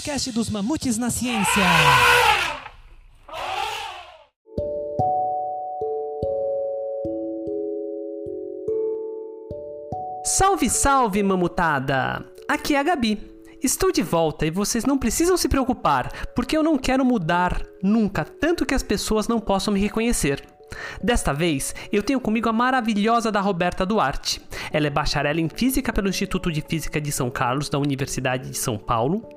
podcast 0.00 0.32
dos 0.32 0.48
Mamutes 0.48 0.96
na 0.96 1.10
Ciência. 1.10 1.62
Salve, 10.24 10.70
salve, 10.70 11.22
mamutada! 11.22 12.24
Aqui 12.48 12.74
é 12.74 12.78
a 12.78 12.82
Gabi. 12.82 13.20
Estou 13.62 13.92
de 13.92 14.02
volta 14.02 14.46
e 14.46 14.50
vocês 14.50 14.86
não 14.86 14.96
precisam 14.96 15.36
se 15.36 15.50
preocupar, 15.50 16.10
porque 16.34 16.56
eu 16.56 16.62
não 16.62 16.78
quero 16.78 17.04
mudar 17.04 17.62
nunca, 17.82 18.24
tanto 18.24 18.64
que 18.64 18.74
as 18.74 18.82
pessoas 18.82 19.28
não 19.28 19.38
possam 19.38 19.74
me 19.74 19.80
reconhecer. 19.80 20.42
Desta 21.02 21.34
vez, 21.34 21.74
eu 21.92 22.02
tenho 22.02 22.20
comigo 22.20 22.48
a 22.48 22.52
maravilhosa 22.52 23.30
da 23.30 23.40
Roberta 23.40 23.84
Duarte. 23.84 24.40
Ela 24.72 24.86
é 24.86 24.90
bacharel 24.90 25.38
em 25.38 25.48
Física 25.48 25.92
pelo 25.92 26.08
Instituto 26.08 26.50
de 26.50 26.62
Física 26.62 26.98
de 27.00 27.12
São 27.12 27.30
Carlos, 27.30 27.68
da 27.68 27.78
Universidade 27.78 28.48
de 28.48 28.56
São 28.56 28.78
Paulo, 28.78 29.28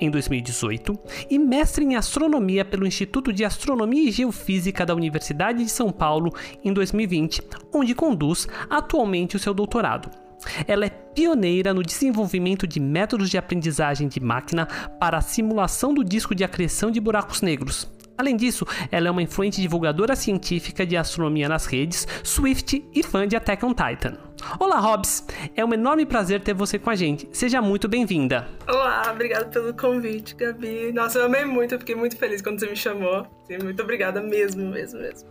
em 0.00 0.10
2018, 0.10 0.98
e 1.30 1.38
mestre 1.38 1.84
em 1.84 1.96
Astronomia 1.96 2.64
pelo 2.64 2.86
Instituto 2.86 3.32
de 3.32 3.44
Astronomia 3.44 4.08
e 4.08 4.12
Geofísica 4.12 4.84
da 4.84 4.94
Universidade 4.94 5.64
de 5.64 5.70
São 5.70 5.90
Paulo, 5.90 6.32
em 6.64 6.72
2020, 6.72 7.42
onde 7.72 7.94
conduz 7.94 8.46
atualmente 8.68 9.36
o 9.36 9.38
seu 9.38 9.52
doutorado. 9.54 10.10
Ela 10.66 10.86
é 10.86 10.90
pioneira 10.90 11.74
no 11.74 11.82
desenvolvimento 11.82 12.66
de 12.66 12.78
métodos 12.78 13.28
de 13.28 13.38
aprendizagem 13.38 14.08
de 14.08 14.20
máquina 14.20 14.66
para 15.00 15.18
a 15.18 15.22
simulação 15.22 15.92
do 15.92 16.04
disco 16.04 16.34
de 16.34 16.44
acreção 16.44 16.90
de 16.90 17.00
buracos 17.00 17.42
negros. 17.42 17.90
Além 18.16 18.36
disso, 18.36 18.66
ela 18.90 19.08
é 19.08 19.10
uma 19.10 19.22
influente 19.22 19.60
divulgadora 19.60 20.16
científica 20.16 20.84
de 20.84 20.96
astronomia 20.96 21.48
nas 21.48 21.66
redes, 21.66 22.06
Swift 22.24 22.84
e 22.92 23.02
fã 23.02 23.28
de 23.28 23.36
Attack 23.36 23.64
on 23.64 23.72
Titan. 23.72 24.27
Olá, 24.58 24.78
Hobbs! 24.80 25.24
É 25.56 25.64
um 25.64 25.72
enorme 25.72 26.06
prazer 26.06 26.40
ter 26.40 26.54
você 26.54 26.78
com 26.78 26.90
a 26.90 26.94
gente. 26.94 27.28
Seja 27.32 27.60
muito 27.60 27.88
bem-vinda. 27.88 28.48
Olá, 28.68 29.10
obrigada 29.10 29.46
pelo 29.46 29.74
convite, 29.74 30.34
Gabi. 30.34 30.92
Nossa, 30.92 31.18
eu 31.18 31.26
amei 31.26 31.44
muito, 31.44 31.74
eu 31.74 31.78
fiquei 31.78 31.94
muito 31.94 32.16
feliz 32.16 32.40
quando 32.40 32.58
você 32.58 32.66
me 32.66 32.76
chamou. 32.76 33.26
Muito 33.62 33.82
obrigada 33.82 34.22
mesmo, 34.22 34.70
mesmo, 34.70 35.00
mesmo. 35.00 35.28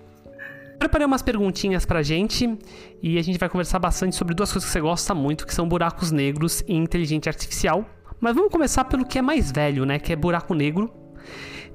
Preparei 0.77 1.07
umas 1.07 1.21
perguntinhas 1.21 1.85
pra 1.85 2.03
gente 2.03 2.57
e 3.01 3.17
a 3.17 3.21
gente 3.23 3.39
vai 3.39 3.49
conversar 3.49 3.79
bastante 3.79 4.15
sobre 4.15 4.35
duas 4.35 4.51
coisas 4.51 4.69
que 4.69 4.73
você 4.73 4.81
gosta 4.81 5.15
muito, 5.15 5.47
que 5.47 5.53
são 5.53 5.67
buracos 5.67 6.11
negros 6.11 6.63
e 6.67 6.75
inteligência 6.75 7.29
artificial. 7.29 7.85
Mas 8.19 8.35
vamos 8.35 8.51
começar 8.51 8.85
pelo 8.85 9.05
que 9.05 9.17
é 9.17 9.21
mais 9.21 9.51
velho, 9.51 9.85
né? 9.85 9.99
Que 9.99 10.13
é 10.13 10.15
buraco 10.15 10.53
negro. 10.53 10.91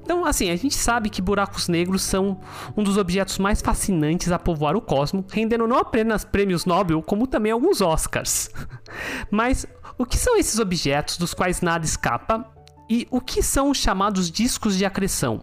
Então, 0.03 0.25
assim, 0.25 0.49
a 0.49 0.55
gente 0.57 0.75
sabe 0.75 1.09
que 1.09 1.21
buracos 1.21 1.69
negros 1.69 2.01
são 2.01 2.37
um 2.75 2.83
dos 2.83 2.97
objetos 2.97 3.37
mais 3.37 3.61
fascinantes 3.61 4.31
a 4.33 4.37
povoar 4.37 4.75
o 4.75 4.81
cosmos, 4.81 5.25
rendendo 5.31 5.65
não 5.65 5.77
apenas 5.77 6.25
prêmios 6.25 6.65
Nobel, 6.65 7.01
como 7.01 7.25
também 7.25 7.53
alguns 7.53 7.79
Oscars. 7.79 8.49
Mas 9.31 9.65
o 9.97 10.05
que 10.05 10.17
são 10.17 10.37
esses 10.37 10.59
objetos 10.59 11.17
dos 11.17 11.33
quais 11.33 11.61
nada 11.61 11.85
escapa 11.85 12.45
e 12.89 13.07
o 13.09 13.21
que 13.21 13.41
são 13.41 13.71
os 13.71 13.77
chamados 13.77 14.29
discos 14.29 14.77
de 14.77 14.83
acreção? 14.83 15.41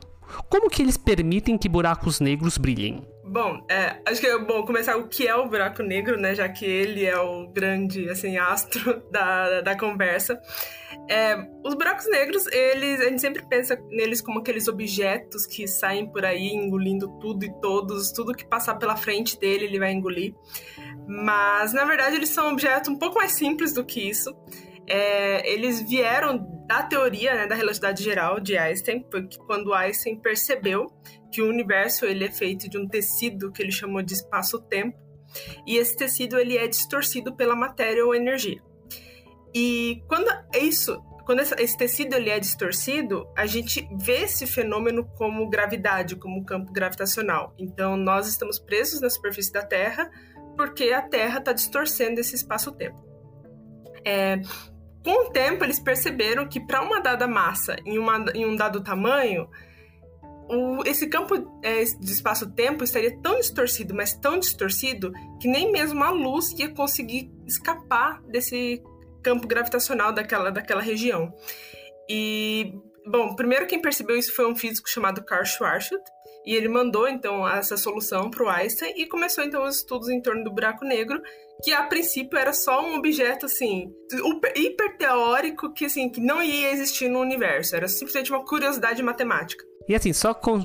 Como 0.48 0.68
que 0.68 0.82
eles 0.82 0.98
permitem 0.98 1.56
que 1.56 1.68
buracos 1.68 2.20
negros 2.20 2.58
brilhem? 2.58 3.02
Bom, 3.32 3.64
é, 3.70 4.02
acho 4.08 4.20
que 4.20 4.26
é 4.26 4.36
bom 4.36 4.64
começar 4.64 4.96
o 4.96 5.06
que 5.06 5.28
é 5.28 5.32
o 5.36 5.48
buraco 5.48 5.84
negro, 5.84 6.20
né? 6.20 6.34
Já 6.34 6.48
que 6.48 6.64
ele 6.64 7.06
é 7.06 7.16
o 7.16 7.46
grande, 7.46 8.10
assim, 8.10 8.36
astro 8.36 9.00
da, 9.08 9.60
da 9.60 9.78
conversa. 9.78 10.42
É, 11.08 11.36
os 11.64 11.74
buracos 11.74 12.10
negros, 12.10 12.44
eles, 12.48 13.00
a 13.00 13.04
gente 13.04 13.20
sempre 13.20 13.46
pensa 13.46 13.80
neles 13.88 14.20
como 14.20 14.40
aqueles 14.40 14.66
objetos 14.66 15.46
que 15.46 15.68
saem 15.68 16.10
por 16.10 16.24
aí 16.24 16.48
engolindo 16.48 17.08
tudo 17.20 17.44
e 17.44 17.60
todos, 17.60 18.10
tudo 18.10 18.34
que 18.34 18.44
passar 18.44 18.74
pela 18.74 18.96
frente 18.96 19.38
dele 19.38 19.66
ele 19.66 19.78
vai 19.78 19.92
engolir. 19.92 20.34
Mas, 21.06 21.72
na 21.72 21.84
verdade, 21.84 22.16
eles 22.16 22.30
são 22.30 22.50
objetos 22.50 22.90
um 22.90 22.98
pouco 22.98 23.14
mais 23.14 23.30
simples 23.30 23.72
do 23.72 23.84
que 23.84 24.10
isso. 24.10 24.34
É, 24.88 25.48
eles 25.48 25.80
vieram 25.88 26.59
da 26.70 26.84
teoria 26.84 27.34
né, 27.34 27.46
da 27.48 27.56
relatividade 27.56 28.00
geral 28.00 28.38
de 28.38 28.56
Einstein, 28.56 29.04
foi 29.10 29.28
quando 29.44 29.74
Einstein 29.74 30.20
percebeu 30.20 30.86
que 31.32 31.42
o 31.42 31.48
universo 31.48 32.06
ele 32.06 32.24
é 32.24 32.30
feito 32.30 32.70
de 32.70 32.78
um 32.78 32.86
tecido 32.86 33.50
que 33.50 33.60
ele 33.60 33.72
chamou 33.72 34.00
de 34.02 34.14
espaço-tempo, 34.14 34.96
e 35.66 35.76
esse 35.76 35.96
tecido 35.96 36.38
ele 36.38 36.56
é 36.56 36.68
distorcido 36.68 37.34
pela 37.34 37.56
matéria 37.56 38.06
ou 38.06 38.14
energia. 38.14 38.62
E 39.52 40.00
quando 40.06 40.30
isso, 40.54 41.02
quando 41.26 41.40
esse 41.40 41.76
tecido 41.76 42.14
ele 42.14 42.30
é 42.30 42.38
distorcido, 42.38 43.26
a 43.36 43.46
gente 43.46 43.88
vê 43.98 44.22
esse 44.22 44.46
fenômeno 44.46 45.04
como 45.18 45.50
gravidade, 45.50 46.14
como 46.14 46.44
campo 46.44 46.72
gravitacional. 46.72 47.52
Então 47.58 47.96
nós 47.96 48.28
estamos 48.28 48.60
presos 48.60 49.00
na 49.00 49.10
superfície 49.10 49.52
da 49.52 49.66
Terra 49.66 50.08
porque 50.56 50.92
a 50.92 51.02
Terra 51.02 51.40
está 51.40 51.52
distorcendo 51.52 52.20
esse 52.20 52.36
espaço-tempo. 52.36 53.04
É, 54.04 54.40
com 55.04 55.28
o 55.28 55.30
tempo, 55.30 55.64
eles 55.64 55.78
perceberam 55.78 56.46
que 56.46 56.60
para 56.60 56.82
uma 56.82 57.00
dada 57.00 57.26
massa 57.26 57.76
em, 57.84 57.98
uma, 57.98 58.24
em 58.34 58.44
um 58.44 58.54
dado 58.54 58.82
tamanho, 58.82 59.48
o, 60.48 60.82
esse 60.84 61.06
campo 61.08 61.34
é, 61.62 61.84
de 61.84 62.12
espaço-tempo 62.12 62.82
estaria 62.82 63.16
tão 63.22 63.38
distorcido, 63.38 63.94
mas 63.94 64.14
tão 64.14 64.38
distorcido, 64.38 65.12
que 65.40 65.48
nem 65.48 65.70
mesmo 65.70 66.02
a 66.02 66.10
luz 66.10 66.50
ia 66.58 66.68
conseguir 66.68 67.30
escapar 67.46 68.20
desse 68.22 68.82
campo 69.22 69.46
gravitacional 69.46 70.12
daquela, 70.12 70.50
daquela 70.50 70.82
região. 70.82 71.32
E, 72.08 72.74
bom, 73.06 73.34
primeiro 73.36 73.66
quem 73.66 73.80
percebeu 73.80 74.16
isso 74.16 74.34
foi 74.34 74.50
um 74.50 74.56
físico 74.56 74.88
chamado 74.90 75.24
Karl 75.24 75.44
Schwarzschild, 75.44 76.02
e 76.44 76.54
ele 76.54 76.68
mandou 76.68 77.08
então 77.08 77.46
essa 77.48 77.76
solução 77.76 78.30
para 78.30 78.44
o 78.44 78.48
Einstein 78.48 78.94
e 78.96 79.06
começou 79.06 79.44
então 79.44 79.64
os 79.64 79.76
estudos 79.76 80.08
em 80.08 80.20
torno 80.20 80.44
do 80.44 80.52
buraco 80.52 80.84
negro, 80.84 81.20
que 81.62 81.72
a 81.72 81.82
princípio 81.82 82.38
era 82.38 82.52
só 82.52 82.82
um 82.82 82.96
objeto 82.96 83.46
assim 83.46 83.92
hiper 84.56 84.96
teórico 84.96 85.72
que 85.72 85.84
assim 85.84 86.08
que 86.08 86.20
não 86.20 86.42
ia 86.42 86.72
existir 86.72 87.08
no 87.08 87.20
universo, 87.20 87.76
era 87.76 87.88
simplesmente 87.88 88.32
uma 88.32 88.44
curiosidade 88.44 89.02
matemática. 89.02 89.64
E 89.88 89.94
assim, 89.94 90.12
só 90.12 90.32
com 90.32 90.64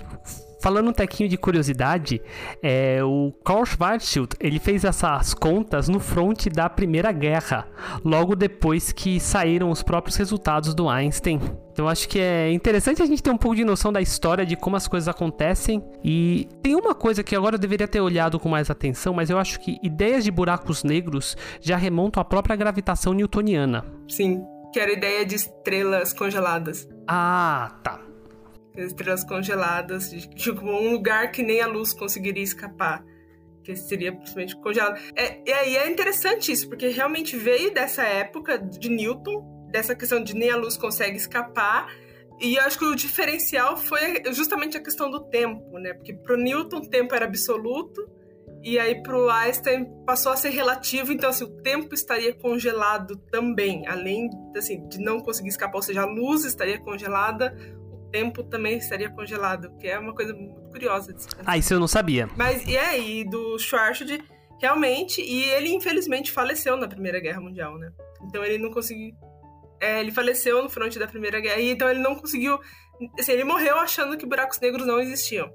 falando 0.66 0.90
um 0.90 0.94
tequinho 0.94 1.30
de 1.30 1.38
curiosidade, 1.38 2.20
é, 2.60 2.98
o 3.04 3.32
Karl 3.46 3.64
Schwarzschild 3.64 4.30
ele 4.40 4.58
fez 4.58 4.84
essas 4.84 5.32
contas 5.32 5.88
no 5.88 6.00
front 6.00 6.48
da 6.48 6.68
Primeira 6.68 7.12
Guerra, 7.12 7.68
logo 8.04 8.36
depois 8.36 8.92
que 8.92 9.20
saíram 9.20 9.70
os 9.70 9.84
próprios 9.84 10.16
resultados 10.16 10.74
do 10.74 10.90
Einstein. 10.90 11.40
Então 11.72 11.88
acho 11.88 12.10
que 12.10 12.18
é 12.18 12.52
interessante 12.52 13.00
a 13.00 13.06
gente 13.06 13.22
ter 13.22 13.30
um 13.30 13.38
pouco 13.38 13.56
de 13.56 13.64
noção 13.64 13.94
da 13.94 14.02
história 14.02 14.44
de 14.44 14.56
como 14.56 14.76
as 14.76 14.88
coisas 14.88 15.08
acontecem. 15.08 15.84
E 16.04 16.50
tem 16.64 16.74
uma 16.74 16.96
coisa 16.96 17.22
que 17.22 17.36
agora 17.36 17.58
eu 17.58 17.60
deveria 17.60 17.88
ter 17.88 18.02
olhado 18.02 18.40
com 18.40 18.50
mais 18.50 18.72
atenção, 18.72 19.14
mas 19.14 19.30
eu 19.30 19.38
acho 19.38 19.60
que 19.60 19.78
ideias 19.84 20.24
de 20.24 20.32
buracos 20.32 20.84
negros 20.84 21.38
já 21.62 21.78
remontam 21.78 22.20
à 22.20 22.26
própria 22.26 22.56
gravitação 22.56 23.14
newtoniana. 23.14 23.86
Sim, 24.10 24.42
que 24.74 24.80
era 24.80 24.90
a 24.90 24.96
ideia 24.96 25.24
de 25.28 25.36
estrelas 25.36 26.12
congeladas. 26.12 26.88
Ah, 27.08 27.78
tá 27.84 28.15
estrelas 28.78 29.24
congeladas, 29.24 30.10
tipo 30.36 30.66
um 30.66 30.92
lugar 30.92 31.32
que 31.32 31.44
nem 31.44 31.62
a 31.62 31.68
luz 31.68 31.94
conseguiria 31.94 32.44
escapar, 32.44 33.04
que 33.64 33.76
seria 33.76 34.12
simplesmente 34.12 34.56
congelado. 34.58 35.00
É, 35.16 35.42
e 35.46 35.52
aí 35.52 35.78
é 35.78 35.90
interessante 35.90 36.52
isso, 36.52 36.68
porque 36.70 36.88
realmente 36.90 37.36
veio 37.36 37.74
dessa 37.74 38.04
época 38.04 38.58
de 38.58 38.90
Newton, 38.90 39.70
dessa 39.72 39.96
questão 39.96 40.24
de 40.24 40.34
nem 40.34 40.50
a 40.50 40.56
luz 40.56 40.78
consegue 40.78 41.18
escapar. 41.18 41.88
E 42.40 42.56
eu 42.56 42.64
acho 42.64 42.78
que 42.78 42.86
o 42.86 42.96
diferencial 42.96 43.78
foi 43.78 44.22
justamente 44.34 44.78
a 44.78 44.84
questão 44.84 45.10
do 45.10 45.22
tempo, 45.30 45.80
né? 45.80 45.94
Porque 45.94 46.14
para 46.14 46.36
Newton 46.36 46.78
o 46.78 46.90
tempo 46.90 47.16
era 47.16 47.26
absoluto, 47.26 48.06
e 48.66 48.80
aí 48.80 49.02
para 49.04 49.16
o 49.16 49.30
Einstein 49.30 49.86
passou 50.08 50.32
a 50.32 50.36
ser 50.36 50.50
relativo, 50.50 51.14
então 51.14 51.30
assim, 51.30 51.44
o 51.44 51.62
tempo 51.62 51.94
estaria 51.94 52.34
congelado 52.34 53.16
também, 53.32 53.88
além 53.88 54.28
assim, 54.58 54.88
de 54.88 55.00
não 55.00 55.20
conseguir 55.20 55.50
escapar, 55.50 55.76
ou 55.76 55.84
seja, 55.84 56.02
a 56.02 56.06
luz 56.06 56.44
estaria 56.44 56.80
congelada, 56.80 57.56
tempo 58.16 58.44
também 58.44 58.78
estaria 58.78 59.10
congelado, 59.10 59.76
que 59.78 59.90
é 59.90 60.00
uma 60.00 60.16
coisa 60.16 60.34
muito 60.34 60.70
curiosa. 60.70 61.12
De 61.12 61.26
ah, 61.46 61.58
isso 61.58 61.74
eu 61.74 61.82
não 61.82 61.88
sabia. 61.88 62.30
Mas, 62.38 62.66
e 62.66 62.78
aí, 62.78 63.26
do 63.30 63.60
Schwarzschild, 63.60 64.24
realmente, 64.62 65.22
e 65.22 65.44
ele 65.50 65.74
infelizmente 65.74 66.32
faleceu 66.32 66.78
na 66.78 66.88
Primeira 66.88 67.20
Guerra 67.20 67.42
Mundial, 67.42 67.78
né? 67.78 67.92
Então 68.24 68.42
ele 68.42 68.58
não 68.58 68.72
conseguiu... 68.72 69.14
É, 69.82 70.00
ele 70.00 70.14
faleceu 70.14 70.64
no 70.64 70.70
fronte 70.70 70.98
da 70.98 71.06
Primeira 71.08 71.42
Guerra, 71.42 71.60
e 71.60 71.72
então 71.72 71.90
ele 71.90 72.00
não 72.00 72.16
conseguiu... 72.16 72.58
Assim, 73.20 73.34
ele 73.34 73.44
morreu 73.44 73.78
achando 73.78 74.18
que 74.18 74.26
buracos 74.26 74.62
negros 74.62 74.88
não 74.88 74.98
existiam. 74.98 75.52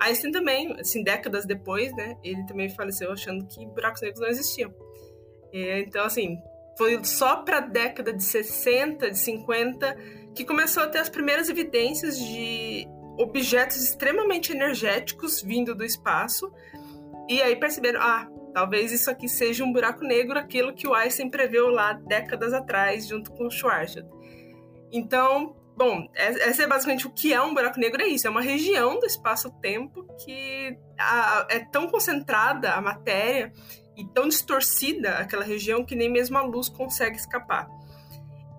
Einstein 0.00 0.32
também, 0.32 0.74
assim, 0.80 1.04
décadas 1.04 1.46
depois, 1.46 1.94
né? 1.94 2.16
Ele 2.24 2.44
também 2.46 2.68
faleceu 2.68 3.12
achando 3.12 3.46
que 3.46 3.64
buracos 3.66 4.02
negros 4.02 4.20
não 4.20 4.28
existiam. 4.28 4.74
E, 5.52 5.84
então, 5.86 6.04
assim, 6.04 6.36
foi 6.76 6.98
só 7.04 7.36
para 7.36 7.58
a 7.58 7.60
década 7.60 8.12
de 8.12 8.24
60, 8.24 9.08
de 9.12 9.18
50 9.18 10.21
que 10.34 10.44
começou 10.44 10.82
a 10.82 10.86
ter 10.86 10.98
as 10.98 11.08
primeiras 11.08 11.48
evidências 11.48 12.18
de 12.18 12.86
objetos 13.18 13.76
extremamente 13.76 14.52
energéticos 14.52 15.42
vindo 15.42 15.74
do 15.74 15.84
espaço. 15.84 16.52
E 17.28 17.42
aí 17.42 17.56
perceberam, 17.56 18.00
ah, 18.00 18.28
talvez 18.52 18.92
isso 18.92 19.10
aqui 19.10 19.28
seja 19.28 19.64
um 19.64 19.72
buraco 19.72 20.04
negro, 20.04 20.38
aquilo 20.38 20.74
que 20.74 20.86
o 20.86 20.94
Einstein 20.94 21.30
preveu 21.30 21.68
lá 21.68 21.92
décadas 21.92 22.52
atrás, 22.52 23.06
junto 23.06 23.30
com 23.32 23.46
o 23.46 23.50
Schwarzschild. 23.50 24.08
Então, 24.90 25.56
bom, 25.76 26.06
essa 26.14 26.62
é 26.62 26.66
basicamente 26.66 27.06
o 27.06 27.10
que 27.10 27.32
é 27.32 27.40
um 27.40 27.54
buraco 27.54 27.78
negro, 27.78 28.02
é 28.02 28.06
isso, 28.06 28.26
é 28.26 28.30
uma 28.30 28.42
região 28.42 28.98
do 28.98 29.06
espaço-tempo 29.06 30.06
que 30.24 30.76
é 31.48 31.60
tão 31.70 31.88
concentrada 31.88 32.72
a 32.72 32.80
matéria 32.80 33.52
e 33.96 34.06
tão 34.08 34.28
distorcida 34.28 35.18
aquela 35.18 35.44
região 35.44 35.84
que 35.84 35.94
nem 35.94 36.10
mesmo 36.10 36.36
a 36.36 36.42
luz 36.42 36.68
consegue 36.68 37.16
escapar. 37.16 37.68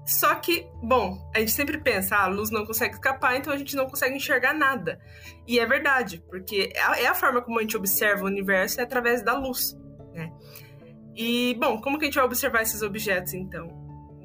Só 0.06 0.36
que, 0.36 0.68
bom, 0.82 1.18
a 1.34 1.40
gente 1.40 1.52
sempre 1.52 1.78
pensa, 1.78 2.16
ah, 2.18 2.26
a 2.26 2.28
luz 2.28 2.50
não 2.50 2.66
consegue 2.66 2.96
escapar, 2.96 3.38
então 3.38 3.54
a 3.54 3.58
gente 3.58 3.76
não 3.76 3.88
consegue 3.88 4.16
enxergar 4.16 4.54
nada. 4.54 5.00
E 5.48 5.60
é 5.60 5.66
verdade, 5.66 6.22
porque 6.30 6.72
é 6.74 6.82
a 6.82 7.12
é 7.12 7.14
forma 7.14 7.42
como 7.42 7.60
a 7.60 7.62
gente 7.62 7.78
observa 7.78 8.24
o 8.24 8.28
universo 8.28 8.82
é 8.82 8.84
através 8.84 9.24
da 9.24 9.38
luz, 9.38 9.78
né? 10.14 10.32
E, 11.16 11.56
bom, 11.60 11.80
como 11.80 11.98
que 11.98 12.06
a 12.06 12.08
gente 12.08 12.16
vai 12.16 12.26
observar 12.26 12.64
esses 12.64 12.82
objetos, 12.82 13.34
então? 13.34 13.68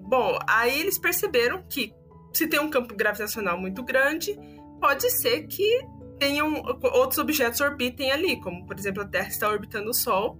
Bom, 0.03 0.39
aí 0.49 0.81
eles 0.81 0.99
perceberam 0.99 1.63
que 1.69 1.95
se 2.33 2.47
tem 2.47 2.59
um 2.59 2.71
campo 2.71 2.95
gravitacional 2.97 3.59
muito 3.59 3.83
grande, 3.83 4.39
pode 4.81 5.11
ser 5.11 5.47
que 5.47 5.87
tenham 6.19 6.55
outros 6.95 7.19
objetos 7.19 7.61
orbitem 7.61 8.11
ali, 8.11 8.41
como, 8.41 8.67
por 8.67 8.77
exemplo, 8.77 9.03
a 9.03 9.07
Terra 9.07 9.29
está 9.29 9.49
orbitando 9.49 9.91
o 9.91 9.95
Sol. 9.95 10.39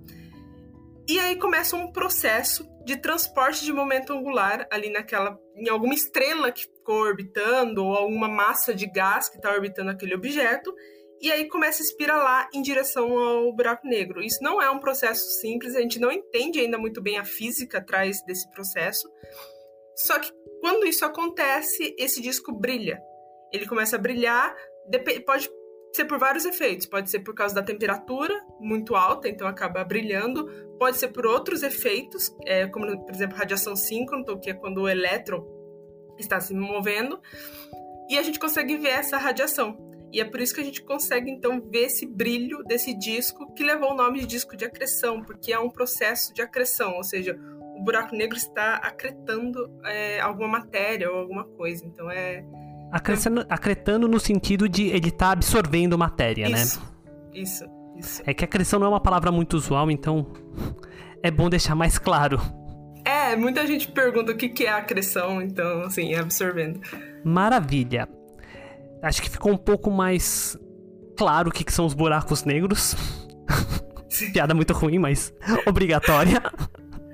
E 1.09 1.19
aí 1.19 1.37
começa 1.37 1.77
um 1.77 1.93
processo 1.93 2.69
de 2.89 2.97
transporte 2.97 3.67
de 3.67 3.71
momento 3.71 4.15
angular 4.15 4.67
ali 4.71 4.89
naquela 4.89 5.39
em 5.55 5.69
alguma 5.69 5.93
estrela 5.93 6.51
que 6.51 6.63
ficou 6.63 7.03
orbitando 7.03 7.85
ou 7.85 7.95
alguma 7.95 8.27
massa 8.27 8.75
de 8.75 8.87
gás 8.87 9.29
que 9.29 9.37
está 9.37 9.53
orbitando 9.53 9.91
aquele 9.91 10.15
objeto 10.15 10.75
e 11.21 11.31
aí 11.31 11.47
começa 11.51 11.83
a 11.83 11.85
espiralar 11.85 12.49
em 12.55 12.63
direção 12.63 13.19
ao 13.19 13.53
buraco 13.53 13.87
negro. 13.87 14.23
Isso 14.23 14.43
não 14.43 14.63
é 14.63 14.71
um 14.71 14.79
processo 14.79 15.23
simples, 15.39 15.77
a 15.77 15.83
gente 15.83 15.99
não 15.99 16.11
entende 16.11 16.61
ainda 16.61 16.79
muito 16.79 17.03
bem 17.03 17.19
a 17.19 17.27
física 17.27 17.77
atrás 17.77 18.25
desse 18.25 18.51
processo. 18.53 19.07
Só 19.95 20.19
que 20.19 20.33
quando 20.63 20.87
isso 20.87 21.05
acontece, 21.05 21.95
esse 21.99 22.23
disco 22.23 22.53
brilha. 22.53 22.99
Ele 23.53 23.67
começa 23.67 23.97
a 23.97 23.99
brilhar, 23.99 24.57
pode 25.27 25.51
ser 25.93 26.05
por 26.05 26.19
vários 26.19 26.45
efeitos. 26.45 26.87
Pode 26.87 27.11
ser 27.11 27.21
por 27.21 27.35
causa 27.35 27.55
da 27.55 27.63
temperatura 27.63 28.35
muito 28.61 28.95
alta, 28.95 29.29
então 29.29 29.47
acaba 29.47 29.85
brilhando. 29.85 30.47
Pode 30.79 30.97
ser 30.97 31.09
por 31.09 31.27
outros 31.27 31.63
efeitos, 31.63 32.35
é, 32.45 32.67
como, 32.67 32.87
por 33.05 33.15
exemplo, 33.15 33.37
radiação 33.37 33.75
síncrona, 33.75 34.39
que 34.39 34.51
é 34.51 34.55
quando 34.55 34.83
o 34.83 34.89
elétron 34.89 35.45
está 36.19 36.41
se 36.41 36.55
movendo. 36.55 37.21
E 38.09 38.19
a 38.19 38.23
gente 38.23 38.39
consegue 38.39 38.77
ver 38.77 38.91
essa 38.91 39.19
radiação. 39.19 39.77
E 40.11 40.21
é 40.21 40.25
por 40.25 40.41
isso 40.41 40.55
que 40.55 40.61
a 40.61 40.65
gente 40.65 40.83
consegue, 40.83 41.31
então, 41.31 41.61
ver 41.61 41.85
esse 41.85 42.07
brilho 42.07 42.63
desse 42.65 42.95
disco, 42.95 43.53
que 43.53 43.63
levou 43.63 43.93
o 43.93 43.95
nome 43.95 44.21
de 44.21 44.27
disco 44.27 44.57
de 44.57 44.65
acreção, 44.65 45.23
porque 45.23 45.53
é 45.53 45.59
um 45.59 45.69
processo 45.69 46.33
de 46.33 46.41
acreção, 46.41 46.95
ou 46.95 47.05
seja, 47.05 47.39
o 47.79 47.83
buraco 47.83 48.17
negro 48.17 48.37
está 48.37 48.77
acretando 48.77 49.71
é, 49.85 50.19
alguma 50.21 50.49
matéria 50.49 51.11
ou 51.11 51.19
alguma 51.19 51.45
coisa. 51.45 51.85
Então 51.87 52.11
é, 52.11 52.45
Acrescendo, 52.91 53.45
acretando 53.49 54.09
no 54.09 54.19
sentido 54.19 54.69
de 54.69 54.87
ele 54.89 55.11
tá 55.11 55.33
absorvendo 55.33 55.99
matéria, 55.99 56.49
isso, 56.49 56.81
né? 56.81 56.87
Isso, 57.35 57.65
isso. 57.97 58.23
É 58.25 58.33
que 58.33 58.45
acreção 58.45 58.81
não 58.81 58.87
é 58.87 58.91
uma 58.91 59.01
palavra 59.01 59.31
muito 59.31 59.55
usual, 59.55 59.91
então 59.91 60.27
é 61.23 61.31
bom 61.31 61.51
deixar 61.51 61.75
mais 61.75 61.99
claro. 61.99 62.41
É, 63.05 63.37
muita 63.37 63.67
gente 63.67 63.89
pergunta 63.89 64.33
o 64.33 64.37
que 64.37 64.65
é 64.65 64.71
acreção, 64.71 65.41
então, 65.41 65.83
assim, 65.83 66.15
é 66.15 66.19
absorvendo. 66.19 66.81
Maravilha. 67.25 68.09
Acho 69.03 69.23
que 69.23 69.31
ficou 69.31 69.53
um 69.53 69.57
pouco 69.57 69.91
mais 69.91 70.59
claro 71.17 71.49
o 71.49 71.53
que 71.53 71.71
são 71.73 71.87
os 71.87 71.95
buracos 71.95 72.45
negros. 72.45 72.97
Piada 74.33 74.55
muito 74.55 74.73
ruim, 74.73 74.99
mas 74.99 75.33
obrigatória. 75.67 76.43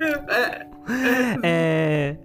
É. 0.01 1.39
é... 1.43 2.17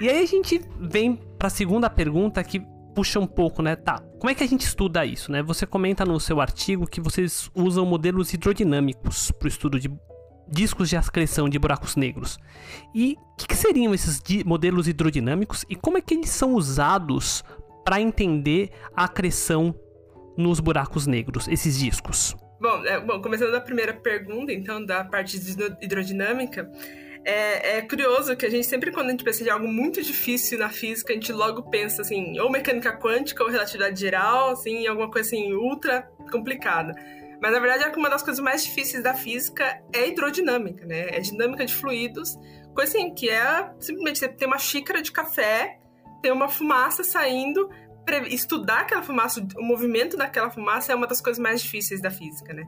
E 0.00 0.08
aí 0.08 0.22
a 0.22 0.26
gente 0.26 0.60
vem 0.80 1.16
para 1.38 1.48
a 1.48 1.50
segunda 1.50 1.90
pergunta 1.90 2.42
que 2.42 2.62
puxa 2.94 3.18
um 3.18 3.26
pouco, 3.26 3.62
né? 3.62 3.76
Tá, 3.76 4.00
como 4.18 4.30
é 4.30 4.34
que 4.34 4.44
a 4.44 4.46
gente 4.46 4.62
estuda 4.62 5.04
isso, 5.04 5.30
né? 5.30 5.42
Você 5.42 5.66
comenta 5.66 6.04
no 6.04 6.18
seu 6.20 6.40
artigo 6.40 6.86
que 6.86 7.00
vocês 7.00 7.50
usam 7.54 7.84
modelos 7.84 8.32
hidrodinâmicos 8.32 9.30
para 9.32 9.46
o 9.46 9.48
estudo 9.48 9.78
de 9.78 9.90
discos 10.48 10.88
de 10.88 10.96
acreção 10.96 11.48
de 11.48 11.58
buracos 11.58 11.96
negros. 11.96 12.38
E 12.94 13.16
o 13.32 13.36
que, 13.36 13.48
que, 13.48 13.56
seriam 13.56 13.94
esses 13.94 14.20
modelos 14.44 14.86
hidrodinâmicos 14.86 15.64
e 15.68 15.74
como 15.74 15.98
é 15.98 16.00
que 16.00 16.14
eles 16.14 16.30
são 16.30 16.54
usados 16.54 17.42
para 17.84 18.00
entender 18.00 18.70
a 18.94 19.04
acreção 19.04 19.74
nos 20.36 20.60
buracos 20.60 21.06
negros, 21.06 21.48
esses 21.48 21.78
discos? 21.78 22.36
Bom, 22.60 22.84
é, 22.86 22.98
bom, 23.00 23.20
começando 23.20 23.52
da 23.52 23.60
primeira 23.60 23.92
pergunta, 23.92 24.52
então, 24.52 24.84
da 24.84 25.04
parte 25.04 25.36
hidrodinâmica, 25.82 26.70
é, 27.24 27.78
é, 27.78 27.82
curioso 27.82 28.36
que 28.36 28.44
a 28.44 28.50
gente 28.50 28.66
sempre, 28.66 28.92
quando 28.92 29.08
a 29.08 29.10
gente 29.10 29.24
pensa 29.24 29.42
de 29.42 29.50
algo 29.50 29.66
muito 29.66 30.02
difícil 30.02 30.58
na 30.58 30.68
física, 30.68 31.12
a 31.12 31.16
gente 31.16 31.32
logo 31.32 31.62
pensa 31.70 32.02
assim, 32.02 32.38
ou 32.38 32.50
mecânica 32.50 32.96
quântica, 32.98 33.42
ou 33.42 33.50
relatividade 33.50 33.98
geral, 33.98 34.50
assim, 34.50 34.86
alguma 34.86 35.10
coisa 35.10 35.28
assim, 35.28 35.52
ultra 35.54 36.02
complicada. 36.30 36.92
Mas 37.40 37.52
na 37.52 37.58
verdade 37.58 37.84
é 37.84 37.90
que 37.90 37.98
uma 37.98 38.10
das 38.10 38.22
coisas 38.22 38.42
mais 38.42 38.64
difíceis 38.64 39.02
da 39.02 39.14
física 39.14 39.82
é 39.92 40.08
hidrodinâmica, 40.08 40.86
né? 40.86 41.08
É 41.10 41.20
dinâmica 41.20 41.64
de 41.64 41.74
fluidos, 41.74 42.38
coisa 42.74 42.96
assim, 42.96 43.14
que 43.14 43.30
é 43.30 43.70
simplesmente 43.80 44.18
você 44.18 44.28
ter 44.28 44.46
uma 44.46 44.58
xícara 44.58 45.00
de 45.00 45.10
café, 45.10 45.78
ter 46.22 46.32
uma 46.32 46.48
fumaça 46.48 47.02
saindo, 47.02 47.70
estudar 48.28 48.80
aquela 48.80 49.02
fumaça, 49.02 49.46
o 49.56 49.62
movimento 49.62 50.16
daquela 50.16 50.50
fumaça 50.50 50.92
é 50.92 50.94
uma 50.94 51.06
das 51.06 51.20
coisas 51.20 51.42
mais 51.42 51.62
difíceis 51.62 52.00
da 52.00 52.10
física, 52.10 52.52
né? 52.52 52.64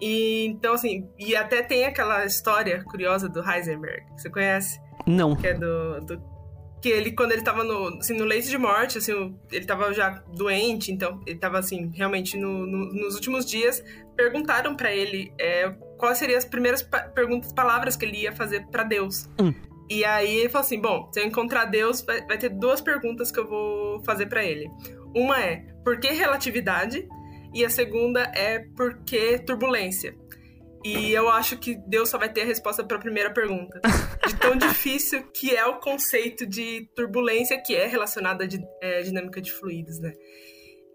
E 0.00 0.46
então, 0.46 0.74
assim, 0.74 1.08
e 1.18 1.34
até 1.34 1.62
tem 1.62 1.84
aquela 1.84 2.24
história 2.24 2.84
curiosa 2.84 3.28
do 3.28 3.42
Heisenberg, 3.42 4.04
você 4.16 4.30
conhece? 4.30 4.80
Não. 5.06 5.34
Que 5.34 5.48
é 5.48 5.54
do, 5.54 6.00
do 6.00 6.22
que 6.80 6.88
ele, 6.88 7.12
quando 7.12 7.32
ele 7.32 7.42
tava 7.42 7.64
no, 7.64 7.98
assim, 7.98 8.14
no 8.14 8.24
leito 8.24 8.48
de 8.48 8.58
morte, 8.58 8.98
assim, 8.98 9.34
ele 9.50 9.64
tava 9.64 9.92
já 9.92 10.22
doente, 10.34 10.92
então 10.92 11.20
ele 11.26 11.38
tava, 11.38 11.58
assim, 11.58 11.90
realmente 11.94 12.36
no, 12.36 12.66
no, 12.66 12.92
nos 12.92 13.14
últimos 13.14 13.44
dias, 13.44 13.82
perguntaram 14.16 14.76
para 14.76 14.92
ele 14.92 15.32
é, 15.38 15.70
quais 15.96 16.18
seriam 16.18 16.38
as 16.38 16.44
primeiras 16.44 16.82
pa 16.82 17.00
perguntas, 17.00 17.52
palavras 17.52 17.96
que 17.96 18.04
ele 18.04 18.18
ia 18.18 18.32
fazer 18.32 18.66
para 18.68 18.84
Deus. 18.84 19.28
Hum. 19.40 19.52
E 19.90 20.04
aí 20.04 20.38
ele 20.38 20.48
falou 20.48 20.64
assim, 20.64 20.80
bom, 20.80 21.10
se 21.12 21.20
eu 21.20 21.26
encontrar 21.26 21.64
Deus, 21.64 22.02
vai, 22.02 22.24
vai 22.26 22.36
ter 22.38 22.50
duas 22.50 22.80
perguntas 22.80 23.32
que 23.32 23.40
eu 23.40 23.48
vou 23.48 24.02
fazer 24.04 24.26
para 24.26 24.44
ele. 24.44 24.70
Uma 25.14 25.40
é, 25.40 25.64
por 25.82 25.98
que 25.98 26.08
relatividade? 26.08 27.08
E 27.54 27.64
a 27.64 27.70
segunda 27.70 28.22
é 28.34 28.60
por 28.76 29.02
que 29.04 29.38
turbulência. 29.38 30.14
E 30.84 31.12
eu 31.12 31.28
acho 31.28 31.58
que 31.58 31.74
Deus 31.86 32.08
só 32.08 32.18
vai 32.18 32.32
ter 32.32 32.42
a 32.42 32.46
resposta 32.46 32.84
para 32.84 32.96
a 32.96 33.00
primeira 33.00 33.30
pergunta. 33.32 33.80
De 34.26 34.36
tão 34.36 34.56
difícil 34.58 35.24
que 35.32 35.54
é 35.54 35.66
o 35.66 35.80
conceito 35.80 36.46
de 36.46 36.88
turbulência 36.94 37.60
que 37.60 37.74
é 37.74 37.86
relacionada 37.86 38.44
à 38.44 38.48
é, 38.80 39.02
dinâmica 39.02 39.40
de 39.40 39.52
fluidos, 39.52 39.98
né? 39.98 40.12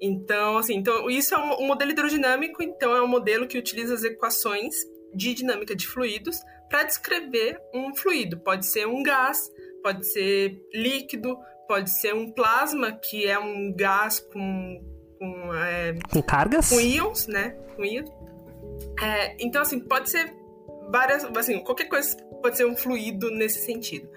Então, 0.02 0.58
assim, 0.58 0.76
então 0.76 1.10
isso 1.10 1.34
é 1.34 1.38
um, 1.38 1.64
um 1.64 1.68
modelo 1.68 1.92
hidrodinâmico, 1.92 2.62
então 2.64 2.96
é 2.96 3.02
um 3.02 3.08
modelo 3.08 3.48
que 3.48 3.58
utiliza 3.58 3.94
as 3.94 4.04
equações 4.04 4.76
de 5.14 5.34
dinâmica 5.34 5.76
de 5.76 5.88
fluidos 5.88 6.38
para 6.70 6.84
descrever 6.84 7.60
um 7.74 7.96
fluido. 7.96 8.40
Pode 8.40 8.66
ser 8.66 8.88
um 8.88 9.04
gás, 9.04 9.38
pode 9.82 10.12
ser 10.12 10.60
líquido, 10.74 11.38
pode 11.68 11.90
ser 11.90 12.14
um 12.16 12.32
plasma, 12.32 12.92
que 12.92 13.28
é 13.28 13.38
um 13.38 13.74
gás 13.76 14.20
com 14.20 14.82
com, 15.18 15.54
é, 15.54 15.96
com 16.12 16.22
cargas? 16.22 16.70
Com 16.70 16.80
íons, 16.80 17.28
né? 17.28 17.56
Com 17.76 17.84
íons. 17.84 18.10
É, 19.02 19.36
então, 19.40 19.62
assim, 19.62 19.80
pode 19.80 20.10
ser 20.10 20.34
várias. 20.90 21.24
Assim, 21.24 21.60
qualquer 21.64 21.86
coisa 21.86 22.16
pode 22.42 22.58
ser 22.58 22.66
um 22.66 22.76
fluido 22.76 23.32
nesse 23.32 23.66
sentido. 23.66 24.10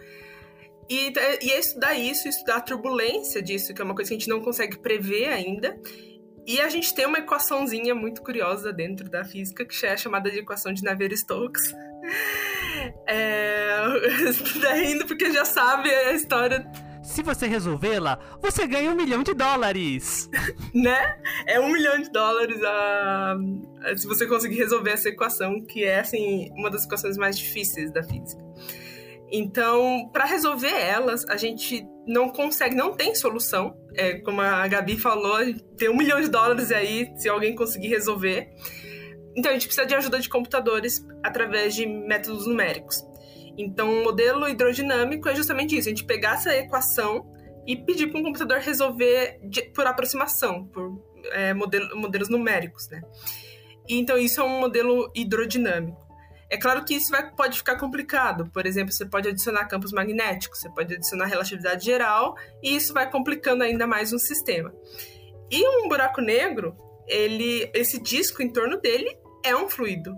E, 0.89 1.13
e 1.43 1.51
é 1.51 1.59
estudar 1.59 1.95
isso, 1.95 2.29
estudar 2.29 2.57
a 2.57 2.61
turbulência 2.61 3.43
disso, 3.43 3.75
que 3.75 3.81
é 3.81 3.85
uma 3.85 3.95
coisa 3.95 4.09
que 4.09 4.15
a 4.15 4.19
gente 4.19 4.29
não 4.29 4.41
consegue 4.41 4.79
prever 4.79 5.29
ainda. 5.29 5.79
E 6.47 6.61
a 6.61 6.69
gente 6.69 6.95
tem 6.95 7.07
uma 7.07 7.19
equaçãozinha 7.19 7.93
muito 7.93 8.23
curiosa 8.23 8.73
dentro 8.73 9.11
da 9.11 9.25
física, 9.25 9.65
que 9.65 9.85
é 9.85 9.97
chamada 9.97 10.31
de 10.31 10.39
equação 10.39 10.73
de 10.73 10.83
Navier-Stokes. 10.83 11.75
É... 13.09 13.79
tá 14.61 14.75
rindo 14.75 15.07
porque 15.07 15.33
já 15.33 15.45
sabe 15.45 15.89
a 15.91 16.13
história 16.13 16.65
se 17.07 17.23
você 17.23 17.47
resolvê-la, 17.47 18.19
você 18.43 18.67
ganha 18.67 18.91
um 18.91 18.95
milhão 18.95 19.23
de 19.23 19.33
dólares. 19.33 20.29
né? 20.75 21.19
É 21.47 21.61
um 21.61 21.73
milhão 21.73 22.01
de 22.01 22.11
dólares 22.11 22.61
a... 22.63 23.37
se 23.97 24.07
você 24.07 24.27
conseguir 24.27 24.57
resolver 24.57 24.91
essa 24.91 25.09
equação, 25.09 25.61
que 25.61 25.85
é, 25.85 26.01
assim, 26.01 26.51
uma 26.55 26.71
das 26.71 26.85
equações 26.85 27.17
mais 27.17 27.39
difíceis 27.39 27.93
da 27.93 28.03
física. 28.03 28.45
Então, 29.31 30.09
para 30.13 30.25
resolver 30.25 30.73
elas, 30.73 31.25
a 31.29 31.37
gente 31.37 31.87
não 32.07 32.29
consegue, 32.29 32.75
não 32.75 32.93
tem 32.95 33.15
solução. 33.15 33.77
É, 33.95 34.19
como 34.21 34.41
a 34.41 34.67
Gabi 34.69 34.99
falou, 34.99 35.39
tem 35.77 35.89
um 35.89 35.97
milhão 35.97 36.21
de 36.21 36.29
dólares 36.29 36.71
aí, 36.71 37.13
se 37.17 37.29
alguém 37.29 37.55
conseguir 37.55 37.89
resolver. 37.89 38.49
Então, 39.37 39.51
a 39.51 39.55
gente 39.55 39.67
precisa 39.67 39.87
de 39.87 39.95
ajuda 39.95 40.19
de 40.19 40.29
computadores 40.29 41.05
através 41.23 41.75
de 41.75 41.87
métodos 41.87 42.47
numéricos. 42.47 43.05
Então, 43.57 43.91
o 43.91 44.05
modelo 44.05 44.49
hidrodinâmico 44.49 45.29
é 45.29 45.35
justamente 45.35 45.77
isso: 45.77 45.89
a 45.89 45.91
gente 45.91 46.05
pegar 46.05 46.35
essa 46.35 46.55
equação 46.55 47.27
e 47.67 47.77
pedir 47.77 48.09
para 48.09 48.21
um 48.21 48.23
computador 48.23 48.59
resolver 48.59 49.39
de, 49.43 49.63
por 49.71 49.87
aproximação, 49.87 50.67
por 50.67 51.03
é, 51.33 51.55
modelo, 51.55 51.97
modelos 51.97 52.29
numéricos, 52.29 52.89
né? 52.89 53.03
Então, 53.89 54.19
isso 54.19 54.41
é 54.41 54.45
um 54.45 54.61
modelo 54.61 55.11
hidrodinâmico. 55.15 56.05
É 56.49 56.57
claro 56.57 56.85
que 56.85 56.95
isso 56.95 57.11
vai, 57.11 57.29
pode 57.35 57.59
ficar 57.59 57.77
complicado. 57.77 58.49
Por 58.53 58.67
exemplo, 58.67 58.93
você 58.93 59.05
pode 59.05 59.29
adicionar 59.29 59.67
campos 59.67 59.93
magnéticos, 59.93 60.61
você 60.61 60.71
pode 60.71 60.95
adicionar 60.95 61.27
relatividade 61.27 61.85
geral, 61.85 62.37
e 62.63 62.77
isso 62.77 62.93
vai 62.93 63.11
complicando 63.11 63.65
ainda 63.65 63.87
mais 63.87 64.13
um 64.13 64.19
sistema. 64.19 64.73
E 65.51 65.67
um 65.69 65.89
buraco 65.89 66.21
negro, 66.21 66.77
ele, 67.09 67.69
esse 67.75 68.01
disco 68.01 68.43
em 68.43 68.53
torno 68.53 68.81
dele 68.81 69.17
é 69.45 69.57
um 69.57 69.69
fluido 69.69 70.17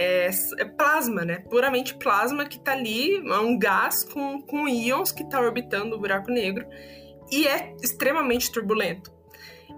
é, 0.00 0.30
é, 0.58 0.64
plasma, 0.64 1.26
né? 1.26 1.44
Puramente 1.50 1.94
plasma 1.94 2.46
que 2.46 2.58
tá 2.58 2.72
ali, 2.72 3.16
é 3.16 3.38
um 3.38 3.58
gás 3.58 4.02
com, 4.02 4.40
com 4.40 4.66
íons 4.66 5.12
que 5.12 5.28
tá 5.28 5.38
orbitando 5.38 5.94
o 5.94 5.98
buraco 5.98 6.30
negro 6.30 6.66
e 7.30 7.46
é 7.46 7.76
extremamente 7.82 8.50
turbulento. 8.50 9.12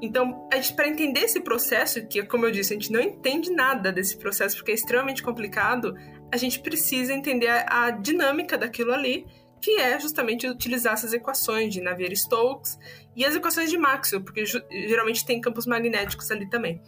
Então, 0.00 0.49
para 0.76 0.88
entender 0.88 1.21
esse 1.21 1.41
processo, 1.41 2.07
que 2.07 2.23
como 2.25 2.47
eu 2.47 2.52
disse, 2.52 2.73
a 2.73 2.76
gente 2.76 2.93
não 2.93 3.00
entende 3.00 3.50
nada 3.50 3.91
desse 3.91 4.17
processo 4.17 4.57
porque 4.57 4.71
é 4.71 4.75
extremamente 4.75 5.25
complicado, 5.25 5.95
a 6.33 6.37
gente 6.37 6.61
precisa 6.61 7.12
entender 7.12 7.49
a, 7.49 7.87
a 7.87 7.91
dinâmica 7.91 8.57
daquilo 8.57 8.93
ali, 8.93 9.26
que 9.61 9.81
é 9.81 9.99
justamente 9.99 10.47
utilizar 10.47 10.95
essas 10.95 11.12
equações 11.12 11.75
de 11.75 11.81
Navier-Stokes 11.81 12.79
e 13.17 13.25
as 13.25 13.35
equações 13.35 13.71
de 13.71 13.79
Maxwell, 13.79 14.23
porque 14.23 14.45
geralmente 14.45 15.25
tem 15.25 15.41
campos 15.41 15.67
magnéticos 15.67 16.31
ali 16.31 16.49
também. 16.49 16.81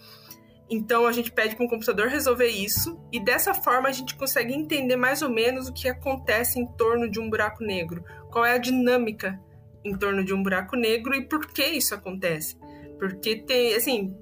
Então 0.68 1.06
a 1.06 1.12
gente 1.12 1.30
pede 1.30 1.54
para 1.54 1.64
um 1.64 1.68
computador 1.68 2.08
resolver 2.08 2.48
isso 2.48 2.98
e 3.12 3.20
dessa 3.22 3.52
forma 3.52 3.88
a 3.88 3.92
gente 3.92 4.14
consegue 4.14 4.54
entender 4.54 4.96
mais 4.96 5.20
ou 5.20 5.28
menos 5.28 5.68
o 5.68 5.72
que 5.72 5.88
acontece 5.88 6.58
em 6.58 6.66
torno 6.66 7.08
de 7.10 7.20
um 7.20 7.28
buraco 7.28 7.62
negro, 7.62 8.02
qual 8.30 8.44
é 8.44 8.54
a 8.54 8.58
dinâmica 8.58 9.38
em 9.84 9.96
torno 9.96 10.24
de 10.24 10.32
um 10.32 10.42
buraco 10.42 10.76
negro 10.76 11.14
e 11.14 11.26
por 11.26 11.46
que 11.46 11.64
isso 11.64 11.94
acontece. 11.94 12.56
Porque 12.98 13.36
tem, 13.36 13.74
assim, 13.74 14.16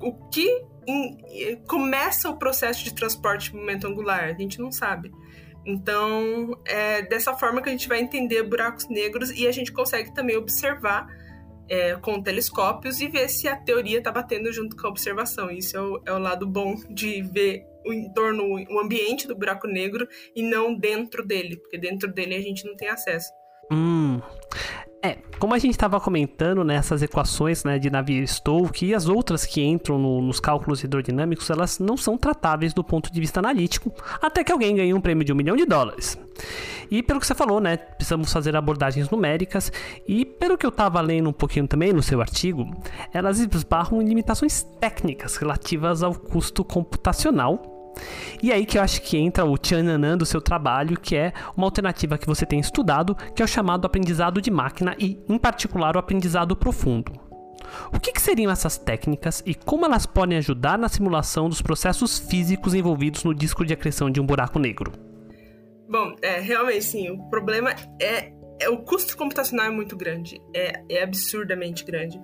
o 0.00 0.14
que 0.28 0.64
começa 1.66 2.30
o 2.30 2.38
processo 2.38 2.82
de 2.82 2.94
transporte 2.94 3.50
de 3.50 3.56
momento 3.56 3.86
angular, 3.86 4.24
a 4.24 4.32
gente 4.32 4.58
não 4.58 4.72
sabe. 4.72 5.12
Então, 5.66 6.58
é 6.64 7.02
dessa 7.02 7.34
forma 7.34 7.60
que 7.60 7.68
a 7.68 7.72
gente 7.72 7.88
vai 7.88 8.00
entender 8.00 8.44
buracos 8.44 8.88
negros 8.88 9.30
e 9.30 9.46
a 9.46 9.52
gente 9.52 9.72
consegue 9.72 10.14
também 10.14 10.36
observar 10.36 11.06
é, 11.68 11.94
com 11.96 12.22
telescópios 12.22 13.00
e 13.00 13.08
ver 13.08 13.28
se 13.28 13.48
a 13.48 13.56
teoria 13.56 13.98
está 13.98 14.10
batendo 14.10 14.52
junto 14.52 14.76
com 14.76 14.86
a 14.86 14.90
observação. 14.90 15.50
Isso 15.50 15.76
é 15.76 15.80
o, 15.80 16.02
é 16.06 16.12
o 16.12 16.18
lado 16.18 16.46
bom 16.46 16.74
de 16.88 17.22
ver 17.22 17.66
o 17.84 17.92
entorno, 17.92 18.44
o 18.44 18.80
ambiente 18.80 19.26
do 19.26 19.36
buraco 19.36 19.66
negro 19.66 20.08
e 20.34 20.42
não 20.42 20.74
dentro 20.74 21.24
dele, 21.24 21.56
porque 21.56 21.78
dentro 21.78 22.12
dele 22.12 22.34
a 22.34 22.40
gente 22.40 22.64
não 22.64 22.76
tem 22.76 22.88
acesso. 22.88 23.32
Hum. 23.70 24.20
É, 25.06 25.18
como 25.38 25.54
a 25.54 25.58
gente 25.58 25.72
estava 25.72 26.00
comentando 26.00 26.64
nessas 26.64 27.00
né, 27.00 27.04
equações 27.04 27.62
né, 27.62 27.78
de 27.78 27.88
Navier-Stokes 27.88 28.88
e 28.88 28.92
as 28.92 29.06
outras 29.06 29.46
que 29.46 29.62
entram 29.62 29.98
no, 29.98 30.20
nos 30.20 30.40
cálculos 30.40 30.82
hidrodinâmicos, 30.82 31.48
elas 31.48 31.78
não 31.78 31.96
são 31.96 32.18
tratáveis 32.18 32.74
do 32.74 32.82
ponto 32.82 33.12
de 33.12 33.20
vista 33.20 33.38
analítico, 33.38 33.92
até 34.20 34.42
que 34.42 34.50
alguém 34.50 34.74
ganhe 34.74 34.92
um 34.92 35.00
prêmio 35.00 35.24
de 35.24 35.32
um 35.32 35.36
milhão 35.36 35.54
de 35.54 35.64
dólares. 35.64 36.18
E 36.90 37.04
pelo 37.04 37.20
que 37.20 37.26
você 37.26 37.36
falou, 37.36 37.60
né, 37.60 37.76
precisamos 37.76 38.32
fazer 38.32 38.56
abordagens 38.56 39.08
numéricas, 39.08 39.70
e 40.08 40.24
pelo 40.24 40.58
que 40.58 40.66
eu 40.66 40.70
estava 40.70 41.00
lendo 41.00 41.30
um 41.30 41.32
pouquinho 41.32 41.68
também 41.68 41.92
no 41.92 42.02
seu 42.02 42.20
artigo, 42.20 42.68
elas 43.12 43.38
esbarram 43.38 44.02
em 44.02 44.08
limitações 44.08 44.64
técnicas 44.80 45.36
relativas 45.36 46.02
ao 46.02 46.16
custo 46.16 46.64
computacional 46.64 47.75
e 48.42 48.52
aí 48.52 48.66
que 48.66 48.78
eu 48.78 48.82
acho 48.82 49.02
que 49.02 49.16
entra 49.16 49.44
o 49.44 49.56
Tiananã 49.56 50.16
do 50.16 50.26
seu 50.26 50.40
trabalho, 50.40 50.98
que 50.98 51.16
é 51.16 51.32
uma 51.56 51.66
alternativa 51.66 52.18
que 52.18 52.26
você 52.26 52.44
tem 52.44 52.60
estudado, 52.60 53.14
que 53.34 53.42
é 53.42 53.44
o 53.44 53.48
chamado 53.48 53.86
aprendizado 53.86 54.40
de 54.40 54.50
máquina 54.50 54.94
e, 54.98 55.18
em 55.28 55.38
particular, 55.38 55.96
o 55.96 55.98
aprendizado 55.98 56.54
profundo. 56.54 57.12
O 57.92 57.98
que, 57.98 58.12
que, 58.12 58.20
seriam 58.20 58.50
essas 58.50 58.78
técnicas 58.78 59.42
e 59.44 59.54
como 59.54 59.84
elas 59.84 60.06
podem 60.06 60.38
ajudar 60.38 60.78
na 60.78 60.88
simulação 60.88 61.48
dos 61.48 61.60
processos 61.60 62.18
físicos 62.18 62.74
envolvidos 62.74 63.24
no 63.24 63.34
disco 63.34 63.64
de 63.64 63.74
acreção 63.74 64.10
de 64.10 64.20
um 64.20 64.26
buraco 64.26 64.58
negro? 64.58 64.92
Bom, 65.88 66.14
é, 66.22 66.40
realmente 66.40 66.84
sim, 66.84 67.10
o 67.10 67.28
problema 67.28 67.74
é, 68.00 68.32
é 68.60 68.68
o 68.68 68.78
custo 68.78 69.16
computacional 69.16 69.66
é 69.66 69.70
muito 69.70 69.96
grande, 69.96 70.40
é, 70.54 70.82
é 70.88 71.02
absurdamente 71.02 71.84
grande. 71.84 72.20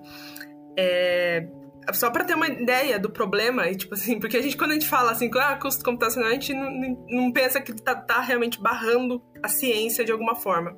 É, 0.77 1.47
só 1.93 2.09
para 2.09 2.23
ter 2.23 2.35
uma 2.35 2.47
ideia 2.47 2.99
do 2.99 3.09
problema, 3.09 3.67
e 3.67 3.75
tipo 3.75 3.93
assim, 3.93 4.19
porque 4.19 4.37
a 4.37 4.41
gente, 4.41 4.55
quando 4.55 4.71
a 4.71 4.73
gente 4.75 4.87
fala 4.87 5.11
assim, 5.11 5.29
ah, 5.35 5.57
custo 5.57 5.83
computacional, 5.83 6.29
a 6.29 6.33
gente 6.33 6.53
não, 6.53 6.71
não 7.09 7.31
pensa 7.31 7.59
que 7.59 7.73
tá, 7.73 7.95
tá, 7.95 8.21
realmente 8.21 8.61
barrando 8.61 9.21
a 9.41 9.47
ciência 9.47 10.05
de 10.05 10.11
alguma 10.11 10.35
forma. 10.35 10.77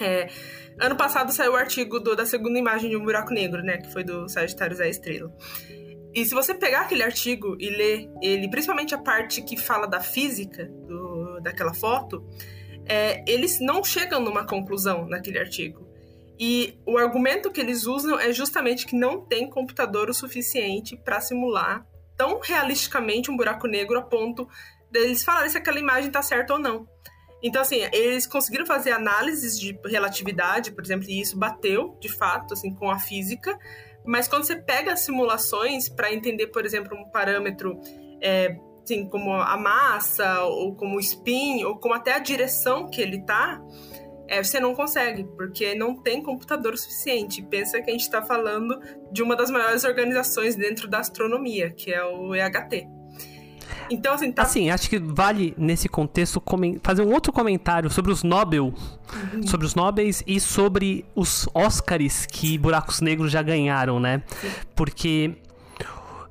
É, 0.00 0.28
ano 0.80 0.96
passado 0.96 1.32
saiu 1.32 1.52
o 1.52 1.56
artigo 1.56 1.98
do, 1.98 2.14
da 2.14 2.24
segunda 2.24 2.58
imagem 2.58 2.90
de 2.90 2.96
um 2.96 3.04
buraco 3.04 3.32
negro, 3.32 3.62
né, 3.62 3.78
que 3.78 3.92
foi 3.92 4.04
do 4.04 4.28
Sagitário 4.28 4.80
a 4.80 4.88
Estrela. 4.88 5.32
E 6.14 6.24
se 6.24 6.34
você 6.34 6.54
pegar 6.54 6.82
aquele 6.82 7.02
artigo 7.02 7.56
e 7.60 7.68
ler 7.68 8.10
ele, 8.22 8.48
principalmente 8.48 8.94
a 8.94 8.98
parte 8.98 9.42
que 9.42 9.56
fala 9.56 9.86
da 9.86 10.00
física 10.00 10.64
do, 10.86 11.40
daquela 11.40 11.74
foto, 11.74 12.24
é, 12.86 13.22
eles 13.30 13.60
não 13.60 13.84
chegam 13.84 14.20
numa 14.20 14.46
conclusão 14.46 15.06
naquele 15.06 15.38
artigo. 15.38 15.87
E 16.38 16.78
o 16.86 16.96
argumento 16.96 17.50
que 17.50 17.60
eles 17.60 17.86
usam 17.86 18.18
é 18.18 18.32
justamente 18.32 18.86
que 18.86 18.94
não 18.94 19.20
tem 19.20 19.50
computador 19.50 20.08
o 20.08 20.14
suficiente 20.14 20.96
para 20.96 21.20
simular 21.20 21.84
tão 22.16 22.40
realisticamente 22.40 23.30
um 23.30 23.36
buraco 23.36 23.66
negro 23.66 23.98
a 23.98 24.02
ponto 24.02 24.48
deles 24.90 25.24
falarem 25.24 25.50
se 25.50 25.58
aquela 25.58 25.78
imagem 25.78 26.08
está 26.08 26.22
certa 26.22 26.54
ou 26.54 26.58
não. 26.58 26.86
Então, 27.42 27.62
assim, 27.62 27.80
eles 27.92 28.26
conseguiram 28.26 28.66
fazer 28.66 28.90
análises 28.90 29.58
de 29.58 29.78
relatividade, 29.84 30.72
por 30.72 30.84
exemplo, 30.84 31.08
e 31.08 31.20
isso 31.20 31.38
bateu, 31.38 31.96
de 32.00 32.08
fato, 32.08 32.54
assim, 32.54 32.74
com 32.74 32.90
a 32.90 32.98
física. 32.98 33.56
Mas 34.04 34.26
quando 34.26 34.44
você 34.44 34.56
pega 34.56 34.92
as 34.92 35.00
simulações 35.00 35.88
para 35.88 36.12
entender, 36.12 36.48
por 36.48 36.64
exemplo, 36.64 36.96
um 36.96 37.08
parâmetro 37.10 37.80
é, 38.20 38.56
assim, 38.82 39.08
como 39.08 39.32
a 39.32 39.56
massa, 39.56 40.42
ou 40.44 40.74
como 40.74 40.96
o 40.96 41.00
spin, 41.00 41.62
ou 41.64 41.78
como 41.78 41.94
até 41.94 42.14
a 42.14 42.18
direção 42.18 42.88
que 42.88 43.00
ele 43.00 43.18
está 43.18 43.60
é, 44.28 44.42
você 44.42 44.60
não 44.60 44.74
consegue, 44.74 45.24
porque 45.24 45.74
não 45.74 45.96
tem 45.96 46.22
computador 46.22 46.76
suficiente. 46.76 47.42
Pensa 47.42 47.80
que 47.80 47.88
a 47.88 47.92
gente 47.92 48.02
está 48.02 48.22
falando 48.22 48.78
de 49.10 49.22
uma 49.22 49.34
das 49.34 49.50
maiores 49.50 49.84
organizações 49.84 50.54
dentro 50.54 50.86
da 50.86 50.98
astronomia, 50.98 51.70
que 51.70 51.90
é 51.92 52.04
o 52.04 52.34
EHT. 52.34 52.86
Então, 53.90 54.12
assim, 54.12 54.30
tá... 54.30 54.42
assim, 54.42 54.70
acho 54.70 54.88
que 54.90 54.98
vale 54.98 55.54
nesse 55.56 55.88
contexto 55.88 56.42
fazer 56.82 57.02
um 57.02 57.10
outro 57.12 57.32
comentário 57.32 57.88
sobre 57.88 58.12
os 58.12 58.22
Nobel, 58.22 58.66
uhum. 59.34 59.46
sobre 59.46 59.66
os 59.66 59.74
Nobels 59.74 60.22
e 60.26 60.38
sobre 60.38 61.06
os 61.14 61.48
Oscars 61.54 62.26
que 62.26 62.58
buracos 62.58 63.00
negros 63.00 63.32
já 63.32 63.40
ganharam, 63.40 63.98
né? 63.98 64.22
Sim. 64.40 64.50
Porque 64.76 65.36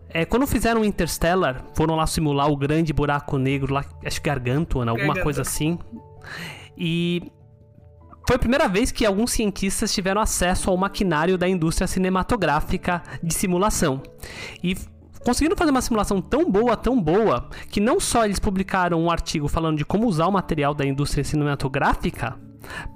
é, 0.09 0.23
quando 0.23 0.45
fizeram 0.45 0.85
Interstellar, 0.85 1.65
foram 1.73 1.95
lá 1.95 2.05
simular 2.05 2.49
o 2.51 2.55
grande 2.55 2.93
buraco 2.93 3.39
negro 3.39 3.73
lá, 3.73 3.83
acho 4.05 4.21
que 4.21 4.29
Gargantua, 4.29 4.87
alguma 4.87 5.19
coisa 5.19 5.41
assim. 5.41 5.79
E 6.77 7.31
foi 8.27 8.35
a 8.35 8.39
primeira 8.39 8.67
vez 8.67 8.91
que 8.91 9.05
alguns 9.05 9.31
cientistas 9.31 9.93
tiveram 9.93 10.19
acesso 10.19 10.69
ao 10.69 10.75
maquinário 10.75 11.37
da 11.37 11.47
indústria 11.47 11.87
cinematográfica 11.87 13.01
de 13.23 13.33
simulação. 13.33 14.03
E 14.61 14.75
conseguiram 15.23 15.55
fazer 15.55 15.71
uma 15.71 15.81
simulação 15.81 16.21
tão 16.21 16.51
boa, 16.51 16.75
tão 16.75 17.01
boa, 17.01 17.49
que 17.71 17.79
não 17.79 18.01
só 18.01 18.25
eles 18.25 18.37
publicaram 18.37 19.01
um 19.01 19.09
artigo 19.09 19.47
falando 19.47 19.77
de 19.77 19.85
como 19.85 20.05
usar 20.05 20.27
o 20.27 20.31
material 20.31 20.73
da 20.73 20.85
indústria 20.85 21.23
cinematográfica 21.23 22.37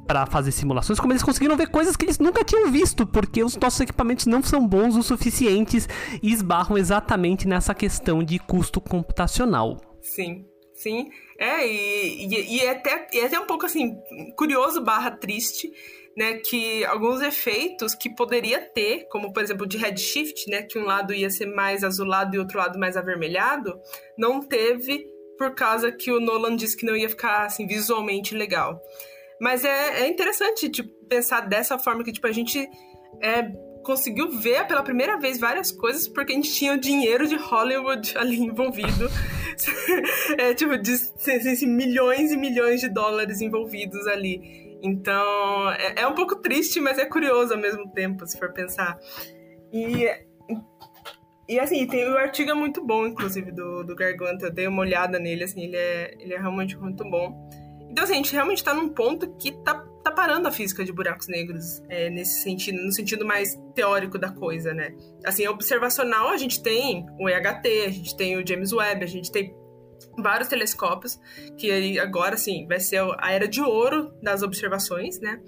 para 0.05 0.25
fazer 0.25 0.51
simulações, 0.51 1.00
como 1.00 1.13
eles 1.13 1.23
conseguiram 1.23 1.55
ver 1.55 1.67
coisas 1.67 1.95
que 1.95 2.03
eles 2.03 2.19
nunca 2.19 2.43
tinham 2.43 2.69
visto, 2.69 3.07
porque 3.07 3.41
os 3.41 3.55
nossos 3.55 3.79
equipamentos 3.79 4.25
não 4.25 4.43
são 4.43 4.67
bons 4.67 4.97
o 4.97 5.03
suficientes 5.03 5.88
e 6.21 6.33
esbarram 6.33 6.77
exatamente 6.77 7.47
nessa 7.47 7.73
questão 7.73 8.21
de 8.21 8.38
custo 8.38 8.81
computacional. 8.81 9.77
Sim, 10.01 10.43
sim. 10.81 11.09
É, 11.38 11.67
e, 11.67 12.25
e, 12.25 12.57
e, 12.57 12.59
é 12.61 12.71
até, 12.71 13.07
e 13.13 13.19
é 13.19 13.25
até 13.25 13.39
um 13.39 13.45
pouco 13.45 13.65
assim, 13.65 13.97
curioso 14.35 14.83
barra 14.83 15.11
triste, 15.11 15.71
né? 16.15 16.35
Que 16.35 16.83
alguns 16.85 17.21
efeitos 17.21 17.95
que 17.95 18.13
poderia 18.13 18.61
ter, 18.61 19.07
como 19.09 19.31
por 19.33 19.43
exemplo 19.43 19.67
de 19.67 19.77
redshift, 19.77 20.50
né? 20.50 20.63
Que 20.63 20.77
um 20.77 20.85
lado 20.85 21.13
ia 21.13 21.29
ser 21.29 21.47
mais 21.47 21.83
azulado 21.83 22.35
e 22.35 22.39
outro 22.39 22.57
lado 22.57 22.79
mais 22.79 22.97
avermelhado, 22.97 23.79
não 24.17 24.39
teve 24.39 25.05
por 25.38 25.55
causa 25.55 25.91
que 25.91 26.11
o 26.11 26.19
Nolan 26.19 26.55
disse 26.55 26.77
que 26.77 26.85
não 26.85 26.95
ia 26.95 27.09
ficar 27.09 27.45
assim 27.45 27.65
visualmente 27.65 28.35
legal. 28.35 28.79
Mas 29.39 29.65
é, 29.65 30.03
é 30.03 30.07
interessante 30.07 30.69
tipo, 30.69 30.93
pensar 31.07 31.41
dessa 31.41 31.79
forma 31.79 32.03
que 32.03 32.11
tipo, 32.11 32.27
a 32.27 32.31
gente 32.31 32.69
é, 33.21 33.51
conseguiu 33.83 34.29
ver 34.29 34.65
pela 34.67 34.83
primeira 34.83 35.17
vez 35.17 35.39
várias 35.39 35.71
coisas 35.71 36.07
porque 36.07 36.33
a 36.33 36.35
gente 36.35 36.53
tinha 36.53 36.73
o 36.73 36.79
dinheiro 36.79 37.27
de 37.27 37.35
Hollywood 37.35 38.17
ali 38.17 38.39
envolvido. 38.39 39.09
é 40.38 40.53
tipo, 40.53 40.77
de 40.77 41.65
milhões 41.65 42.31
e 42.31 42.38
milhões 42.38 42.81
de 42.81 42.89
dólares 42.89 43.41
envolvidos 43.41 44.07
ali. 44.07 44.79
Então, 44.81 45.71
é, 45.71 46.01
é, 46.01 46.07
um 46.07 46.15
pouco 46.15 46.35
triste, 46.38 46.81
mas 46.81 46.97
é 46.97 47.05
curioso 47.05 47.53
ao 47.53 47.59
mesmo 47.59 47.88
tempo, 47.91 48.25
se 48.25 48.38
for 48.38 48.51
pensar. 48.51 48.97
E, 49.71 50.07
e 51.47 51.59
assim, 51.59 51.85
tem, 51.85 52.07
o 52.09 52.17
artigo 52.17 52.50
é 52.50 52.53
muito 52.53 52.83
bom, 52.83 53.05
inclusive, 53.05 53.51
do, 53.51 53.83
do 53.83 53.95
Garganta. 53.95 54.47
Eu 54.47 54.51
dei 54.51 54.67
uma 54.67 54.81
olhada 54.81 55.19
nele, 55.19 55.43
assim, 55.43 55.65
ele 55.65 55.77
é, 55.77 56.15
ele 56.19 56.33
é 56.33 56.38
realmente 56.38 56.75
muito 56.77 57.03
bom. 57.03 57.47
Então, 57.89 58.03
assim, 58.03 58.13
a 58.13 58.17
gente 58.17 58.33
realmente 58.33 58.63
tá 58.63 58.73
num 58.73 58.89
ponto 58.89 59.29
que 59.35 59.51
tá 59.63 59.85
tá 60.03 60.12
parando 60.12 60.48
a 60.48 60.51
física 60.51 60.84
de 60.84 60.91
buracos 60.91 61.27
negros 61.27 61.81
é, 61.89 62.10
nesse 62.10 62.41
sentido, 62.41 62.81
no 62.84 62.91
sentido 62.91 63.25
mais 63.25 63.60
teórico 63.75 64.17
da 64.17 64.31
coisa, 64.31 64.74
né? 64.74 64.96
Assim, 65.24 65.48
observacional 65.48 66.29
a 66.29 66.38
gente 66.38 66.62
tem 66.62 67.05
o 67.20 67.29
EHT, 67.29 67.67
a 67.86 67.91
gente 67.91 68.17
tem 68.17 68.38
o 68.38 68.46
James 68.46 68.74
Webb, 68.74 69.03
a 69.03 69.08
gente 69.08 69.31
tem 69.31 69.55
vários 70.17 70.50
telescópios 70.50 71.20
que 71.58 72.00
agora 72.00 72.36
sim 72.38 72.67
vai 72.67 72.79
ser 72.79 73.01
a 73.20 73.31
era 73.31 73.48
de 73.48 73.62
ouro 73.62 74.13
das 74.22 74.41
observações, 74.41 75.20
né? 75.20 75.39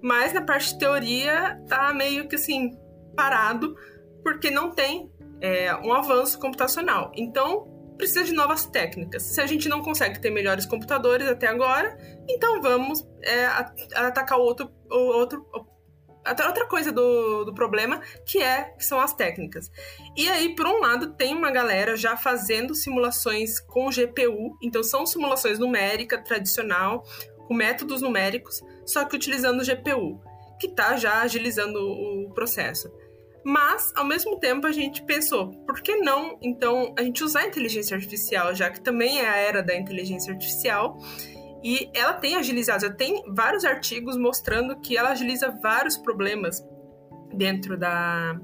Mas 0.00 0.32
na 0.32 0.42
parte 0.42 0.72
de 0.72 0.78
teoria 0.78 1.60
tá 1.68 1.92
meio 1.92 2.28
que 2.28 2.36
assim 2.36 2.78
parado 3.16 3.74
porque 4.22 4.50
não 4.50 4.70
tem 4.70 5.10
é, 5.40 5.74
um 5.76 5.92
avanço 5.92 6.38
computacional. 6.38 7.10
Então 7.16 7.76
precisa 7.96 8.24
de 8.24 8.32
novas 8.32 8.64
técnicas. 8.64 9.24
Se 9.24 9.40
a 9.40 9.46
gente 9.46 9.68
não 9.68 9.82
consegue 9.82 10.20
ter 10.20 10.30
melhores 10.30 10.64
computadores 10.64 11.26
até 11.26 11.48
agora, 11.48 11.98
então 12.28 12.60
vamos 12.60 13.06
é, 13.22 13.46
atacar 13.94 14.38
outro, 14.38 14.70
outro 14.90 15.46
outra 16.46 16.66
coisa 16.66 16.92
do, 16.92 17.44
do 17.44 17.54
problema, 17.54 18.02
que 18.26 18.42
é 18.42 18.64
que 18.64 18.84
são 18.84 19.00
as 19.00 19.14
técnicas. 19.14 19.70
E 20.16 20.28
aí, 20.28 20.54
por 20.54 20.66
um 20.66 20.80
lado, 20.80 21.14
tem 21.14 21.34
uma 21.34 21.50
galera 21.50 21.96
já 21.96 22.16
fazendo 22.16 22.74
simulações 22.74 23.58
com 23.60 23.88
GPU, 23.88 24.56
então 24.62 24.82
são 24.82 25.06
simulações 25.06 25.58
numérica 25.58 26.18
tradicional, 26.18 27.02
com 27.46 27.54
métodos 27.54 28.02
numéricos, 28.02 28.62
só 28.84 29.04
que 29.04 29.16
utilizando 29.16 29.64
GPU, 29.64 30.20
que 30.60 30.66
está 30.66 30.96
já 30.96 31.22
agilizando 31.22 31.78
o 31.80 32.30
processo. 32.34 32.92
Mas, 33.44 33.92
ao 33.96 34.04
mesmo 34.04 34.38
tempo, 34.38 34.66
a 34.66 34.72
gente 34.72 35.02
pensou, 35.04 35.50
por 35.64 35.80
que 35.80 35.96
não, 35.96 36.38
então, 36.42 36.94
a 36.98 37.02
gente 37.02 37.24
usar 37.24 37.40
a 37.40 37.46
inteligência 37.46 37.96
artificial, 37.96 38.54
já 38.54 38.68
que 38.68 38.80
também 38.80 39.20
é 39.20 39.28
a 39.28 39.36
era 39.36 39.62
da 39.62 39.74
inteligência 39.74 40.32
artificial, 40.32 40.98
e 41.62 41.90
ela 41.94 42.14
tem 42.14 42.36
agilizado, 42.36 42.82
já 42.82 42.92
tem 42.92 43.22
vários 43.34 43.64
artigos 43.64 44.16
mostrando 44.16 44.78
que 44.80 44.96
ela 44.96 45.10
agiliza 45.10 45.50
vários 45.62 45.96
problemas 45.96 46.64
dentro 47.34 47.76
da, 47.76 48.38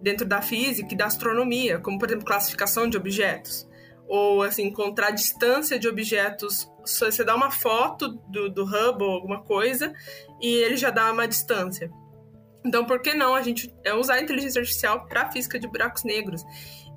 dentro 0.00 0.26
da 0.26 0.42
física 0.42 0.92
e 0.92 0.96
da 0.96 1.06
astronomia, 1.06 1.78
como, 1.78 1.98
por 1.98 2.08
exemplo, 2.08 2.26
classificação 2.26 2.88
de 2.88 2.96
objetos. 2.96 3.68
Ou, 4.08 4.42
assim, 4.42 4.64
encontrar 4.64 5.10
distância 5.12 5.78
de 5.78 5.88
objetos. 5.88 6.68
Você 6.84 7.24
dá 7.24 7.34
uma 7.34 7.50
foto 7.50 8.08
do, 8.28 8.50
do 8.50 8.64
Hubble 8.64 9.06
ou 9.06 9.12
alguma 9.12 9.42
coisa 9.42 9.94
e 10.40 10.48
ele 10.48 10.76
já 10.76 10.90
dá 10.90 11.10
uma 11.12 11.26
distância. 11.26 11.90
Então, 12.64 12.84
por 12.84 13.00
que 13.00 13.14
não 13.14 13.34
a 13.34 13.42
gente 13.42 13.74
é, 13.84 13.94
usar 13.94 14.14
a 14.14 14.22
inteligência 14.22 14.60
artificial 14.60 15.06
para 15.06 15.22
a 15.22 15.32
física 15.32 15.58
de 15.58 15.68
buracos 15.68 16.04
negros? 16.04 16.42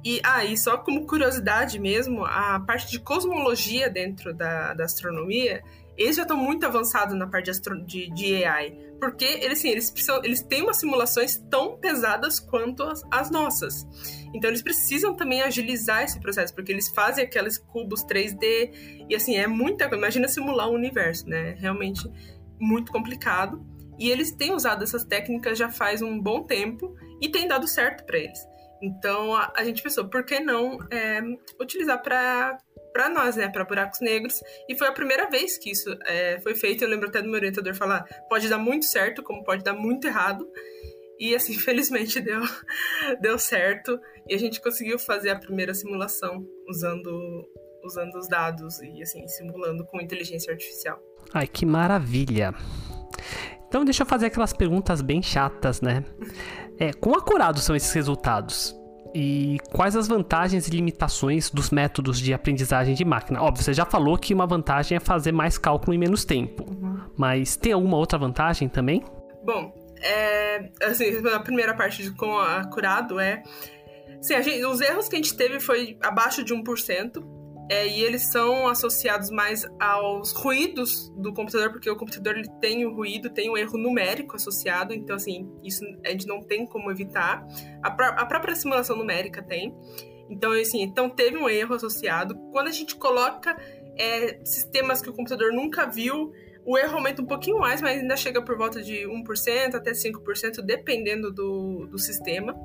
E 0.05 0.21
aí, 0.23 0.53
ah, 0.53 0.57
só 0.57 0.77
como 0.77 1.07
curiosidade 1.07 1.79
mesmo, 1.79 2.23
a 2.23 2.59
parte 2.59 2.91
de 2.91 2.99
cosmologia 2.99 3.89
dentro 3.89 4.35
da, 4.35 4.75
da 4.75 4.85
astronomia, 4.85 5.63
eles 5.97 6.15
já 6.15 6.21
estão 6.21 6.37
muito 6.37 6.63
avançados 6.63 7.17
na 7.17 7.25
parte 7.25 7.45
de, 7.45 7.51
astro, 7.51 7.83
de, 7.83 8.13
de 8.13 8.45
AI. 8.45 8.77
Porque 8.99 9.25
eles, 9.25 9.57
assim, 9.57 9.69
eles, 9.69 9.89
precisam, 9.89 10.23
eles 10.23 10.43
têm 10.43 10.61
umas 10.61 10.77
simulações 10.77 11.37
tão 11.49 11.77
pesadas 11.77 12.39
quanto 12.39 12.83
as, 12.83 13.01
as, 13.09 13.31
nossas. 13.31 13.83
Então 14.31 14.47
eles 14.47 14.61
precisam 14.61 15.15
também 15.15 15.41
agilizar 15.41 16.03
esse 16.03 16.19
processo, 16.19 16.53
porque 16.53 16.71
eles 16.71 16.87
fazem 16.89 17.23
aqueles 17.23 17.57
cubos 17.57 18.05
3D. 18.05 19.07
E 19.09 19.15
assim, 19.15 19.35
é 19.35 19.47
muita 19.47 19.89
coisa. 19.89 20.03
Imagina 20.03 20.27
simular 20.27 20.69
um 20.69 20.75
universo, 20.75 21.27
né? 21.27 21.55
Realmente 21.57 22.07
muito 22.59 22.91
complicado. 22.91 23.65
E 23.97 24.11
eles 24.11 24.31
têm 24.31 24.53
usado 24.53 24.83
essas 24.83 25.03
técnicas 25.03 25.57
já 25.57 25.69
faz 25.69 26.03
um 26.03 26.21
bom 26.21 26.43
tempo 26.43 26.95
e 27.19 27.27
tem 27.27 27.47
dado 27.47 27.67
certo 27.67 28.05
para 28.05 28.19
eles. 28.19 28.54
Então 28.81 29.35
a, 29.35 29.51
a, 29.55 29.63
gente 29.63 29.81
pensou, 29.81 30.07
por 30.07 30.23
que 30.25 30.39
não 30.39 30.79
é, 30.91 31.21
utilizar 31.59 32.01
para 32.01 32.57
para 32.95 33.09
nós, 33.09 33.35
né, 33.35 33.49
para 33.49 33.65
buracos 33.65 33.99
negros. 33.99 34.41
E 34.69 34.77
foi 34.77 34.87
a 34.87 34.91
primeira 34.93 35.29
vez 35.29 35.57
que 35.57 35.69
isso 35.69 35.93
é, 36.05 36.39
foi 36.39 36.55
feito. 36.55 36.81
Eu 36.81 36.89
lembro 36.89 37.09
até 37.09 37.21
do 37.21 37.27
meu 37.27 37.35
orientador 37.35 37.75
falar: 37.75 38.05
pode 38.29 38.47
dar 38.47 38.57
muito 38.57 38.85
certo, 38.85 39.21
como 39.21 39.43
pode 39.43 39.65
dar 39.65 39.73
muito 39.73 40.07
errado. 40.07 40.47
E 41.19 41.35
assim, 41.35 41.53
felizmente 41.59 42.21
deu, 42.21 42.41
deu 43.19 43.37
certo. 43.37 43.99
E 44.29 44.33
a 44.33 44.37
gente 44.37 44.61
conseguiu 44.61 44.97
fazer 44.97 45.31
a 45.31 45.35
primeira 45.37 45.73
simulação 45.73 46.47
usando, 46.69 47.11
usando 47.83 48.15
os 48.15 48.29
dados 48.29 48.79
e 48.81 49.01
assim, 49.01 49.27
simulando 49.27 49.85
com 49.85 49.99
inteligência 49.99 50.53
artificial. 50.53 50.97
Ai, 51.33 51.47
que 51.47 51.65
maravilha! 51.65 52.53
Então 53.67 53.83
deixa 53.83 54.03
eu 54.03 54.07
fazer 54.07 54.27
aquelas 54.27 54.53
perguntas 54.53 55.01
bem 55.01 55.21
chatas, 55.21 55.81
né? 55.81 56.05
É, 56.79 56.93
quão 56.93 57.15
acurados 57.15 57.63
são 57.63 57.75
esses 57.75 57.91
resultados? 57.93 58.75
E 59.13 59.57
quais 59.71 59.95
as 59.95 60.09
vantagens 60.09 60.67
e 60.67 60.71
limitações 60.71 61.49
dos 61.49 61.69
métodos 61.69 62.19
de 62.19 62.33
aprendizagem 62.33 62.93
de 62.93 63.05
máquina? 63.05 63.41
Óbvio, 63.41 63.63
você 63.63 63.73
já 63.73 63.85
falou 63.85 64.17
que 64.17 64.33
uma 64.33 64.45
vantagem 64.45 64.97
é 64.97 64.99
fazer 64.99 65.31
mais 65.31 65.57
cálculo 65.57 65.93
em 65.93 65.97
menos 65.97 66.25
tempo. 66.25 66.65
Uhum. 66.69 66.99
Mas 67.15 67.55
tem 67.55 67.71
alguma 67.71 67.95
outra 67.95 68.19
vantagem 68.19 68.67
também? 68.67 69.05
Bom, 69.41 69.73
é, 70.01 70.69
assim, 70.83 71.05
a 71.33 71.39
primeira 71.39 71.73
parte 71.73 72.03
de 72.03 72.11
com 72.11 72.37
acurado 72.37 73.17
é. 73.17 73.41
Assim, 74.19 74.43
gente, 74.43 74.65
os 74.65 74.81
erros 74.81 75.07
que 75.07 75.15
a 75.15 75.19
gente 75.19 75.33
teve 75.33 75.61
foi 75.61 75.97
abaixo 76.01 76.43
de 76.43 76.53
1%. 76.53 77.23
É, 77.69 77.87
e 77.87 78.03
eles 78.03 78.31
são 78.31 78.67
associados 78.67 79.31
mais 79.31 79.65
aos 79.79 80.31
ruídos 80.33 81.09
do 81.17 81.33
computador, 81.33 81.71
porque 81.71 81.89
o 81.89 81.95
computador 81.95 82.37
ele 82.37 82.49
tem 82.61 82.85
o 82.85 82.93
ruído, 82.93 83.29
tem 83.29 83.49
um 83.49 83.57
erro 83.57 83.77
numérico 83.77 84.35
associado, 84.35 84.93
então, 84.93 85.15
assim, 85.15 85.51
isso 85.63 85.83
a 86.05 86.09
gente 86.09 86.27
não 86.27 86.41
tem 86.41 86.65
como 86.65 86.91
evitar. 86.91 87.45
A, 87.81 87.87
a 87.87 88.25
própria 88.25 88.55
simulação 88.55 88.95
numérica 88.95 89.41
tem. 89.41 89.75
Então, 90.29 90.51
assim, 90.51 90.81
então 90.81 91.09
teve 91.09 91.37
um 91.37 91.49
erro 91.49 91.73
associado. 91.75 92.35
Quando 92.51 92.67
a 92.67 92.71
gente 92.71 92.95
coloca 92.95 93.57
é, 93.97 94.39
sistemas 94.43 95.01
que 95.01 95.09
o 95.09 95.13
computador 95.13 95.51
nunca 95.51 95.87
viu, 95.87 96.31
o 96.65 96.77
erro 96.77 96.95
aumenta 96.95 97.21
um 97.21 97.25
pouquinho 97.25 97.59
mais, 97.59 97.81
mas 97.81 98.01
ainda 98.01 98.17
chega 98.17 98.41
por 98.41 98.57
volta 98.57 98.81
de 98.81 99.07
1% 99.07 99.75
até 99.75 99.91
5%, 99.91 100.61
dependendo 100.63 101.31
do, 101.31 101.85
do 101.85 101.99
sistema. 101.99 102.55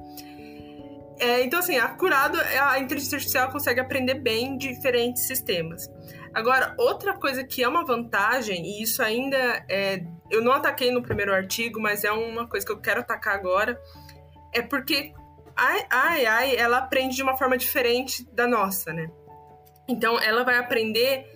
É, 1.20 1.44
então, 1.44 1.58
assim, 1.58 1.76
acurado, 1.76 2.38
a 2.40 2.78
inteligência 2.78 3.16
artificial 3.16 3.52
consegue 3.52 3.78
aprender 3.78 4.14
bem 4.14 4.56
diferentes 4.56 5.26
sistemas. 5.26 5.86
Agora, 6.32 6.74
outra 6.78 7.12
coisa 7.12 7.44
que 7.44 7.62
é 7.62 7.68
uma 7.68 7.84
vantagem, 7.84 8.64
e 8.64 8.82
isso 8.82 9.02
ainda 9.02 9.36
é, 9.68 10.02
eu 10.30 10.42
não 10.42 10.52
ataquei 10.52 10.90
no 10.90 11.02
primeiro 11.02 11.34
artigo, 11.34 11.78
mas 11.78 12.04
é 12.04 12.10
uma 12.10 12.48
coisa 12.48 12.64
que 12.64 12.72
eu 12.72 12.80
quero 12.80 13.00
atacar 13.00 13.34
agora, 13.34 13.78
é 14.54 14.62
porque 14.62 15.12
a 15.54 16.14
AI 16.14 16.56
ela 16.56 16.78
aprende 16.78 17.16
de 17.16 17.22
uma 17.22 17.36
forma 17.36 17.58
diferente 17.58 18.24
da 18.32 18.46
nossa, 18.46 18.90
né? 18.90 19.10
Então, 19.86 20.18
ela 20.18 20.42
vai 20.42 20.56
aprender 20.56 21.26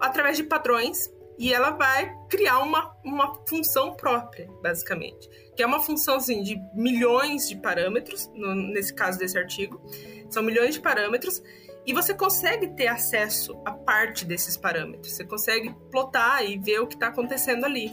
através 0.00 0.36
de 0.36 0.44
padrões 0.44 1.10
e 1.36 1.52
ela 1.52 1.70
vai 1.70 2.14
criar 2.30 2.60
uma, 2.60 2.94
uma 3.04 3.44
função 3.48 3.94
própria, 3.94 4.48
basicamente. 4.62 5.28
É 5.62 5.66
uma 5.66 5.82
função 5.82 6.16
assim, 6.16 6.42
de 6.42 6.60
milhões 6.74 7.48
de 7.48 7.56
parâmetros, 7.56 8.30
no, 8.34 8.54
nesse 8.54 8.92
caso 8.92 9.18
desse 9.18 9.38
artigo. 9.38 9.80
São 10.28 10.42
milhões 10.42 10.74
de 10.74 10.80
parâmetros. 10.80 11.42
E 11.84 11.92
você 11.92 12.14
consegue 12.14 12.68
ter 12.68 12.86
acesso 12.86 13.60
a 13.64 13.72
parte 13.72 14.24
desses 14.24 14.56
parâmetros. 14.56 15.14
Você 15.14 15.24
consegue 15.24 15.74
plotar 15.90 16.44
e 16.44 16.58
ver 16.58 16.80
o 16.80 16.86
que 16.86 16.94
está 16.94 17.08
acontecendo 17.08 17.64
ali. 17.64 17.92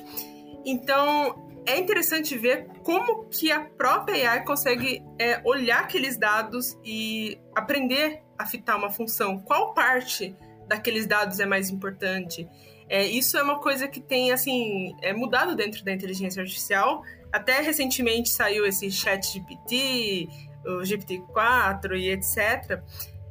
Então, 0.64 1.50
é 1.66 1.78
interessante 1.78 2.38
ver 2.38 2.68
como 2.84 3.26
que 3.26 3.52
a 3.52 3.62
própria 3.62 4.32
AI 4.32 4.44
consegue 4.44 5.04
é, 5.18 5.42
olhar 5.44 5.82
aqueles 5.82 6.18
dados 6.18 6.78
e 6.84 7.40
aprender 7.56 8.22
a 8.38 8.46
fitar 8.46 8.76
uma 8.76 8.90
função. 8.90 9.40
Qual 9.40 9.74
parte 9.74 10.36
daqueles 10.68 11.08
dados 11.08 11.40
é 11.40 11.46
mais 11.46 11.70
importante? 11.70 12.48
É, 12.88 13.06
isso 13.06 13.38
é 13.38 13.44
uma 13.44 13.60
coisa 13.60 13.88
que 13.88 14.00
tem, 14.00 14.32
assim, 14.32 14.96
é 15.02 15.14
mudado 15.14 15.56
dentro 15.56 15.84
da 15.84 15.92
inteligência 15.92 16.42
artificial. 16.42 17.04
Até 17.32 17.62
recentemente 17.62 18.30
saiu 18.30 18.66
esse 18.66 18.90
chat 18.92 19.34
GPT, 19.34 20.28
o 20.66 20.82
GPT-4 20.82 21.98
e 21.98 22.10
etc. 22.10 22.82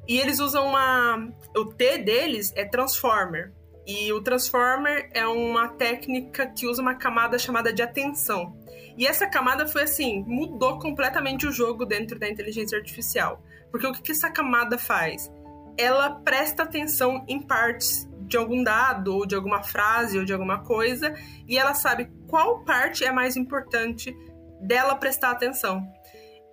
E 0.07 0.19
eles 0.19 0.41
usam 0.41 0.69
uma... 0.69 1.29
O 1.57 1.67
T 1.67 1.99
deles 1.99 2.53
é 2.57 2.65
Transformer. 2.65 3.53
E 3.87 4.13
o 4.13 4.23
Transformer 4.23 5.11
é 5.13 5.27
uma 5.27 5.69
técnica 5.69 6.47
que 6.47 6.67
usa 6.67 6.81
uma 6.81 6.95
camada 6.95 7.39
chamada 7.39 7.73
de 7.73 7.83
atenção. 7.83 8.57
E 8.97 9.07
essa 9.07 9.27
camada 9.27 9.67
foi 9.67 9.83
assim, 9.83 10.25
mudou 10.27 10.79
completamente 10.79 11.47
o 11.47 11.53
jogo 11.53 11.85
dentro 11.85 12.19
da 12.19 12.29
inteligência 12.29 12.77
artificial. 12.79 13.43
Porque 13.71 13.87
o 13.87 13.93
que, 13.93 14.03
que 14.03 14.13
essa 14.13 14.31
camada 14.31 14.79
faz? 14.79 15.31
Ela 15.77 16.11
presta 16.11 16.65
atenção 16.65 17.25
em 17.29 17.41
partes 17.41 18.08
de 18.29 18.37
algum 18.37 18.63
dado, 18.63 19.17
ou 19.17 19.27
de 19.27 19.35
alguma 19.35 19.63
frase, 19.63 20.19
ou 20.19 20.25
de 20.25 20.33
alguma 20.33 20.63
coisa, 20.63 21.15
e 21.49 21.59
ela 21.59 21.75
sabe 21.75 22.11
qual 22.29 22.65
parte 22.65 23.05
é 23.05 23.11
mais 23.11 23.37
importante 23.37 24.15
dela 24.61 24.95
prestar 24.95 25.31
atenção. 25.31 25.83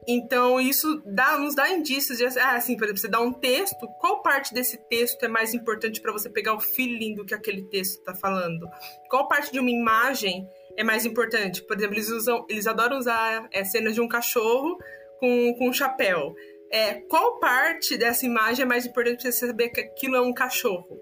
Então, 0.07 0.61
isso 0.61 1.01
dá, 1.05 1.37
nos 1.37 1.55
dá 1.55 1.69
indícios 1.69 2.19
de, 2.19 2.25
ah, 2.39 2.55
assim, 2.55 2.77
por 2.77 2.83
exemplo, 2.83 3.01
você 3.01 3.07
dá 3.07 3.19
um 3.19 3.33
texto, 3.33 3.87
qual 3.99 4.21
parte 4.21 4.53
desse 4.53 4.77
texto 4.87 5.23
é 5.23 5.27
mais 5.27 5.53
importante 5.53 5.99
para 5.99 6.11
você 6.11 6.29
pegar 6.29 6.53
o 6.53 6.59
feeling 6.59 7.15
do 7.15 7.25
que 7.25 7.33
aquele 7.33 7.63
texto 7.63 7.99
está 7.99 8.13
falando? 8.13 8.67
Qual 9.09 9.27
parte 9.27 9.51
de 9.51 9.59
uma 9.59 9.69
imagem 9.69 10.47
é 10.77 10.83
mais 10.83 11.05
importante? 11.05 11.63
Por 11.63 11.75
exemplo, 11.75 11.95
eles 11.95 12.09
usam, 12.09 12.45
eles 12.47 12.67
adoram 12.67 12.99
usar 12.99 13.47
é, 13.51 13.63
cenas 13.63 13.95
de 13.95 14.01
um 14.01 14.07
cachorro 14.07 14.77
com, 15.19 15.55
com 15.57 15.69
um 15.69 15.73
chapéu. 15.73 16.35
É, 16.71 16.95
qual 17.09 17.39
parte 17.39 17.97
dessa 17.97 18.25
imagem 18.25 18.63
é 18.63 18.65
mais 18.65 18.85
importante 18.85 19.23
para 19.23 19.31
você 19.31 19.47
saber 19.47 19.69
que 19.69 19.81
aquilo 19.81 20.15
é 20.15 20.21
um 20.21 20.33
cachorro? 20.33 20.99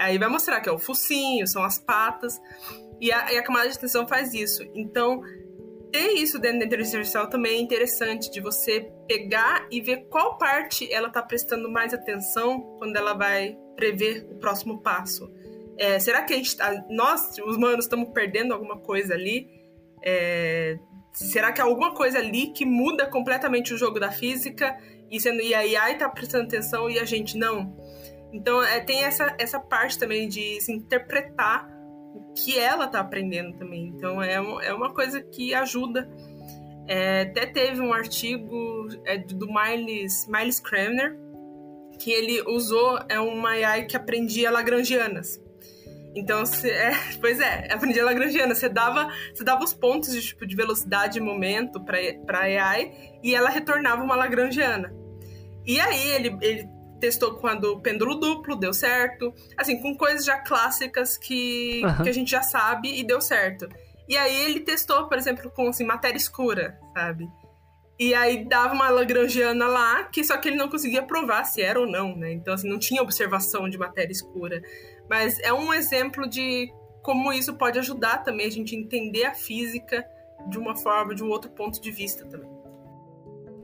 Aí 0.00 0.18
vai 0.18 0.28
mostrar 0.28 0.60
que 0.60 0.68
é 0.68 0.72
o 0.72 0.78
focinho, 0.78 1.46
são 1.46 1.62
as 1.62 1.78
patas. 1.78 2.40
E 3.00 3.12
a, 3.12 3.32
e 3.32 3.38
a 3.38 3.42
camada 3.42 3.68
de 3.68 3.76
atenção 3.76 4.06
faz 4.06 4.34
isso. 4.34 4.62
Então, 4.74 5.22
ter 5.90 6.12
isso 6.14 6.38
dentro 6.38 6.60
da 6.60 6.66
inteligência 6.66 6.98
artificial 6.98 7.28
também 7.28 7.56
é 7.56 7.60
interessante 7.60 8.30
de 8.30 8.40
você 8.40 8.90
pegar 9.08 9.66
e 9.70 9.80
ver 9.80 10.06
qual 10.08 10.38
parte 10.38 10.90
ela 10.92 11.08
está 11.08 11.22
prestando 11.22 11.70
mais 11.70 11.92
atenção 11.92 12.60
quando 12.78 12.96
ela 12.96 13.14
vai 13.14 13.56
prever 13.76 14.26
o 14.30 14.36
próximo 14.36 14.80
passo. 14.80 15.32
É, 15.76 15.98
será 15.98 16.22
que 16.22 16.34
a 16.34 16.36
gente 16.36 16.56
tá, 16.56 16.84
nós, 16.90 17.38
os 17.38 17.56
humanos, 17.56 17.86
estamos 17.86 18.10
perdendo 18.10 18.52
alguma 18.52 18.78
coisa 18.78 19.14
ali? 19.14 19.48
É, 20.02 20.78
será 21.12 21.52
que 21.52 21.60
há 21.60 21.64
alguma 21.64 21.94
coisa 21.94 22.18
ali 22.18 22.48
que 22.48 22.64
muda 22.64 23.06
completamente 23.06 23.72
o 23.72 23.78
jogo 23.78 23.98
da 23.98 24.12
física 24.12 24.76
e, 25.10 25.18
sendo, 25.18 25.40
e 25.40 25.54
a 25.54 25.60
AI 25.60 25.98
tá 25.98 26.08
prestando 26.08 26.44
atenção 26.44 26.88
e 26.88 26.98
a 26.98 27.04
gente 27.04 27.36
não. 27.36 27.76
Então, 28.32 28.62
é, 28.62 28.80
tem 28.80 29.04
essa, 29.04 29.34
essa 29.38 29.58
parte 29.58 29.98
também 29.98 30.28
de 30.28 30.60
se 30.60 30.72
interpretar 30.72 31.68
o 32.14 32.32
que 32.34 32.58
ela 32.58 32.86
tá 32.86 33.00
aprendendo 33.00 33.56
também. 33.58 33.88
Então, 33.88 34.22
é, 34.22 34.34
é 34.34 34.72
uma 34.72 34.92
coisa 34.92 35.20
que 35.20 35.54
ajuda. 35.54 36.08
É, 36.86 37.22
até 37.22 37.46
teve 37.46 37.80
um 37.80 37.92
artigo 37.92 38.88
é, 39.04 39.18
do 39.18 39.46
Miles, 39.46 40.26
Miles 40.28 40.60
Kramer, 40.60 41.16
que 41.98 42.10
ele 42.10 42.42
usou 42.48 42.98
é 43.08 43.20
uma 43.20 43.50
AI 43.50 43.86
que 43.86 43.96
aprendia 43.96 44.50
lagrangianas. 44.50 45.40
Então, 46.14 46.42
é, 46.64 46.90
pois 47.20 47.38
é, 47.40 47.72
aprendia 47.72 48.04
lagrangiana. 48.04 48.54
Você 48.54 48.68
dava, 48.68 49.08
você 49.32 49.44
dava 49.44 49.62
os 49.62 49.74
pontos 49.74 50.12
de, 50.12 50.22
tipo, 50.22 50.46
de 50.46 50.56
velocidade 50.56 51.18
e 51.18 51.20
momento 51.20 51.80
para 51.80 52.40
AI 52.40 52.92
e 53.22 53.34
ela 53.34 53.50
retornava 53.50 54.02
uma 54.02 54.16
lagrangiana. 54.16 54.92
E 55.66 55.78
aí 55.78 56.10
ele, 56.12 56.38
ele 56.40 56.68
testou 57.00 57.34
com 57.34 57.46
a 57.46 57.54
do 57.54 57.80
pêndulo 57.80 58.14
duplo, 58.14 58.54
deu 58.54 58.72
certo. 58.72 59.34
Assim, 59.56 59.80
com 59.80 59.96
coisas 59.96 60.24
já 60.24 60.38
clássicas 60.38 61.16
que, 61.16 61.82
uhum. 61.84 62.02
que 62.04 62.08
a 62.08 62.12
gente 62.12 62.30
já 62.30 62.42
sabe 62.42 62.98
e 62.98 63.02
deu 63.02 63.20
certo. 63.20 63.68
E 64.08 64.16
aí 64.16 64.44
ele 64.44 64.60
testou, 64.60 65.08
por 65.08 65.16
exemplo, 65.16 65.50
com 65.50 65.68
assim, 65.68 65.84
matéria 65.84 66.16
escura, 66.16 66.78
sabe? 66.94 67.28
E 67.98 68.14
aí 68.14 68.44
dava 68.44 68.74
uma 68.74 68.88
lagrangiana 68.88 69.66
lá, 69.66 70.04
que 70.04 70.24
só 70.24 70.36
que 70.38 70.48
ele 70.48 70.56
não 70.56 70.68
conseguia 70.68 71.02
provar 71.02 71.44
se 71.44 71.60
era 71.60 71.78
ou 71.78 71.86
não, 71.86 72.16
né? 72.16 72.32
Então, 72.32 72.54
assim, 72.54 72.68
não 72.68 72.78
tinha 72.78 73.02
observação 73.02 73.68
de 73.68 73.76
matéria 73.78 74.10
escura. 74.10 74.62
Mas 75.08 75.38
é 75.40 75.52
um 75.52 75.72
exemplo 75.72 76.28
de 76.28 76.72
como 77.02 77.32
isso 77.32 77.54
pode 77.54 77.78
ajudar 77.78 78.18
também 78.18 78.46
a 78.46 78.50
gente 78.50 78.74
entender 78.74 79.24
a 79.24 79.34
física 79.34 80.04
de 80.48 80.58
uma 80.58 80.76
forma, 80.76 81.14
de 81.14 81.22
um 81.22 81.28
outro 81.28 81.50
ponto 81.50 81.80
de 81.80 81.90
vista 81.90 82.24
também. 82.26 82.59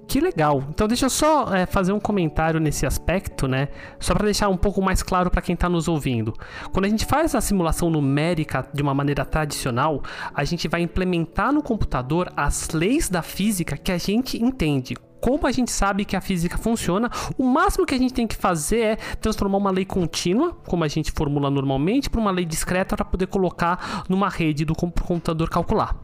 Que 0.06 0.20
legal. 0.20 0.62
Então 0.70 0.86
deixa 0.86 1.06
eu 1.06 1.10
só 1.10 1.54
é, 1.54 1.66
fazer 1.66 1.92
um 1.92 1.98
comentário 1.98 2.60
nesse 2.60 2.86
aspecto, 2.86 3.48
né? 3.48 3.68
Só 3.98 4.14
para 4.14 4.24
deixar 4.24 4.48
um 4.48 4.56
pouco 4.56 4.80
mais 4.80 5.02
claro 5.02 5.30
para 5.30 5.42
quem 5.42 5.54
está 5.54 5.68
nos 5.68 5.88
ouvindo. 5.88 6.32
Quando 6.72 6.84
a 6.84 6.88
gente 6.88 7.04
faz 7.04 7.34
a 7.34 7.40
simulação 7.40 7.90
numérica 7.90 8.68
de 8.72 8.82
uma 8.82 8.94
maneira 8.94 9.24
tradicional, 9.24 10.02
a 10.32 10.44
gente 10.44 10.68
vai 10.68 10.80
implementar 10.80 11.52
no 11.52 11.62
computador 11.62 12.32
as 12.36 12.70
leis 12.70 13.08
da 13.08 13.20
física 13.20 13.76
que 13.76 13.90
a 13.90 13.98
gente 13.98 14.42
entende 14.42 14.96
como 15.18 15.44
a 15.46 15.50
gente 15.50 15.72
sabe 15.72 16.04
que 16.04 16.14
a 16.14 16.20
física 16.20 16.56
funciona, 16.56 17.10
o 17.36 17.42
máximo 17.42 17.84
que 17.84 17.94
a 17.94 17.98
gente 17.98 18.14
tem 18.14 18.28
que 18.28 18.36
fazer 18.36 18.78
é 18.80 18.96
transformar 19.16 19.58
uma 19.58 19.72
lei 19.72 19.84
contínua, 19.84 20.52
como 20.68 20.84
a 20.84 20.88
gente 20.88 21.10
formula 21.10 21.50
normalmente, 21.50 22.08
para 22.08 22.20
uma 22.20 22.30
lei 22.30 22.44
discreta 22.44 22.94
para 22.94 23.04
poder 23.04 23.26
colocar 23.26 24.04
numa 24.08 24.28
rede 24.28 24.64
do 24.64 24.74
computador 24.74 25.50
calcular. 25.50 25.96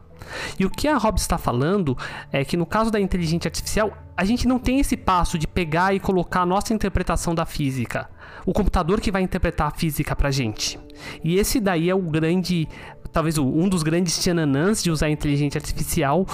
E 0.59 0.65
o 0.65 0.69
que 0.69 0.87
a 0.87 0.97
Rob 0.97 1.17
está 1.17 1.37
falando 1.37 1.97
é 2.31 2.43
que 2.43 2.57
no 2.57 2.65
caso 2.65 2.91
da 2.91 2.99
inteligência 2.99 3.47
artificial, 3.47 3.91
a 4.15 4.23
gente 4.23 4.47
não 4.47 4.59
tem 4.59 4.79
esse 4.79 4.95
passo 4.95 5.37
de 5.37 5.47
pegar 5.47 5.93
e 5.93 5.99
colocar 5.99 6.41
a 6.41 6.45
nossa 6.45 6.73
interpretação 6.73 7.33
da 7.33 7.45
física. 7.45 8.09
O 8.45 8.53
computador 8.53 8.99
que 8.99 9.11
vai 9.11 9.21
interpretar 9.21 9.67
a 9.67 9.71
física 9.71 10.15
pra 10.15 10.31
gente. 10.31 10.79
E 11.23 11.37
esse 11.37 11.59
daí 11.59 11.89
é 11.89 11.95
o 11.95 12.01
grande, 12.01 12.67
talvez 13.11 13.37
um 13.37 13.67
dos 13.69 13.83
grandes 13.83 14.17
tchananãs 14.17 14.83
de 14.83 14.91
usar 14.91 15.07
a 15.07 15.11
inteligência 15.11 15.57
artificial, 15.59 16.25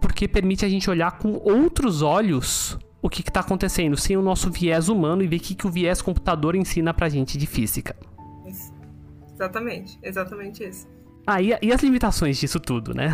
porque 0.00 0.28
permite 0.28 0.64
a 0.64 0.68
gente 0.68 0.88
olhar 0.88 1.18
com 1.18 1.34
outros 1.44 2.02
olhos 2.02 2.78
o 3.02 3.08
que 3.08 3.20
está 3.20 3.40
acontecendo, 3.40 3.96
sem 3.96 4.16
o 4.16 4.22
nosso 4.22 4.50
viés 4.50 4.88
humano 4.88 5.22
e 5.22 5.26
ver 5.26 5.36
o 5.36 5.40
que, 5.40 5.54
que 5.54 5.66
o 5.66 5.70
viés 5.70 6.02
computador 6.02 6.56
ensina 6.56 6.92
pra 6.92 7.08
gente 7.08 7.38
de 7.38 7.46
física. 7.46 7.94
Exatamente, 9.32 9.98
exatamente 10.02 10.64
isso. 10.64 10.88
Ah, 11.26 11.42
e, 11.42 11.56
e 11.60 11.72
as 11.72 11.82
limitações 11.82 12.38
disso 12.38 12.60
tudo, 12.60 12.94
né? 12.94 13.10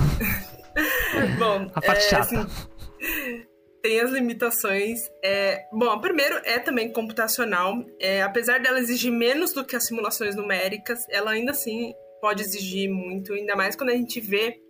Bom, 1.39 1.71
a 1.75 1.81
parte 1.81 2.05
é, 2.05 2.09
chata. 2.09 2.41
Assim, 2.41 3.47
tem 3.83 4.01
as 4.01 4.11
limitações. 4.11 5.01
É, 5.23 5.65
bom, 5.73 6.01
primeiro 6.01 6.41
é 6.45 6.59
também 6.59 6.91
computacional. 6.91 7.85
É, 7.99 8.23
apesar 8.23 8.61
dela 8.61 8.79
exigir 8.79 9.13
menos 9.13 9.53
do 9.53 9.65
que 9.65 9.75
as 9.75 9.87
simulações 9.87 10.37
numéricas, 10.37 11.01
ela 11.11 11.33
ainda 11.33 11.51
assim 11.51 11.93
pode 12.21 12.43
exigir 12.43 12.89
muito, 12.89 13.33
ainda 13.33 13.57
mais 13.57 13.75
quando 13.75 13.91
a 13.91 13.97
gente 13.97 14.21
vê 14.21 14.61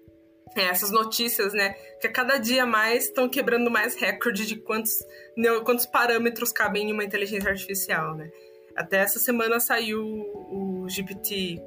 é, 0.56 0.62
essas 0.62 0.90
notícias, 0.90 1.52
né? 1.52 1.74
Que 2.00 2.06
a 2.06 2.12
cada 2.12 2.38
dia 2.38 2.64
mais 2.64 3.04
estão 3.04 3.28
quebrando 3.28 3.70
mais 3.70 3.94
recorde 3.94 4.46
de 4.46 4.56
quantos, 4.56 4.92
quantos 5.64 5.84
parâmetros 5.84 6.50
cabem 6.50 6.88
em 6.88 6.92
uma 6.92 7.04
inteligência 7.04 7.50
artificial, 7.50 8.16
né? 8.16 8.30
Até 8.74 8.98
essa 8.98 9.18
semana 9.18 9.60
saiu 9.60 10.02
o 10.02 10.86
GPT 10.88 11.60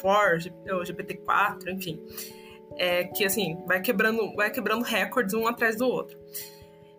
4, 0.00 0.52
ou 0.72 0.82
GPT-4, 0.82 1.68
enfim. 1.68 2.02
É, 2.78 3.04
que 3.04 3.24
assim, 3.24 3.56
vai 3.66 3.80
quebrando, 3.80 4.34
vai 4.34 4.50
quebrando 4.50 4.82
recordes 4.82 5.34
um 5.34 5.46
atrás 5.46 5.76
do 5.76 5.86
outro. 5.86 6.18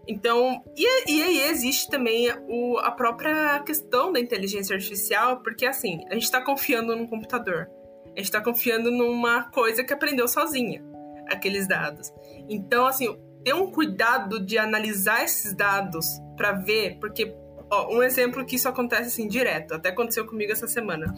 Então, 0.08 0.64
e, 0.76 1.12
e 1.12 1.22
aí 1.22 1.50
existe 1.50 1.90
também 1.90 2.32
o, 2.48 2.78
a 2.78 2.92
própria 2.92 3.60
questão 3.60 4.12
da 4.12 4.20
inteligência 4.20 4.76
artificial, 4.76 5.42
porque 5.42 5.66
assim, 5.66 6.06
a 6.10 6.14
gente 6.14 6.24
está 6.24 6.42
confiando 6.42 6.96
num 6.96 7.06
computador. 7.06 7.70
A 8.06 8.20
gente 8.20 8.26
está 8.26 8.42
confiando 8.42 8.90
numa 8.90 9.44
coisa 9.52 9.84
que 9.84 9.94
aprendeu 9.94 10.28
sozinha, 10.28 10.84
aqueles 11.28 11.68
dados. 11.68 12.12
Então, 12.50 12.86
assim, 12.86 13.16
ter 13.44 13.54
um 13.54 13.70
cuidado 13.70 14.40
de 14.40 14.58
analisar 14.58 15.24
esses 15.24 15.54
dados 15.54 16.20
para 16.38 16.54
ver, 16.54 16.98
porque, 17.00 17.36
ó, 17.70 17.94
um 17.94 18.02
exemplo 18.02 18.46
que 18.46 18.56
isso 18.56 18.70
acontece 18.70 19.10
assim 19.10 19.28
direto, 19.28 19.74
até 19.74 19.90
aconteceu 19.90 20.26
comigo 20.26 20.52
essa 20.52 20.68
semana 20.68 21.14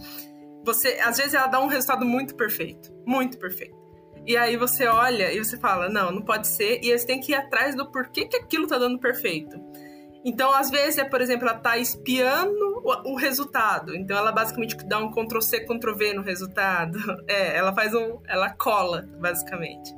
você, 0.63 0.99
às 1.03 1.17
vezes 1.17 1.33
ela 1.33 1.47
dá 1.47 1.59
um 1.59 1.67
resultado 1.67 2.05
muito 2.05 2.35
perfeito, 2.35 2.91
muito 3.05 3.37
perfeito. 3.37 3.77
E 4.25 4.37
aí 4.37 4.57
você 4.57 4.85
olha 4.87 5.31
e 5.33 5.43
você 5.43 5.57
fala, 5.57 5.89
não, 5.89 6.11
não 6.11 6.21
pode 6.21 6.47
ser, 6.47 6.79
e 6.83 6.97
você 6.97 7.05
tem 7.05 7.19
que 7.19 7.31
ir 7.31 7.35
atrás 7.35 7.75
do 7.75 7.91
porquê 7.91 8.25
que 8.25 8.37
aquilo 8.37 8.67
tá 8.67 8.77
dando 8.77 8.99
perfeito. 8.99 9.59
Então, 10.23 10.53
às 10.53 10.69
vezes, 10.69 10.97
é, 10.97 11.05
por 11.05 11.21
exemplo, 11.21 11.47
ela 11.47 11.57
tá 11.57 11.77
espiando 11.77 12.81
o, 12.83 13.13
o 13.13 13.15
resultado. 13.15 13.95
Então, 13.95 14.17
ela 14.17 14.31
basicamente 14.31 14.75
dá 14.85 14.99
um 14.99 15.11
Ctrl 15.11 15.39
C, 15.39 15.61
Ctrl 15.61 15.95
V 15.95 16.13
no 16.13 16.21
resultado. 16.21 16.99
É, 17.27 17.57
ela 17.57 17.73
faz 17.73 17.93
um. 17.93 18.19
Ela 18.27 18.49
cola, 18.49 19.07
basicamente. 19.19 19.93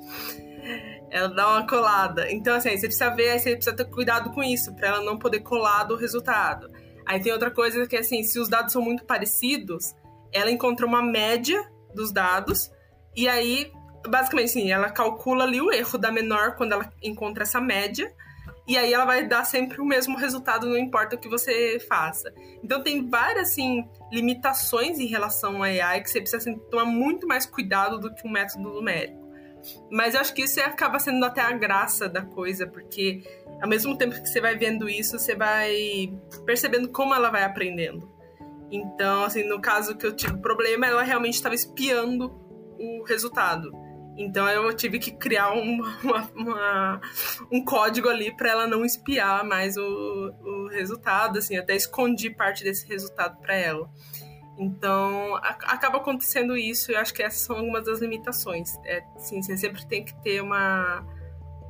Ela 1.10 1.30
dá 1.30 1.50
uma 1.50 1.67
colada. 1.67 2.32
Então, 2.32 2.56
assim, 2.56 2.69
você 2.71 2.88
precisa 2.88 3.10
ver, 3.10 3.39
você 3.39 3.56
precisa 3.56 3.76
ter 3.76 3.86
cuidado 3.86 4.32
com 4.32 4.43
isso, 4.43 4.74
para 4.76 4.89
ela 4.89 5.02
não 5.02 5.17
poder 5.17 5.39
colar 5.39 5.86
do 5.86 5.95
resultado. 5.95 6.69
Aí 7.06 7.19
tem 7.19 7.32
outra 7.32 7.50
coisa 7.50 7.88
que, 7.88 7.97
assim, 7.97 8.21
se 8.24 8.38
os 8.39 8.47
dados 8.47 8.74
são 8.74 8.82
muito 8.82 9.06
parecidos, 9.06 9.95
ela 10.34 10.52
encontra 10.52 10.86
uma 10.86 11.02
média 11.02 11.62
dos 11.94 12.12
dados 12.12 12.72
e 13.15 13.28
aí, 13.28 13.72
basicamente, 14.08 14.52
sim, 14.52 14.72
ela 14.72 14.89
calcula 14.89 15.44
ali 15.44 15.62
o 15.62 15.72
erro 15.72 15.98
da 15.98 16.12
menor 16.12 16.56
quando 16.56 16.74
ela 16.74 16.89
encontra 17.02 17.44
essa 17.44 17.60
média. 17.60 18.12
E 18.67 18.78
aí 18.78 18.94
ela 18.94 19.06
vai 19.06 19.28
dar 19.28 19.44
sempre 19.44 19.82
o 19.82 19.86
mesmo 19.86 20.15
resultado, 20.17 20.70
não 20.70 20.78
importa 20.78 21.15
o 21.15 21.20
que 21.20 21.28
você 21.28 21.80
faça. 21.89 22.32
Então 22.63 22.82
tem 22.82 23.10
várias 23.10 23.50
assim 23.50 23.86
limitações 24.12 25.00
em 25.00 25.08
relação 25.08 25.58
ao 25.58 25.63
AI 25.63 26.02
que 26.02 26.10
você 26.10 26.22
precisa 26.22 26.38
assim, 26.38 26.58
tomar 26.70 26.86
muito 26.86 27.28
mais 27.28 27.46
cuidado 27.46 28.00
do 28.00 28.13
que 28.13 28.26
um 28.26 28.32
método 28.32 28.72
numérico. 28.72 29.20
Mas 29.91 30.13
eu 30.13 30.22
acho 30.22 30.34
que 30.34 30.44
isso 30.44 30.62
acaba 30.62 31.00
sendo 31.00 31.24
até 31.26 31.41
a 31.41 31.52
graça 31.52 32.08
da 32.08 32.22
coisa, 32.22 32.65
porque 32.65 33.24
ao 33.62 33.67
mesmo 33.67 33.98
tempo 33.98 34.13
que 34.13 34.30
você 34.30 34.39
vai 34.39 34.56
vendo 34.56 34.88
isso, 34.88 35.20
você 35.20 35.36
vai 35.36 36.13
percebendo 36.46 36.88
como 36.89 37.13
ela 37.13 37.30
vai 37.30 37.44
aprendendo. 37.44 38.10
Então, 38.72 39.26
assim, 39.26 39.44
no 39.44 39.60
caso 39.60 39.98
que 39.98 40.06
eu 40.06 40.16
tive 40.16 40.38
problema, 40.38 40.88
ela 40.88 41.04
realmente 41.04 41.34
estava 41.36 41.54
espiando 41.54 42.32
o 42.80 43.04
resultado. 43.04 43.70
Então 44.18 44.48
eu 44.50 44.74
tive 44.76 45.00
que 45.00 45.12
criar 45.12 45.52
um, 45.54 45.82
uma, 46.04 46.32
uma, 46.36 47.02
um 47.52 47.64
código 47.64 48.10
ali 48.10 48.36
para 48.36 48.50
ela 48.50 48.68
não 48.68 48.86
espiar 48.86 49.46
mais 49.46 49.78
o, 49.78 49.84
o 49.84 50.68
resultado, 50.70 51.40
assim, 51.40 51.58
até 51.58 51.76
escondi 51.76 52.30
parte 52.30 52.64
desse 52.64 52.88
resultado 52.88 53.40
para 53.40 53.56
ela. 53.56 53.90
Então 54.58 55.36
a, 55.38 55.50
acaba 55.50 55.98
acontecendo 55.98 56.56
isso 56.56 56.92
e 56.92 56.96
acho 56.96 57.14
que 57.14 57.24
essas 57.24 57.42
são 57.42 57.58
algumas 57.58 57.86
das 57.86 58.00
limitações. 58.00 58.76
É, 58.86 59.04
sim, 59.18 59.42
você 59.42 59.58
sempre 59.58 59.86
tem 59.88 60.04
que 60.04 60.14
ter 60.22 60.42
uma, 60.42 61.06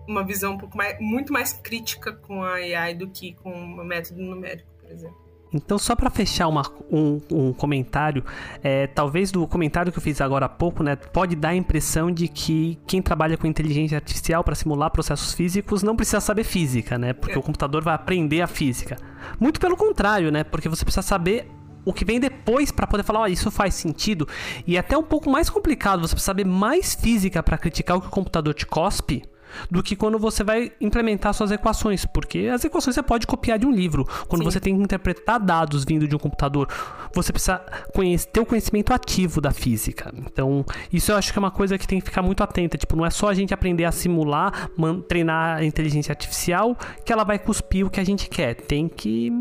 uma 0.07 0.25
visão 0.25 0.53
um 0.53 0.57
pouco 0.57 0.75
mais, 0.75 0.99
muito 0.99 1.31
mais 1.31 1.53
crítica 1.53 2.11
com 2.11 2.43
a 2.43 2.55
AI 2.55 2.95
do 2.95 3.09
que 3.09 3.33
com 3.35 3.51
o 3.51 3.85
método 3.85 4.21
numérico, 4.21 4.69
por 4.79 4.91
exemplo. 4.91 5.30
Então, 5.53 5.77
só 5.77 5.95
para 5.95 6.09
fechar 6.09 6.47
uma, 6.47 6.63
um, 6.89 7.19
um, 7.29 7.53
comentário, 7.53 8.23
é, 8.63 8.87
talvez 8.87 9.31
do 9.31 9.45
comentário 9.45 9.91
que 9.91 9.97
eu 9.97 10.01
fiz 10.01 10.21
agora 10.21 10.45
há 10.45 10.49
pouco, 10.49 10.81
né, 10.81 10.95
pode 10.95 11.35
dar 11.35 11.49
a 11.49 11.55
impressão 11.55 12.09
de 12.09 12.27
que 12.27 12.79
quem 12.87 13.01
trabalha 13.01 13.37
com 13.37 13.45
inteligência 13.45 13.97
artificial 13.97 14.43
para 14.43 14.55
simular 14.55 14.89
processos 14.91 15.33
físicos 15.33 15.83
não 15.83 15.95
precisa 15.95 16.21
saber 16.21 16.45
física, 16.45 16.97
né? 16.97 17.11
Porque 17.13 17.37
o 17.37 17.41
computador 17.41 17.83
vai 17.83 17.93
aprender 17.93 18.41
a 18.41 18.47
física. 18.47 18.95
Muito 19.39 19.59
pelo 19.59 19.75
contrário, 19.75 20.31
né? 20.31 20.43
Porque 20.43 20.69
você 20.69 20.85
precisa 20.85 21.01
saber 21.01 21.47
o 21.83 21.91
que 21.91 22.05
vem 22.05 22.19
depois 22.19 22.71
para 22.71 22.87
poder 22.87 23.03
falar, 23.03 23.21
oh, 23.21 23.27
isso 23.27 23.51
faz 23.51 23.73
sentido. 23.73 24.27
E 24.65 24.77
é 24.77 24.79
até 24.79 24.97
um 24.97 25.03
pouco 25.03 25.29
mais 25.29 25.49
complicado, 25.49 26.01
você 26.01 26.13
precisa 26.13 26.27
saber 26.27 26.45
mais 26.45 26.95
física 26.95 27.41
para 27.43 27.57
criticar 27.57 27.97
o 27.97 28.01
que 28.01 28.07
o 28.07 28.11
computador 28.11 28.53
te 28.53 28.65
cospe 28.65 29.23
do 29.69 29.81
que 29.83 29.95
quando 29.95 30.17
você 30.17 30.43
vai 30.43 30.71
implementar 30.79 31.33
suas 31.33 31.51
equações, 31.51 32.05
porque 32.05 32.49
as 32.53 32.63
equações 32.63 32.95
você 32.95 33.03
pode 33.03 33.27
copiar 33.27 33.59
de 33.59 33.65
um 33.65 33.71
livro. 33.71 34.05
Quando 34.27 34.43
Sim. 34.43 34.51
você 34.51 34.59
tem 34.59 34.75
que 34.75 34.83
interpretar 34.83 35.39
dados 35.39 35.83
vindo 35.85 36.07
de 36.07 36.15
um 36.15 36.19
computador, 36.19 36.67
você 37.13 37.31
precisa 37.31 37.59
conhecer, 37.93 38.27
ter 38.27 38.39
o 38.39 38.45
conhecimento 38.45 38.93
ativo 38.93 39.41
da 39.41 39.51
física. 39.51 40.13
Então, 40.17 40.65
isso 40.91 41.11
eu 41.11 41.15
acho 41.15 41.31
que 41.31 41.39
é 41.39 41.41
uma 41.41 41.51
coisa 41.51 41.77
que 41.77 41.87
tem 41.87 41.99
que 41.99 42.05
ficar 42.05 42.21
muito 42.21 42.43
atenta. 42.43 42.77
Tipo, 42.77 42.95
não 42.95 43.05
é 43.05 43.09
só 43.09 43.29
a 43.29 43.33
gente 43.33 43.53
aprender 43.53 43.85
a 43.85 43.91
simular, 43.91 44.69
treinar 45.07 45.57
a 45.57 45.63
inteligência 45.63 46.11
artificial 46.11 46.75
que 47.05 47.11
ela 47.11 47.23
vai 47.23 47.39
cuspir 47.39 47.85
o 47.85 47.89
que 47.89 47.99
a 47.99 48.03
gente 48.03 48.29
quer. 48.29 48.55
Tem 48.55 48.87
que 48.87 49.31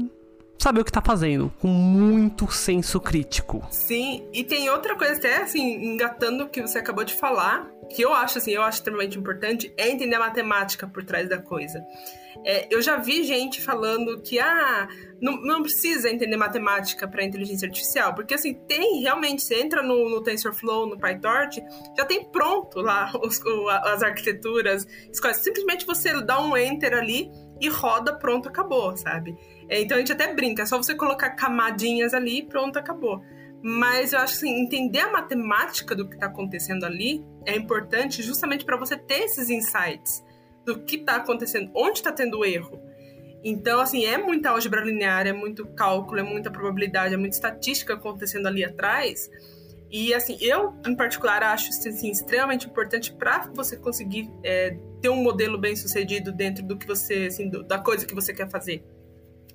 saber 0.61 0.81
o 0.81 0.85
que 0.85 0.93
tá 0.93 1.01
fazendo, 1.01 1.51
com 1.59 1.69
muito 1.69 2.51
senso 2.53 3.01
crítico. 3.01 3.67
Sim, 3.71 4.29
e 4.33 4.45
tem 4.45 4.69
outra 4.69 4.95
coisa 4.95 5.15
até 5.15 5.43
assim, 5.43 5.93
engatando 5.93 6.45
o 6.45 6.49
que 6.49 6.61
você 6.61 6.79
acabou 6.79 7.03
de 7.03 7.15
falar, 7.15 7.67
que 7.91 8.03
eu 8.03 8.15
acho 8.15 8.39
assim, 8.39 8.53
eu 8.53 8.63
acho 8.63 8.79
extremamente 8.79 9.19
importante, 9.19 9.73
é 9.77 9.89
entender 9.89 10.15
a 10.15 10.21
matemática 10.21 10.87
por 10.87 11.05
trás 11.05 11.29
da 11.29 11.39
coisa. 11.39 11.85
É, 12.45 12.73
eu 12.73 12.81
já 12.81 12.97
vi 12.97 13.25
gente 13.25 13.61
falando 13.61 14.23
que 14.23 14.39
ah, 14.39 14.89
não, 15.21 15.41
não 15.43 15.63
precisa 15.63 16.09
entender 16.09 16.37
matemática 16.37 17.07
para 17.09 17.25
inteligência 17.25 17.67
artificial, 17.67 18.15
porque 18.15 18.35
assim, 18.35 18.55
tem 18.55 19.01
realmente, 19.01 19.43
você 19.43 19.61
entra 19.61 19.83
no, 19.83 20.09
no 20.09 20.23
TensorFlow, 20.23 20.87
no 20.87 20.99
PyTorch, 20.99 21.63
já 21.97 22.05
tem 22.05 22.25
pronto 22.25 22.81
lá 22.81 23.11
os, 23.23 23.41
as 23.85 24.03
arquiteturas, 24.03 24.87
simplesmente 25.35 25.85
você 25.85 26.13
dá 26.23 26.41
um 26.41 26.57
enter 26.57 26.95
ali 26.95 27.31
e 27.61 27.69
roda, 27.69 28.15
pronto, 28.15 28.49
acabou, 28.49 28.97
sabe? 28.97 29.37
É, 29.69 29.81
então 29.81 29.97
a 29.97 30.01
gente 30.01 30.13
até 30.13 30.33
brinca, 30.33 30.63
é 30.63 30.67
só 30.67 30.77
você 30.77 30.95
colocar 30.95 31.31
camadinhas 31.31 32.15
ali 32.15 32.43
pronto, 32.43 32.79
acabou. 32.79 33.23
Mas 33.63 34.13
eu 34.13 34.19
acho 34.19 34.35
assim, 34.35 34.63
entender 34.63 35.01
a 35.01 35.13
matemática 35.13 35.95
do 35.95 36.09
que 36.09 36.15
está 36.15 36.27
acontecendo 36.27 36.85
ali 36.85 37.23
é 37.45 37.55
importante 37.57 38.23
justamente 38.23 38.65
para 38.65 38.77
você 38.77 38.97
ter 38.97 39.25
esses 39.25 39.51
insights 39.51 40.25
do 40.65 40.81
que 40.81 40.97
está 40.97 41.17
acontecendo, 41.17 41.71
onde 41.75 41.99
está 41.99 42.13
tendo 42.13 42.45
erro. 42.45 42.81
Então, 43.43 43.81
assim, 43.81 44.05
é 44.05 44.19
muita 44.19 44.51
álgebra 44.51 44.85
linear, 44.85 45.27
é 45.27 45.33
muito 45.33 45.67
cálculo, 45.69 46.21
é 46.21 46.23
muita 46.23 46.51
probabilidade, 46.51 47.15
é 47.15 47.17
muita 47.17 47.35
estatística 47.35 47.95
acontecendo 47.95 48.47
ali 48.47 48.65
atrás. 48.65 49.31
E, 49.91 50.15
assim, 50.15 50.37
eu, 50.41 50.75
em 50.87 50.95
particular, 50.95 51.43
acho 51.43 51.71
assim, 51.71 52.11
extremamente 52.11 52.67
importante 52.67 53.13
para 53.13 53.51
você 53.55 53.77
conseguir 53.77 54.31
é, 54.45 54.77
ter 55.01 55.09
um 55.09 55.23
modelo 55.23 55.59
bem 55.59 55.75
sucedido 55.75 56.33
dentro 56.33 56.65
do 56.65 56.77
que 56.77 56.87
você, 56.87 57.27
assim, 57.27 57.49
do, 57.49 57.63
da 57.65 57.79
coisa 57.79 58.07
que 58.07 58.15
você 58.15 58.33
quer 58.33 58.49
fazer. 58.49 58.85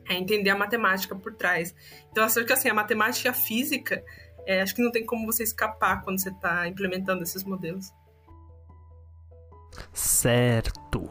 É 0.09 0.13
entender 0.13 0.49
a 0.49 0.55
matemática 0.57 1.15
por 1.15 1.33
trás. 1.33 1.75
Então, 2.11 2.23
acho 2.23 2.43
que, 2.45 2.53
assim, 2.53 2.69
a 2.69 2.73
matemática 2.73 3.33
física, 3.33 4.03
é, 4.45 4.61
acho 4.61 4.75
que 4.75 4.81
não 4.81 4.91
tem 4.91 5.05
como 5.05 5.25
você 5.25 5.43
escapar 5.43 6.03
quando 6.03 6.19
você 6.19 6.29
está 6.29 6.67
implementando 6.67 7.23
esses 7.23 7.43
modelos. 7.43 7.91
Certo. 9.93 11.09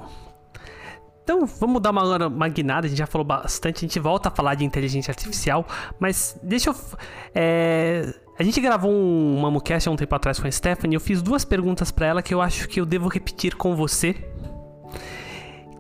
Então, 1.22 1.46
vamos 1.46 1.80
dar 1.80 1.90
uma, 1.90 2.26
uma 2.26 2.48
guinada, 2.48 2.86
a 2.86 2.88
gente 2.88 2.98
já 2.98 3.06
falou 3.06 3.26
bastante, 3.26 3.78
a 3.78 3.80
gente 3.80 3.98
volta 3.98 4.28
a 4.28 4.32
falar 4.32 4.54
de 4.56 4.64
inteligência 4.64 5.10
artificial, 5.10 5.66
mas 5.98 6.38
deixa 6.42 6.70
eu... 6.70 6.76
É, 7.34 8.14
a 8.38 8.42
gente 8.42 8.60
gravou 8.60 8.92
um 8.92 9.40
MamoCast 9.40 9.88
há 9.88 9.92
um 9.92 9.96
tempo 9.96 10.14
atrás 10.14 10.38
com 10.38 10.46
a 10.46 10.50
Stephanie, 10.50 10.96
eu 10.96 11.00
fiz 11.00 11.22
duas 11.22 11.44
perguntas 11.44 11.90
para 11.90 12.06
ela 12.06 12.22
que 12.22 12.34
eu 12.34 12.42
acho 12.42 12.68
que 12.68 12.78
eu 12.78 12.84
devo 12.84 13.08
repetir 13.08 13.54
com 13.54 13.74
você, 13.74 14.12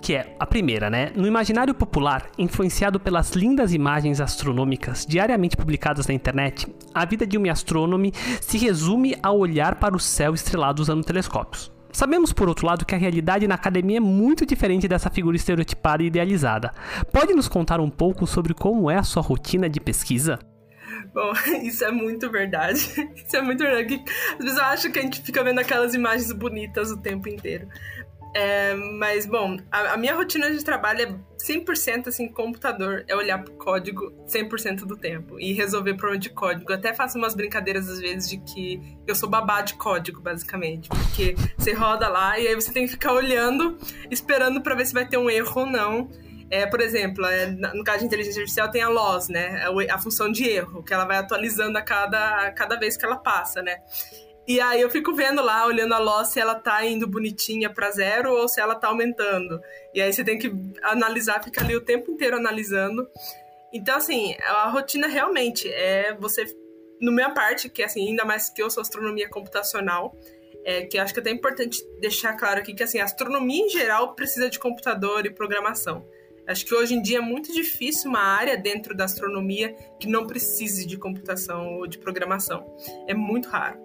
que 0.04 0.14
é 0.14 0.36
a 0.38 0.44
primeira, 0.44 0.90
né? 0.90 1.10
No 1.16 1.26
imaginário 1.26 1.74
popular, 1.74 2.28
influenciado 2.36 3.00
pelas 3.00 3.30
lindas 3.30 3.72
imagens 3.72 4.20
astronômicas 4.20 5.06
diariamente 5.06 5.56
publicadas 5.56 6.06
na 6.06 6.12
internet, 6.12 6.66
a 6.92 7.06
vida 7.06 7.26
de 7.26 7.38
um 7.38 7.50
astrônomo 7.50 8.12
se 8.38 8.58
resume 8.58 9.16
a 9.22 9.32
olhar 9.32 9.76
para 9.76 9.96
o 9.96 9.98
céu 9.98 10.34
estrelado 10.34 10.82
usando 10.82 11.02
telescópios. 11.02 11.72
Sabemos, 11.90 12.34
por 12.34 12.50
outro 12.50 12.66
lado, 12.66 12.84
que 12.84 12.94
a 12.94 12.98
realidade 12.98 13.48
na 13.48 13.54
academia 13.54 13.96
é 13.96 14.00
muito 14.00 14.44
diferente 14.44 14.86
dessa 14.86 15.08
figura 15.08 15.36
estereotipada 15.36 16.02
e 16.02 16.08
idealizada. 16.08 16.70
Pode 17.10 17.32
nos 17.32 17.48
contar 17.48 17.80
um 17.80 17.88
pouco 17.88 18.26
sobre 18.26 18.52
como 18.52 18.90
é 18.90 18.96
a 18.96 19.02
sua 19.02 19.22
rotina 19.22 19.70
de 19.70 19.80
pesquisa? 19.80 20.38
Bom, 21.14 21.32
isso 21.64 21.82
é 21.82 21.90
muito 21.90 22.30
verdade. 22.30 22.80
Isso 23.16 23.36
é 23.36 23.40
muito 23.40 23.62
verdade. 23.62 24.02
Às 24.38 24.44
vezes 24.44 24.58
eu 24.58 24.64
acho 24.64 24.92
que 24.92 24.98
a 24.98 25.02
gente 25.02 25.22
fica 25.22 25.42
vendo 25.42 25.60
aquelas 25.60 25.94
imagens 25.94 26.30
bonitas 26.32 26.90
o 26.90 27.00
tempo 27.00 27.28
inteiro. 27.28 27.68
É, 28.34 28.74
mas, 28.74 29.26
bom, 29.26 29.56
a, 29.70 29.92
a, 29.92 29.96
minha 29.96 30.12
rotina 30.12 30.50
de 30.50 30.64
trabalho 30.64 31.02
é 31.02 31.14
100% 31.40 32.08
assim, 32.08 32.26
computador. 32.28 33.04
É 33.06 33.14
olhar 33.14 33.38
pro 33.38 33.54
código 33.54 34.10
100% 34.26 34.80
do 34.80 34.96
tempo 34.96 35.38
e 35.38 35.52
resolver 35.52 35.94
problema 35.94 36.20
de 36.20 36.30
código. 36.30 36.72
Até 36.72 36.92
faço 36.92 37.16
umas 37.16 37.34
brincadeiras 37.34 37.88
às 37.88 38.00
vezes 38.00 38.28
de 38.28 38.38
que 38.38 38.80
eu 39.06 39.14
sou 39.14 39.28
babá 39.28 39.62
de 39.62 39.74
código, 39.74 40.20
basicamente. 40.20 40.88
Porque 40.88 41.36
você 41.56 41.72
roda 41.72 42.08
lá 42.08 42.36
e 42.36 42.48
aí 42.48 42.54
você 42.56 42.72
tem 42.72 42.86
que 42.86 42.92
ficar 42.92 43.12
olhando, 43.12 43.78
esperando 44.10 44.60
para 44.60 44.74
ver 44.74 44.86
se 44.86 44.92
vai 44.92 45.06
ter 45.06 45.16
um 45.16 45.30
erro 45.30 45.60
ou 45.60 45.66
não. 45.66 46.10
É, 46.50 46.66
por 46.66 46.80
exemplo, 46.80 47.24
é, 47.24 47.46
no 47.46 47.84
caso 47.84 48.00
de 48.00 48.06
inteligência 48.06 48.40
artificial 48.40 48.70
tem 48.70 48.82
a 48.82 48.88
loss, 48.88 49.28
né? 49.28 49.64
A, 49.64 49.94
a 49.94 49.98
função 49.98 50.30
de 50.30 50.44
erro, 50.44 50.82
que 50.82 50.92
ela 50.92 51.04
vai 51.04 51.18
atualizando 51.18 51.78
a 51.78 51.82
cada, 51.82 52.48
a 52.48 52.52
cada 52.52 52.76
vez 52.76 52.96
que 52.96 53.04
ela 53.04 53.16
passa, 53.16 53.62
né? 53.62 53.76
E 54.46 54.60
aí 54.60 54.80
eu 54.80 54.90
fico 54.90 55.14
vendo 55.14 55.42
lá, 55.42 55.66
olhando 55.66 55.94
a 55.94 55.98
loss, 55.98 56.28
se 56.28 56.40
ela 56.40 56.54
tá 56.54 56.84
indo 56.84 57.06
bonitinha 57.06 57.70
para 57.70 57.90
zero 57.90 58.32
ou 58.34 58.46
se 58.46 58.60
ela 58.60 58.74
tá 58.74 58.88
aumentando. 58.88 59.58
E 59.94 60.02
aí 60.02 60.12
você 60.12 60.22
tem 60.22 60.38
que 60.38 60.52
analisar, 60.82 61.42
fica 61.42 61.62
ali 61.62 61.74
o 61.74 61.80
tempo 61.80 62.10
inteiro 62.10 62.36
analisando. 62.36 63.08
Então, 63.72 63.96
assim, 63.96 64.36
a 64.40 64.68
rotina 64.68 65.06
realmente 65.06 65.68
é 65.68 66.14
você. 66.14 66.44
No 67.00 67.10
minha 67.10 67.30
parte, 67.30 67.68
que 67.68 67.82
assim, 67.82 68.08
ainda 68.08 68.24
mais 68.24 68.48
que 68.48 68.62
eu 68.62 68.70
sou 68.70 68.82
astronomia 68.82 69.28
computacional, 69.28 70.16
é, 70.64 70.82
que 70.82 70.98
acho 70.98 71.12
que 71.12 71.20
é 71.20 71.22
até 71.22 71.30
importante 71.30 71.82
deixar 72.00 72.34
claro 72.34 72.60
aqui 72.60 72.72
que 72.72 72.82
assim, 72.82 72.98
a 72.98 73.04
astronomia 73.04 73.64
em 73.64 73.68
geral 73.68 74.14
precisa 74.14 74.48
de 74.48 74.58
computador 74.58 75.26
e 75.26 75.30
programação. 75.30 76.06
Acho 76.46 76.64
que 76.66 76.74
hoje 76.74 76.94
em 76.94 77.02
dia 77.02 77.18
é 77.18 77.22
muito 77.22 77.52
difícil 77.52 78.10
uma 78.10 78.20
área 78.20 78.56
dentro 78.56 78.94
da 78.94 79.04
astronomia 79.04 79.74
que 79.98 80.06
não 80.06 80.26
precise 80.26 80.86
de 80.86 80.96
computação 80.98 81.78
ou 81.78 81.86
de 81.86 81.98
programação. 81.98 82.76
É 83.08 83.14
muito 83.14 83.48
raro. 83.48 83.83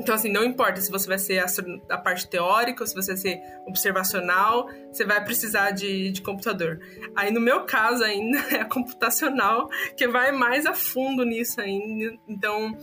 Então, 0.00 0.14
assim, 0.14 0.32
não 0.32 0.42
importa 0.42 0.80
se 0.80 0.90
você 0.90 1.06
vai 1.06 1.18
ser 1.18 1.44
a, 1.90 1.98
parte 1.98 2.26
teórica 2.26 2.82
ou 2.82 2.86
se 2.86 2.94
você 2.94 3.12
vai 3.12 3.16
ser 3.18 3.42
observacional, 3.66 4.66
você 4.90 5.04
vai 5.04 5.22
precisar 5.22 5.72
de, 5.72 6.10
de 6.10 6.22
computador. 6.22 6.80
Aí, 7.14 7.30
no 7.30 7.40
meu 7.40 7.66
caso, 7.66 8.02
ainda 8.02 8.38
é 8.50 8.60
a 8.60 8.64
computacional 8.64 9.68
que 9.94 10.08
vai 10.08 10.32
mais 10.32 10.64
a 10.64 10.72
fundo 10.72 11.22
nisso 11.22 11.60
ainda. 11.60 12.16
Então, 12.26 12.74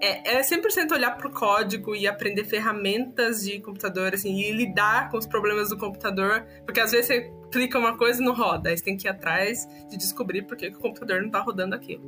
é, 0.00 0.38
é 0.38 0.40
100% 0.40 0.90
olhar 0.92 1.16
para 1.16 1.28
o 1.28 1.32
código 1.32 1.94
e 1.94 2.08
aprender 2.08 2.44
ferramentas 2.44 3.44
de 3.44 3.60
computador, 3.60 4.12
assim, 4.12 4.36
e 4.36 4.50
lidar 4.50 5.10
com 5.10 5.16
os 5.16 5.26
problemas 5.26 5.68
do 5.68 5.78
computador, 5.78 6.44
porque 6.64 6.80
às 6.80 6.90
vezes 6.90 7.06
você 7.06 7.32
clica 7.52 7.78
uma 7.78 7.96
coisa 7.96 8.20
e 8.20 8.24
não 8.24 8.34
roda, 8.34 8.70
aí 8.70 8.76
você 8.76 8.84
tem 8.84 8.96
que 8.96 9.06
ir 9.06 9.10
atrás 9.10 9.66
de 9.88 9.96
descobrir 9.96 10.42
por 10.42 10.56
que, 10.56 10.66
o 10.68 10.78
computador 10.78 11.20
não 11.20 11.28
está 11.28 11.40
rodando 11.40 11.74
aquilo. 11.74 12.02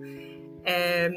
É, 0.65 1.09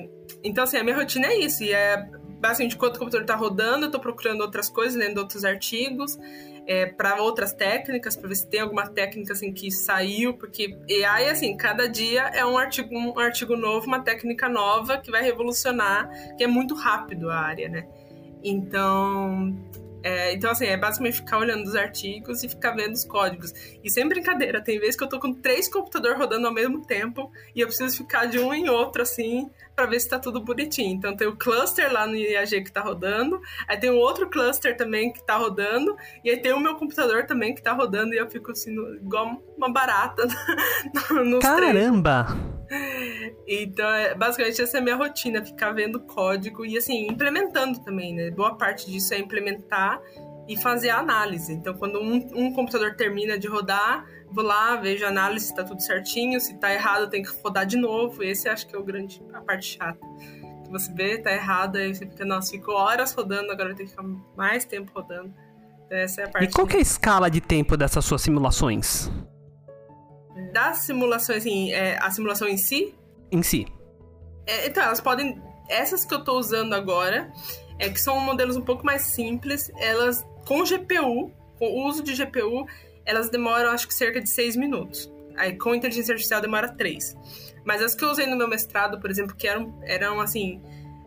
então, 0.43 0.63
assim, 0.63 0.78
a 0.78 0.84
minha 0.84 0.96
rotina 0.96 1.28
é 1.28 1.39
isso, 1.39 1.63
e 1.63 1.72
é 1.72 2.08
basicamente, 2.44 2.76
enquanto 2.76 2.98
o 2.98 3.00
computador 3.00 3.22
está 3.22 3.36
rodando, 3.36 3.86
eu 3.86 3.86
estou 3.86 4.02
procurando 4.02 4.42
outras 4.42 4.68
coisas, 4.68 4.96
lendo 4.96 5.18
outros 5.18 5.46
artigos, 5.46 6.20
é, 6.68 6.88
para 6.88 7.22
outras 7.22 7.54
técnicas, 7.54 8.18
para 8.18 8.28
ver 8.28 8.36
se 8.36 8.46
tem 8.46 8.60
alguma 8.60 8.86
técnica 8.86 9.32
assim 9.32 9.54
que 9.54 9.72
saiu, 9.72 10.34
porque 10.34 10.78
AI, 11.06 11.30
assim, 11.30 11.56
cada 11.56 11.88
dia 11.88 12.24
é 12.34 12.46
um 12.46 12.58
artigo, 12.58 12.94
um 12.94 13.18
artigo 13.18 13.56
novo, 13.56 13.88
uma 13.88 14.02
técnica 14.02 14.50
nova 14.50 14.98
que 14.98 15.10
vai 15.10 15.24
revolucionar, 15.24 16.10
que 16.36 16.44
é 16.44 16.48
muito 16.48 16.76
rápido 16.76 17.30
a 17.30 17.38
área, 17.38 17.70
né? 17.70 17.88
Então, 18.44 19.58
é, 20.04 20.34
então, 20.34 20.52
assim, 20.52 20.66
é 20.66 20.76
basicamente 20.76 21.16
ficar 21.16 21.38
olhando 21.38 21.63
os 21.63 21.76
artigos 21.76 22.44
e 22.44 22.50
ficar 22.50 22.72
vendo 22.72 22.94
os 22.94 23.06
códigos. 23.06 23.54
E 23.82 23.89
sem 23.89 24.08
brincadeira, 24.08 24.62
tem 24.62 24.78
vezes 24.78 24.98
que 24.98 25.04
eu 25.04 25.08
tô 25.10 25.20
com 25.20 25.34
três 25.34 25.70
computadores 25.70 26.18
rodando 26.18 26.46
ao 26.46 26.54
mesmo 26.54 26.86
tempo 26.86 27.32
e 27.56 27.62
eu 27.62 27.68
preciso 27.68 27.96
ficar 27.96 28.26
de 28.26 28.38
um 28.38 28.54
em 28.54 28.68
outro, 28.68 29.02
assim, 29.02 29.50
para 29.74 29.86
ver 29.86 30.00
se 30.02 30.10
tá 30.10 30.20
tudo 30.20 30.42
bonitinho. 30.42 30.94
Então 30.94 31.16
tem 31.16 31.28
o 31.28 31.38
cluster 31.38 31.92
lá 31.92 32.06
no 32.06 32.16
IAG 32.16 32.63
que 32.63 32.72
tá 32.72 32.82
rodando, 32.82 33.39
aí 33.68 33.78
tem 33.78 33.89
um 33.89 33.98
outro 33.98 34.30
cluster 34.30 34.76
também 34.76 35.12
que 35.12 35.26
tá 35.26 35.38
rodando, 35.38 35.96
e 36.24 36.30
aí 36.30 36.38
tem 36.38 36.52
o 36.52 36.60
meu 36.60 36.76
computador 36.76 37.26
também 37.26 37.56
que 37.56 37.62
tá 37.62 37.72
rodando 37.72 38.13
e 38.13 38.18
eu 38.18 38.30
fico 38.30 38.52
assim, 38.52 38.74
igual 38.98 39.42
uma 39.58 39.72
barata 39.72 40.28
nos 41.24 41.39
Caramba! 41.39 42.26
Três. 42.26 42.62
Então, 43.47 43.89
é, 43.89 44.15
basicamente, 44.15 44.62
essa 44.62 44.78
é 44.78 44.80
a 44.80 44.84
minha 44.84 44.95
rotina, 44.95 45.43
ficar 45.43 45.71
vendo 45.71 45.99
código 45.99 46.65
e, 46.65 46.78
assim, 46.78 47.08
implementando 47.08 47.80
também, 47.80 48.13
né? 48.13 48.32
Boa 48.32 48.56
parte 48.56 48.89
disso 48.89 49.13
é 49.13 49.19
implementar 49.19 50.02
e 50.47 50.58
fazer 50.58 50.89
a 50.89 50.99
análise. 50.99 51.54
Então, 51.54 51.73
quando 51.73 51.99
um, 51.99 52.15
um 52.34 52.54
computador 52.54 52.95
termina 52.95 53.38
de 53.38 53.47
rodar, 53.47 54.06
vou 54.30 54.43
lá, 54.43 54.76
vejo 54.76 55.06
a 55.06 55.10
análise 55.10 55.47
se 55.47 55.56
tá 55.56 55.63
tudo 55.63 55.82
certinho, 55.82 56.39
se 56.39 56.58
tá 56.58 56.73
errado, 56.73 57.10
tem 57.10 57.23
que 57.23 57.30
rodar 57.41 57.65
de 57.65 57.78
novo. 57.78 58.23
Esse 58.23 58.49
acho 58.49 58.67
que 58.67 58.76
é 58.76 58.80
o 58.80 58.84
grande, 58.84 59.21
a 59.34 59.41
parte 59.41 59.78
chata. 59.78 60.06
Que 60.63 60.71
você 60.71 60.91
vê, 60.91 61.17
tá 61.17 61.32
errado, 61.32 61.78
aí 61.78 61.93
você 61.93 62.06
fica, 62.06 62.26
nossa, 62.26 62.52
ficou 62.52 62.76
horas 62.76 63.13
rodando, 63.13 63.52
agora 63.52 63.76
ter 63.76 63.84
que 63.84 63.91
ficar 63.91 64.04
mais 64.36 64.65
tempo 64.65 64.91
rodando. 64.93 65.34
Então, 65.86 65.97
essa 65.97 66.21
é 66.21 66.26
a 66.26 66.30
parte. 66.30 66.49
E 66.49 66.52
qual 66.52 66.67
que 66.67 66.76
é 66.76 66.80
a 66.80 66.82
escala 66.82 67.30
de 67.30 67.39
tempo 67.39 67.78
dessas 67.78 68.04
suas 68.04 68.21
simulações? 68.21 69.10
Das 70.52 70.78
simulações, 70.80 71.39
assim, 71.39 71.72
é, 71.72 71.98
a 72.00 72.10
simulação 72.12 72.48
em 72.48 72.58
si? 72.58 72.96
Em 73.32 73.43
si. 73.43 73.67
É, 74.46 74.67
então, 74.67 74.84
elas 74.84 75.00
podem. 75.00 75.41
Essas 75.69 76.04
que 76.04 76.13
eu 76.13 76.24
tô 76.24 76.38
usando 76.38 76.74
agora, 76.74 77.32
é 77.80 77.89
que 77.89 78.00
são 78.00 78.19
modelos 78.19 78.56
um 78.56 78.62
pouco 78.62 78.86
mais 78.86 79.04
simples, 79.04 79.72
elas 79.78 80.26
com 80.46 80.63
GPU, 80.63 81.32
o 81.60 81.88
uso 81.88 82.04
de 82.04 82.13
GPU, 82.13 82.65
elas 83.06 83.30
demoram 83.30 83.72
acho 83.72 83.88
que 83.88 83.93
cerca 83.93 84.22
de 84.22 84.30
6 84.30 84.56
minutos. 84.56 85.12
Aí 85.36 85.58
com 85.58 85.74
inteligência 85.74 86.13
artificial 86.13 86.41
demora 86.41 86.69
3. 86.69 87.15
Mas 87.65 87.82
as 87.82 87.96
que 87.96 88.04
eu 88.04 88.10
usei 88.10 88.26
no 88.26 88.36
meu 88.36 88.48
mestrado, 88.48 89.00
por 89.00 89.10
exemplo, 89.10 89.36
que 89.36 89.48
eram, 89.48 89.80
eram 89.84 90.19
assim, 90.19 90.62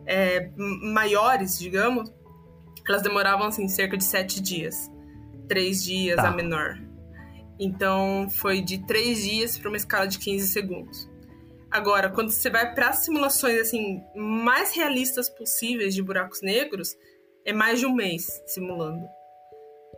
é, 0.05 0.49
maiores, 0.55 1.57
digamos, 1.57 2.11
elas 2.87 3.01
demoravam 3.01 3.47
assim 3.47 3.67
cerca 3.67 3.97
de 3.97 4.03
7 4.03 4.41
dias. 4.41 4.91
3 5.47 5.83
dias 5.83 6.15
tá. 6.17 6.29
a 6.29 6.31
menor. 6.31 6.79
Então 7.59 8.27
foi 8.29 8.61
de 8.61 8.85
3 8.85 9.23
dias 9.23 9.57
para 9.57 9.69
uma 9.69 9.77
escala 9.77 10.07
de 10.07 10.19
15 10.19 10.47
segundos. 10.47 11.09
Agora, 11.69 12.09
quando 12.09 12.31
você 12.31 12.49
vai 12.49 12.73
para 12.73 12.93
simulações 12.93 13.59
assim 13.59 14.01
mais 14.15 14.75
realistas 14.75 15.29
possíveis 15.29 15.93
de 15.93 16.01
buracos 16.01 16.41
negros, 16.41 16.95
é 17.45 17.51
mais 17.51 17.79
de 17.79 17.85
um 17.85 17.93
mês 17.93 18.25
simulando. 18.45 19.05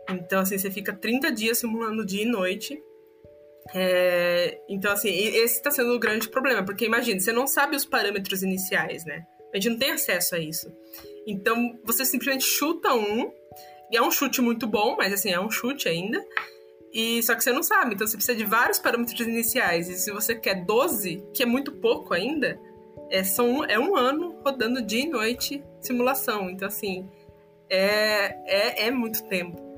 Então, 0.08 0.40
assim, 0.40 0.58
você 0.58 0.70
fica 0.70 0.92
30 0.92 1.30
dias 1.30 1.58
simulando 1.58 2.04
dia 2.04 2.22
e 2.22 2.26
noite. 2.26 2.82
É... 3.74 4.60
Então, 4.68 4.92
assim, 4.92 5.10
esse 5.10 5.56
está 5.56 5.70
sendo 5.70 5.94
o 5.94 5.98
grande 5.98 6.28
problema, 6.28 6.64
porque 6.64 6.84
imagina, 6.84 7.20
você 7.20 7.32
não 7.32 7.46
sabe 7.46 7.76
os 7.76 7.84
parâmetros 7.84 8.42
iniciais, 8.42 9.04
né? 9.04 9.24
A 9.52 9.56
gente 9.56 9.70
não 9.70 9.78
tem 9.78 9.90
acesso 9.92 10.34
a 10.34 10.38
isso. 10.38 10.72
Então, 11.26 11.78
você 11.84 12.04
simplesmente 12.04 12.44
chuta 12.44 12.94
um, 12.94 13.32
e 13.90 13.96
é 13.96 14.02
um 14.02 14.10
chute 14.10 14.40
muito 14.40 14.66
bom, 14.66 14.96
mas 14.96 15.12
assim, 15.12 15.30
é 15.30 15.40
um 15.40 15.50
chute 15.50 15.88
ainda. 15.88 16.24
E 16.92 17.22
só 17.22 17.34
que 17.34 17.44
você 17.44 17.52
não 17.52 17.62
sabe, 17.62 17.94
então 17.94 18.06
você 18.06 18.16
precisa 18.16 18.36
de 18.36 18.44
vários 18.44 18.78
parâmetros 18.78 19.20
iniciais. 19.20 19.88
E 19.88 19.94
se 19.94 20.10
você 20.10 20.34
quer 20.34 20.64
12, 20.64 21.24
que 21.32 21.42
é 21.42 21.46
muito 21.46 21.72
pouco 21.72 22.12
ainda, 22.12 22.60
é, 23.10 23.22
são, 23.22 23.64
é 23.64 23.78
um 23.78 23.96
ano 23.96 24.40
rodando 24.44 24.82
dia 24.82 25.04
e 25.04 25.08
noite 25.08 25.62
simulação. 25.80 26.50
Então, 26.50 26.66
assim, 26.66 27.08
é, 27.68 28.36
é, 28.46 28.86
é 28.86 28.90
muito 28.90 29.22
tempo. 29.28 29.70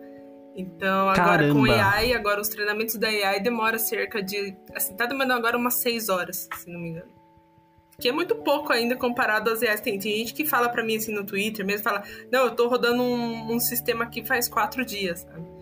Então, 0.54 1.08
agora 1.08 1.48
Caramba. 1.48 1.54
com 1.54 1.64
AI, 1.64 2.12
agora 2.12 2.40
os 2.40 2.48
treinamentos 2.48 2.96
da 2.96 3.08
AI 3.08 3.40
demora 3.40 3.78
cerca 3.78 4.22
de. 4.22 4.54
Assim, 4.74 4.94
tá 4.94 5.06
demorando 5.06 5.34
agora 5.34 5.56
umas 5.56 5.74
6 5.74 6.08
horas, 6.08 6.48
se 6.54 6.70
não 6.70 6.78
me 6.78 6.90
engano. 6.90 7.10
Que 7.98 8.08
é 8.08 8.12
muito 8.12 8.34
pouco 8.36 8.72
ainda 8.72 8.96
comparado 8.96 9.50
às 9.50 9.62
AIs. 9.62 9.80
Tem, 9.80 9.98
tem 9.98 10.18
gente 10.18 10.34
que 10.34 10.44
fala 10.44 10.68
para 10.68 10.82
mim 10.82 10.96
assim 10.96 11.12
no 11.12 11.24
Twitter 11.24 11.64
mesmo, 11.64 11.84
fala, 11.84 12.02
não, 12.30 12.44
eu 12.44 12.50
tô 12.50 12.68
rodando 12.68 13.02
um, 13.02 13.54
um 13.54 13.60
sistema 13.60 14.04
aqui 14.04 14.24
faz 14.24 14.48
quatro 14.48 14.84
dias, 14.84 15.20
sabe? 15.20 15.61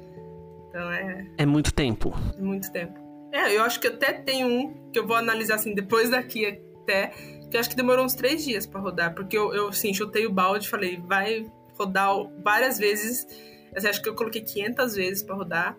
Então 0.70 0.90
é. 0.90 1.26
É 1.36 1.46
muito 1.46 1.74
tempo. 1.74 2.14
É 2.38 2.40
muito 2.40 2.72
tempo. 2.72 2.98
É, 3.32 3.56
eu 3.56 3.62
acho 3.62 3.78
que 3.78 3.86
até 3.86 4.12
tem 4.12 4.44
um 4.44 4.90
que 4.92 4.98
eu 4.98 5.06
vou 5.06 5.16
analisar 5.16 5.56
assim 5.56 5.74
depois 5.74 6.10
daqui 6.10 6.46
até, 6.82 7.12
que 7.50 7.56
acho 7.56 7.68
que 7.68 7.76
demorou 7.76 8.04
uns 8.04 8.14
três 8.14 8.44
dias 8.44 8.66
para 8.66 8.80
rodar, 8.80 9.14
porque 9.14 9.36
eu, 9.36 9.54
eu 9.54 9.68
assim, 9.68 9.92
chutei 9.92 10.26
o 10.26 10.32
balde 10.32 10.66
e 10.66 10.70
falei, 10.70 11.00
vai 11.06 11.46
rodar 11.78 12.10
várias 12.42 12.78
vezes. 12.78 13.26
Assim, 13.74 13.88
acho 13.88 14.02
que 14.02 14.08
eu 14.08 14.14
coloquei 14.14 14.42
500 14.42 14.94
vezes 14.94 15.22
para 15.22 15.36
rodar. 15.36 15.76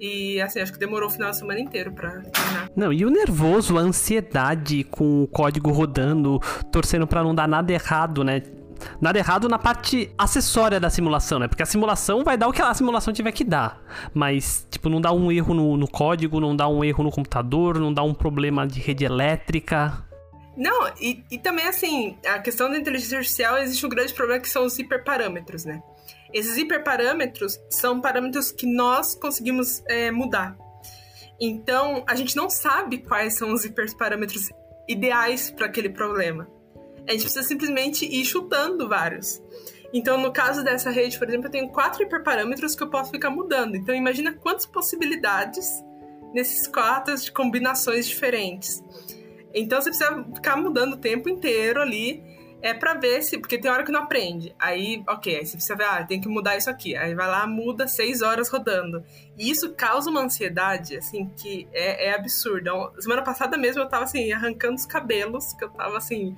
E 0.00 0.40
assim, 0.40 0.60
acho 0.60 0.72
que 0.72 0.78
demorou 0.78 1.08
o 1.08 1.12
final 1.12 1.30
de 1.30 1.36
semana 1.36 1.58
inteiro 1.58 1.92
pra 1.92 2.10
terminar. 2.10 2.70
Não, 2.76 2.92
e 2.92 3.04
o 3.04 3.10
nervoso, 3.10 3.76
a 3.76 3.80
ansiedade 3.80 4.84
com 4.84 5.24
o 5.24 5.26
código 5.26 5.72
rodando, 5.72 6.38
torcendo 6.70 7.06
para 7.06 7.22
não 7.22 7.34
dar 7.34 7.48
nada 7.48 7.72
errado, 7.72 8.22
né? 8.22 8.40
Nada 9.00 9.18
errado 9.18 9.48
na 9.48 9.58
parte 9.58 10.12
acessória 10.16 10.78
da 10.80 10.90
simulação, 10.90 11.38
né? 11.38 11.48
Porque 11.48 11.62
a 11.62 11.66
simulação 11.66 12.24
vai 12.24 12.36
dar 12.36 12.48
o 12.48 12.52
que 12.52 12.62
a 12.62 12.74
simulação 12.74 13.12
tiver 13.12 13.32
que 13.32 13.44
dar. 13.44 13.82
Mas, 14.14 14.66
tipo, 14.70 14.88
não 14.88 15.00
dá 15.00 15.12
um 15.12 15.30
erro 15.30 15.54
no, 15.54 15.76
no 15.76 15.88
código, 15.88 16.40
não 16.40 16.54
dá 16.54 16.68
um 16.68 16.84
erro 16.84 17.04
no 17.04 17.10
computador, 17.10 17.78
não 17.78 17.92
dá 17.92 18.02
um 18.02 18.14
problema 18.14 18.66
de 18.66 18.80
rede 18.80 19.04
elétrica. 19.04 20.04
Não, 20.56 20.88
e, 21.00 21.24
e 21.30 21.38
também, 21.38 21.66
assim, 21.66 22.18
a 22.26 22.40
questão 22.40 22.68
da 22.68 22.76
inteligência 22.76 23.18
artificial 23.18 23.58
existe 23.58 23.86
um 23.86 23.88
grande 23.88 24.12
problema 24.12 24.40
que 24.40 24.48
são 24.48 24.64
os 24.64 24.78
hiperparâmetros, 24.78 25.64
né? 25.64 25.80
Esses 26.34 26.56
hiperparâmetros 26.56 27.58
são 27.70 28.00
parâmetros 28.00 28.50
que 28.50 28.66
nós 28.66 29.14
conseguimos 29.14 29.82
é, 29.86 30.10
mudar. 30.10 30.56
Então, 31.40 32.04
a 32.06 32.14
gente 32.16 32.36
não 32.36 32.50
sabe 32.50 32.98
quais 32.98 33.34
são 33.34 33.52
os 33.52 33.64
hiperparâmetros 33.64 34.48
ideais 34.88 35.50
para 35.50 35.66
aquele 35.66 35.90
problema. 35.90 36.48
A 37.08 37.12
gente 37.12 37.22
precisa 37.22 37.42
simplesmente 37.42 38.04
ir 38.04 38.24
chutando 38.24 38.86
vários. 38.86 39.42
Então, 39.92 40.20
no 40.20 40.30
caso 40.30 40.62
dessa 40.62 40.90
rede, 40.90 41.18
por 41.18 41.26
exemplo, 41.26 41.46
eu 41.46 41.50
tenho 41.50 41.68
quatro 41.70 42.02
hiperparâmetros 42.02 42.76
que 42.76 42.82
eu 42.82 42.90
posso 42.90 43.10
ficar 43.10 43.30
mudando. 43.30 43.74
Então, 43.74 43.94
imagina 43.94 44.34
quantas 44.34 44.66
possibilidades 44.66 45.82
nesses 46.34 46.66
quatro 46.66 47.16
de 47.16 47.32
combinações 47.32 48.06
diferentes. 48.06 48.84
Então, 49.54 49.80
você 49.80 49.88
precisa 49.88 50.24
ficar 50.34 50.56
mudando 50.56 50.92
o 50.92 50.98
tempo 50.98 51.28
inteiro 51.28 51.80
ali 51.80 52.22
é 52.60 52.74
para 52.74 52.94
ver 52.94 53.22
se. 53.22 53.38
Porque 53.38 53.58
tem 53.58 53.70
hora 53.70 53.84
que 53.84 53.92
não 53.92 54.02
aprende. 54.02 54.54
Aí, 54.58 55.02
ok, 55.08 55.36
aí 55.36 55.46
você 55.46 55.52
precisa 55.52 55.76
ver, 55.76 55.84
ah, 55.84 56.04
tem 56.04 56.20
que 56.20 56.28
mudar 56.28 56.56
isso 56.56 56.68
aqui. 56.68 56.96
Aí 56.96 57.14
vai 57.14 57.26
lá, 57.26 57.46
muda 57.46 57.86
seis 57.86 58.20
horas 58.20 58.48
rodando. 58.48 59.02
E 59.36 59.50
isso 59.50 59.74
causa 59.74 60.10
uma 60.10 60.20
ansiedade, 60.20 60.96
assim, 60.96 61.28
que 61.36 61.68
é, 61.72 62.08
é 62.08 62.14
absurda. 62.14 62.70
Então, 62.70 62.92
semana 62.98 63.22
passada 63.22 63.56
mesmo 63.56 63.82
eu 63.82 63.88
tava, 63.88 64.04
assim, 64.04 64.32
arrancando 64.32 64.74
os 64.74 64.86
cabelos, 64.86 65.52
que 65.54 65.64
eu 65.64 65.70
tava, 65.70 65.96
assim 65.96 66.36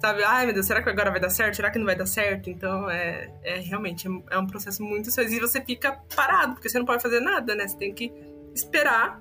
sabe? 0.00 0.24
Ai, 0.24 0.46
meu 0.46 0.54
Deus, 0.54 0.66
será 0.66 0.82
que 0.82 0.88
agora 0.88 1.10
vai 1.10 1.20
dar 1.20 1.30
certo? 1.30 1.56
Será 1.56 1.70
que 1.70 1.78
não 1.78 1.86
vai 1.86 1.94
dar 1.94 2.06
certo? 2.06 2.48
Então, 2.48 2.88
é, 2.90 3.30
é 3.44 3.58
realmente 3.60 4.08
é 4.30 4.38
um 4.38 4.46
processo 4.46 4.82
muito 4.82 5.10
sério. 5.10 5.32
E 5.32 5.40
você 5.40 5.60
fica 5.60 6.00
parado, 6.16 6.54
porque 6.54 6.68
você 6.68 6.78
não 6.78 6.86
pode 6.86 7.02
fazer 7.02 7.20
nada, 7.20 7.54
né? 7.54 7.68
Você 7.68 7.76
tem 7.76 7.92
que 7.92 8.12
esperar 8.54 9.20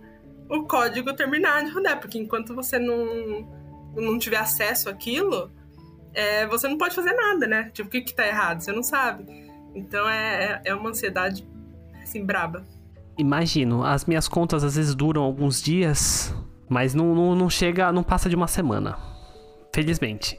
o 0.49 0.63
código 0.63 1.13
terminar 1.13 1.63
de 1.63 1.71
rodar, 1.71 1.99
porque 1.99 2.17
enquanto 2.17 2.55
você 2.55 2.79
não, 2.79 3.47
não 3.95 4.17
tiver 4.17 4.37
acesso 4.37 4.89
àquilo, 4.89 5.51
é, 6.13 6.47
você 6.47 6.67
não 6.67 6.77
pode 6.77 6.95
fazer 6.95 7.13
nada, 7.13 7.45
né? 7.45 7.69
Tipo, 7.73 7.89
o 7.89 7.91
que 7.91 8.01
que 8.01 8.15
tá 8.15 8.25
errado? 8.25 8.61
Você 8.61 8.71
não 8.71 8.81
sabe. 8.81 9.25
Então, 9.75 10.09
é, 10.09 10.61
é 10.65 10.73
uma 10.73 10.89
ansiedade, 10.89 11.47
assim, 12.01 12.25
braba. 12.25 12.65
Imagino, 13.17 13.83
as 13.83 14.05
minhas 14.05 14.27
contas 14.27 14.63
às 14.63 14.75
vezes 14.75 14.95
duram 14.95 15.21
alguns 15.21 15.61
dias, 15.61 16.33
mas 16.69 16.95
não, 16.95 17.13
não, 17.13 17.35
não 17.35 17.49
chega, 17.49 17.91
não 17.91 18.01
passa 18.01 18.29
de 18.29 18.35
uma 18.35 18.47
semana. 18.47 18.97
Felizmente. 19.75 20.37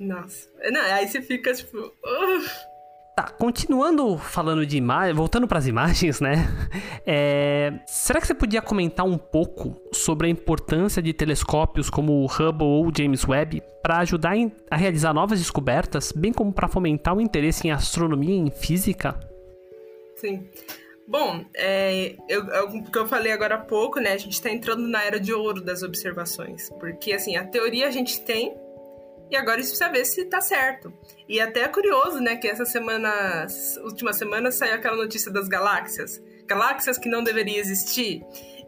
Nossa. 0.00 0.48
Não, 0.72 0.80
aí 0.80 1.06
você 1.06 1.20
fica 1.20 1.52
tipo. 1.52 1.76
Uh. 1.78 2.70
Tá, 3.14 3.24
continuando 3.24 4.16
falando 4.16 4.64
de 4.64 4.78
imagens, 4.78 5.14
voltando 5.14 5.46
para 5.46 5.58
as 5.58 5.66
imagens, 5.66 6.20
né? 6.20 6.48
É... 7.04 7.72
será 7.86 8.20
que 8.20 8.26
você 8.26 8.34
podia 8.34 8.62
comentar 8.62 9.04
um 9.04 9.18
pouco 9.18 9.80
sobre 9.92 10.26
a 10.26 10.30
importância 10.30 11.02
de 11.02 11.12
telescópios 11.12 11.90
como 11.90 12.12
o 12.22 12.26
Hubble 12.26 12.66
ou 12.66 12.86
o 12.86 12.92
James 12.96 13.26
Webb 13.26 13.62
para 13.82 13.98
ajudar 13.98 14.34
a 14.70 14.76
realizar 14.76 15.12
novas 15.12 15.38
descobertas, 15.38 16.12
bem 16.12 16.32
como 16.32 16.52
para 16.52 16.68
fomentar 16.68 17.16
o 17.16 17.20
interesse 17.20 17.66
em 17.66 17.70
astronomia 17.70 18.34
e 18.34 18.38
em 18.38 18.50
física? 18.50 19.18
Sim. 20.16 20.48
Bom, 21.08 21.44
é, 21.54 22.14
eu, 22.28 22.44
o 22.66 22.84
que 22.84 22.96
eu 22.96 23.06
falei 23.06 23.32
agora 23.32 23.56
há 23.56 23.58
pouco, 23.58 23.98
né? 23.98 24.12
A 24.12 24.18
gente 24.18 24.34
está 24.34 24.50
entrando 24.50 24.86
na 24.86 25.02
era 25.02 25.18
de 25.18 25.32
ouro 25.32 25.60
das 25.60 25.82
observações, 25.82 26.70
porque 26.78 27.12
assim 27.12 27.36
a 27.36 27.44
teoria 27.44 27.88
a 27.88 27.90
gente 27.90 28.20
tem 28.20 28.54
e 29.30 29.36
agora 29.36 29.60
isso 29.60 29.70
precisa 29.70 29.90
ver 29.90 30.04
se 30.04 30.24
tá 30.24 30.40
certo. 30.40 30.92
E 31.28 31.40
até 31.40 31.60
é 31.60 31.68
curioso, 31.68 32.18
né, 32.20 32.36
que 32.36 32.48
essa 32.48 32.64
semana, 32.64 33.46
última 33.84 34.12
semana, 34.12 34.50
saiu 34.50 34.74
aquela 34.74 34.96
notícia 34.96 35.30
das 35.30 35.46
galáxias. 35.46 36.20
Galáxias 36.46 36.98
que 36.98 37.08
não 37.08 37.22
deveriam 37.22 37.58
existir. 37.58 38.22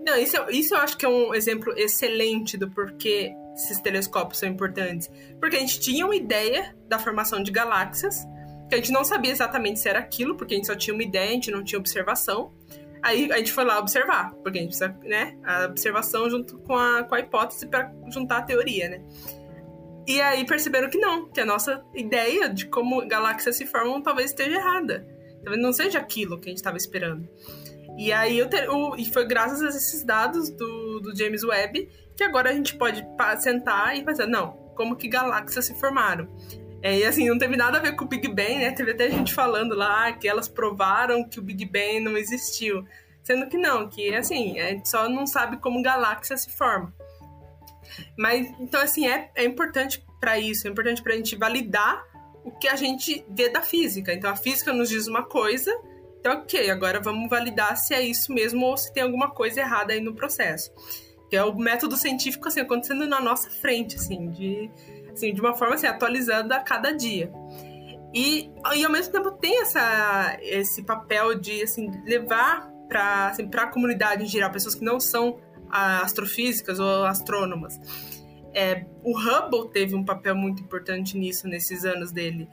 Não, 0.06 0.16
isso, 0.16 0.36
isso 0.50 0.74
eu 0.74 0.78
acho 0.78 0.96
que 0.96 1.04
é 1.04 1.08
um 1.08 1.34
exemplo 1.34 1.72
excelente 1.76 2.56
do 2.56 2.70
porquê 2.70 3.32
esses 3.54 3.80
telescópios 3.80 4.38
são 4.38 4.48
importantes. 4.48 5.10
Porque 5.40 5.56
a 5.56 5.60
gente 5.60 5.80
tinha 5.80 6.04
uma 6.04 6.14
ideia 6.14 6.76
da 6.88 6.98
formação 6.98 7.42
de 7.42 7.50
galáxias, 7.50 8.24
que 8.68 8.76
a 8.76 8.78
gente 8.78 8.92
não 8.92 9.04
sabia 9.04 9.32
exatamente 9.32 9.80
se 9.80 9.88
era 9.88 9.98
aquilo, 9.98 10.36
porque 10.36 10.54
a 10.54 10.56
gente 10.56 10.66
só 10.66 10.76
tinha 10.76 10.94
uma 10.94 11.02
ideia, 11.02 11.30
a 11.30 11.32
gente 11.32 11.50
não 11.50 11.64
tinha 11.64 11.78
observação. 11.78 12.52
Aí 13.02 13.30
a 13.32 13.38
gente 13.38 13.52
foi 13.52 13.64
lá 13.64 13.78
observar, 13.80 14.32
porque 14.42 14.58
a 14.58 14.62
gente 14.62 14.76
precisa, 14.76 14.96
né, 15.02 15.36
a 15.44 15.64
observação 15.64 16.30
junto 16.30 16.58
com 16.58 16.76
a, 16.76 17.02
com 17.02 17.16
a 17.16 17.20
hipótese 17.20 17.66
para 17.66 17.92
juntar 18.12 18.38
a 18.38 18.42
teoria, 18.42 18.88
né? 18.88 19.02
E 20.06 20.20
aí 20.20 20.44
perceberam 20.44 20.90
que 20.90 20.98
não, 20.98 21.28
que 21.28 21.40
a 21.40 21.46
nossa 21.46 21.84
ideia 21.94 22.48
de 22.48 22.66
como 22.66 23.06
galáxias 23.06 23.56
se 23.56 23.66
formam 23.66 24.02
talvez 24.02 24.30
esteja 24.30 24.56
errada. 24.56 25.06
Talvez 25.42 25.62
não 25.62 25.72
seja 25.72 25.98
aquilo 25.98 26.38
que 26.38 26.48
a 26.48 26.50
gente 26.50 26.58
estava 26.58 26.76
esperando. 26.76 27.28
E 27.96 28.12
aí 28.12 28.38
eu 28.38 28.48
ter, 28.48 28.68
o, 28.68 28.96
e 28.96 29.04
foi 29.04 29.26
graças 29.26 29.62
a 29.62 29.68
esses 29.68 30.02
dados 30.02 30.50
do, 30.50 31.00
do 31.00 31.16
James 31.16 31.44
Webb 31.44 31.88
que 32.16 32.24
agora 32.24 32.50
a 32.50 32.52
gente 32.52 32.76
pode 32.76 33.04
sentar 33.40 33.96
e 33.96 34.04
fazer, 34.04 34.26
não, 34.26 34.52
como 34.74 34.96
que 34.96 35.08
galáxias 35.08 35.66
se 35.66 35.78
formaram. 35.78 36.28
É, 36.82 36.98
e 36.98 37.04
assim, 37.04 37.28
não 37.28 37.38
teve 37.38 37.56
nada 37.56 37.78
a 37.78 37.80
ver 37.80 37.94
com 37.94 38.04
o 38.04 38.08
Big 38.08 38.26
Bang, 38.26 38.58
né? 38.58 38.72
Teve 38.72 38.90
até 38.90 39.08
gente 39.08 39.32
falando 39.32 39.74
lá 39.74 40.12
que 40.12 40.26
elas 40.26 40.48
provaram 40.48 41.28
que 41.28 41.38
o 41.38 41.42
Big 41.42 41.64
Bang 41.64 42.00
não 42.00 42.16
existiu. 42.16 42.84
Sendo 43.22 43.46
que 43.46 43.56
não, 43.56 43.88
que 43.88 44.12
assim, 44.14 44.58
a 44.58 44.70
gente 44.70 44.88
só 44.88 45.08
não 45.08 45.24
sabe 45.24 45.58
como 45.58 45.80
galáxia 45.80 46.36
se 46.36 46.50
forma. 46.50 46.92
Mas, 48.16 48.46
então, 48.60 48.80
assim, 48.80 49.06
é, 49.06 49.30
é 49.34 49.44
importante 49.44 50.04
para 50.20 50.38
isso, 50.38 50.66
é 50.66 50.70
importante 50.70 51.02
para 51.02 51.14
a 51.14 51.16
gente 51.16 51.36
validar 51.36 52.04
o 52.44 52.50
que 52.50 52.68
a 52.68 52.76
gente 52.76 53.24
vê 53.28 53.48
da 53.48 53.62
física. 53.62 54.12
Então, 54.12 54.30
a 54.30 54.36
física 54.36 54.72
nos 54.72 54.88
diz 54.88 55.06
uma 55.06 55.22
coisa, 55.24 55.72
então, 56.20 56.34
ok, 56.34 56.70
agora 56.70 57.00
vamos 57.00 57.28
validar 57.28 57.76
se 57.76 57.94
é 57.94 58.00
isso 58.00 58.32
mesmo 58.32 58.64
ou 58.66 58.76
se 58.76 58.92
tem 58.92 59.02
alguma 59.02 59.30
coisa 59.30 59.60
errada 59.60 59.92
aí 59.92 60.00
no 60.00 60.14
processo. 60.14 60.72
Que 61.28 61.36
é 61.36 61.44
o 61.44 61.54
método 61.54 61.96
científico, 61.96 62.46
assim, 62.48 62.60
acontecendo 62.60 63.06
na 63.06 63.20
nossa 63.20 63.50
frente, 63.50 63.96
assim, 63.96 64.30
de, 64.30 64.70
assim, 65.12 65.32
de 65.32 65.40
uma 65.40 65.54
forma, 65.54 65.74
assim, 65.74 65.86
atualizando 65.86 66.54
a 66.54 66.60
cada 66.60 66.92
dia. 66.92 67.32
E, 68.14 68.50
e 68.74 68.84
ao 68.84 68.92
mesmo 68.92 69.12
tempo 69.12 69.30
tem 69.32 69.62
essa, 69.62 70.36
esse 70.42 70.82
papel 70.84 71.34
de, 71.34 71.62
assim, 71.62 71.90
levar 72.04 72.70
para 72.88 73.28
assim, 73.28 73.48
a 73.52 73.66
comunidade 73.66 74.22
em 74.22 74.26
geral, 74.26 74.50
pessoas 74.50 74.74
que 74.74 74.84
não 74.84 75.00
são 75.00 75.38
astrofísicas 75.72 76.78
ou 76.78 77.04
astrônomas. 77.04 77.78
É, 78.54 78.84
o 79.02 79.18
Hubble 79.18 79.70
teve 79.72 79.94
um 79.94 80.04
papel 80.04 80.36
muito 80.36 80.62
importante 80.62 81.16
nisso, 81.16 81.48
nesses 81.48 81.84
anos 81.84 82.12
dele, 82.12 82.48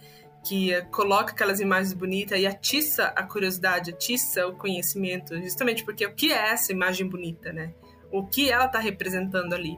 que 0.46 0.82
coloca 0.92 1.34
aquelas 1.34 1.60
imagens 1.60 1.94
bonitas 1.94 2.40
e 2.40 2.48
atiça 2.48 3.08
a 3.08 3.24
curiosidade, 3.24 3.92
atiça 3.92 4.48
o 4.48 4.56
conhecimento, 4.56 5.36
justamente 5.42 5.84
porque 5.84 6.06
o 6.06 6.16
que 6.16 6.32
é 6.32 6.52
essa 6.52 6.72
imagem 6.72 7.08
bonita, 7.08 7.52
né? 7.52 7.74
O 8.12 8.26
que 8.26 8.50
ela 8.50 8.66
está 8.66 8.80
representando 8.80 9.54
ali. 9.54 9.78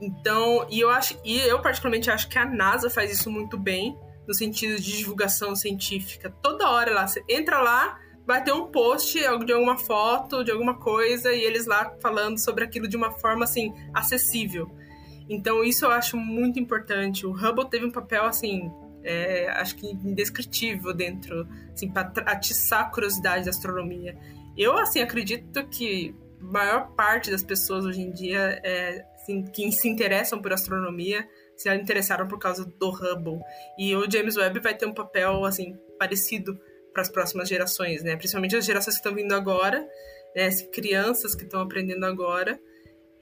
Então, 0.00 0.66
e 0.70 0.80
eu 0.80 0.90
acho, 0.90 1.18
e 1.24 1.38
eu 1.38 1.60
particularmente 1.60 2.10
acho 2.10 2.28
que 2.28 2.38
a 2.38 2.44
NASA 2.44 2.90
faz 2.90 3.10
isso 3.10 3.30
muito 3.30 3.58
bem, 3.58 3.98
no 4.26 4.34
sentido 4.34 4.80
de 4.80 4.98
divulgação 4.98 5.56
científica. 5.56 6.30
Toda 6.42 6.70
hora 6.70 6.94
lá, 6.94 7.06
você 7.06 7.22
entra 7.28 7.60
lá, 7.60 7.98
vai 8.30 8.44
ter 8.44 8.52
um 8.52 8.66
post 8.66 9.18
de 9.18 9.52
alguma 9.52 9.76
foto, 9.76 10.44
de 10.44 10.52
alguma 10.52 10.74
coisa, 10.78 11.32
e 11.32 11.42
eles 11.42 11.66
lá 11.66 11.96
falando 12.00 12.38
sobre 12.38 12.62
aquilo 12.62 12.86
de 12.86 12.96
uma 12.96 13.10
forma 13.10 13.42
assim 13.42 13.74
acessível. 13.92 14.70
Então 15.28 15.64
isso 15.64 15.84
eu 15.84 15.90
acho 15.90 16.16
muito 16.16 16.60
importante. 16.60 17.26
O 17.26 17.32
Hubble 17.32 17.68
teve 17.68 17.84
um 17.84 17.90
papel 17.90 18.24
assim, 18.24 18.70
é, 19.02 19.50
acho 19.56 19.74
que 19.74 19.84
indescritível 19.90 20.94
dentro, 20.94 21.44
assim, 21.72 21.90
para 21.90 22.12
atiçar 22.26 22.82
a 22.82 22.84
curiosidade 22.84 23.46
da 23.46 23.50
astronomia. 23.50 24.16
Eu 24.56 24.78
assim 24.78 25.00
acredito 25.00 25.66
que 25.66 26.14
a 26.40 26.44
maior 26.44 26.92
parte 26.92 27.32
das 27.32 27.42
pessoas 27.42 27.84
hoje 27.84 28.00
em 28.00 28.12
dia 28.12 28.60
é, 28.62 29.04
assim, 29.16 29.42
que 29.42 29.72
se 29.72 29.88
interessam 29.88 30.40
por 30.40 30.52
astronomia 30.52 31.28
se 31.56 31.68
interessaram 31.74 32.28
por 32.28 32.38
causa 32.38 32.64
do 32.64 32.90
Hubble. 32.90 33.40
E 33.76 33.94
o 33.96 34.08
James 34.08 34.36
Webb 34.36 34.60
vai 34.60 34.74
ter 34.74 34.86
um 34.86 34.94
papel 34.94 35.44
assim 35.44 35.76
parecido 35.98 36.58
para 36.92 37.02
as 37.02 37.08
próximas 37.08 37.48
gerações, 37.48 38.02
né? 38.02 38.16
Principalmente 38.16 38.56
as 38.56 38.64
gerações 38.64 38.96
que 38.96 39.00
estão 39.00 39.14
vindo 39.14 39.32
agora, 39.34 39.86
né? 40.34 40.50
crianças 40.72 41.34
que 41.34 41.44
estão 41.44 41.60
aprendendo 41.60 42.04
agora. 42.04 42.58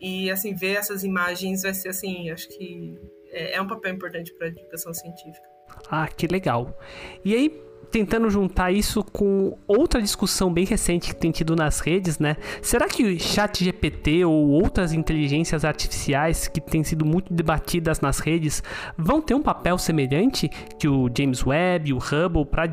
E 0.00 0.30
assim 0.30 0.54
ver 0.54 0.76
essas 0.76 1.02
imagens 1.02 1.62
vai 1.62 1.74
ser 1.74 1.88
assim, 1.88 2.30
acho 2.30 2.48
que 2.48 2.96
é, 3.30 3.56
é 3.56 3.62
um 3.62 3.66
papel 3.66 3.94
importante 3.94 4.32
para 4.34 4.46
a 4.46 4.50
educação 4.50 4.94
científica. 4.94 5.46
Ah, 5.90 6.08
que 6.08 6.26
legal. 6.26 6.78
E 7.24 7.34
aí, 7.34 7.62
tentando 7.90 8.28
juntar 8.30 8.70
isso 8.70 9.02
com 9.02 9.56
outra 9.66 10.00
discussão 10.00 10.52
bem 10.52 10.64
recente 10.64 11.14
que 11.14 11.20
tem 11.20 11.30
tido 11.30 11.56
nas 11.56 11.80
redes, 11.80 12.18
né? 12.18 12.36
Será 12.60 12.86
que 12.86 13.02
o 13.04 13.20
chat 13.20 13.64
GPT 13.64 14.24
ou 14.24 14.48
outras 14.50 14.92
inteligências 14.92 15.64
artificiais 15.64 16.48
que 16.48 16.60
têm 16.60 16.84
sido 16.84 17.04
muito 17.04 17.32
debatidas 17.32 18.00
nas 18.00 18.18
redes 18.18 18.62
vão 18.96 19.20
ter 19.20 19.34
um 19.34 19.42
papel 19.42 19.78
semelhante 19.78 20.48
que 20.78 20.88
o 20.88 21.10
James 21.16 21.44
Webb, 21.44 21.92
o 21.92 21.98
Hubble, 21.98 22.44
para 22.44 22.66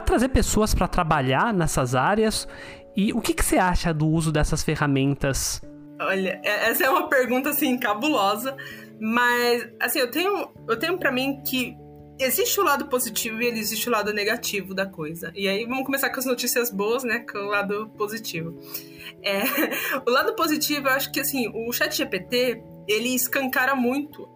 trazer 0.00 0.28
pessoas 0.28 0.74
para 0.74 0.86
trabalhar 0.86 1.52
nessas 1.52 1.94
áreas? 1.94 2.46
E 2.96 3.12
o 3.12 3.20
que, 3.20 3.32
que 3.32 3.44
você 3.44 3.58
acha 3.58 3.92
do 3.92 4.06
uso 4.06 4.30
dessas 4.30 4.62
ferramentas 4.62 5.60
Olha, 6.00 6.40
é, 6.44 6.70
essa 6.70 6.84
é 6.84 6.90
uma 6.90 7.08
pergunta 7.08 7.50
assim 7.50 7.76
cabulosa, 7.76 8.56
mas 9.00 9.68
assim, 9.80 9.98
eu 9.98 10.10
tenho 10.10 10.48
eu 10.68 10.78
tenho 10.78 10.96
para 10.96 11.10
mim 11.10 11.42
que 11.42 11.76
existe 12.20 12.60
o 12.60 12.64
lado 12.64 12.86
positivo 12.86 13.42
e 13.42 13.46
existe 13.46 13.88
o 13.88 13.92
lado 13.92 14.12
negativo 14.12 14.74
da 14.74 14.86
coisa. 14.86 15.32
E 15.34 15.48
aí 15.48 15.64
vamos 15.64 15.84
começar 15.84 16.10
com 16.10 16.18
as 16.18 16.26
notícias 16.26 16.70
boas, 16.70 17.04
né, 17.04 17.20
com 17.20 17.38
o 17.38 17.46
lado 17.46 17.88
positivo. 17.96 18.56
É, 19.22 19.42
o 20.06 20.10
lado 20.10 20.34
positivo, 20.34 20.86
eu 20.86 20.92
acho 20.92 21.10
que 21.10 21.20
assim, 21.20 21.48
o 21.48 21.72
Chat 21.72 21.96
GPT, 21.96 22.62
ele 22.86 23.14
escancara 23.14 23.74
muito 23.74 24.28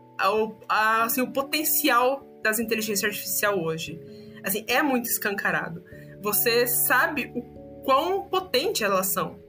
a, 0.68 1.04
assim, 1.04 1.20
o 1.20 1.32
potencial 1.32 2.24
das 2.42 2.58
inteligências 2.58 3.04
artificiais 3.04 3.56
hoje. 3.56 4.00
Assim, 4.44 4.64
é 4.66 4.82
muito 4.82 5.06
escancarado. 5.06 5.84
Você 6.20 6.66
sabe 6.66 7.32
o 7.34 7.42
quão 7.84 8.22
potente 8.28 8.84
elas 8.84 9.08
são. 9.08 9.40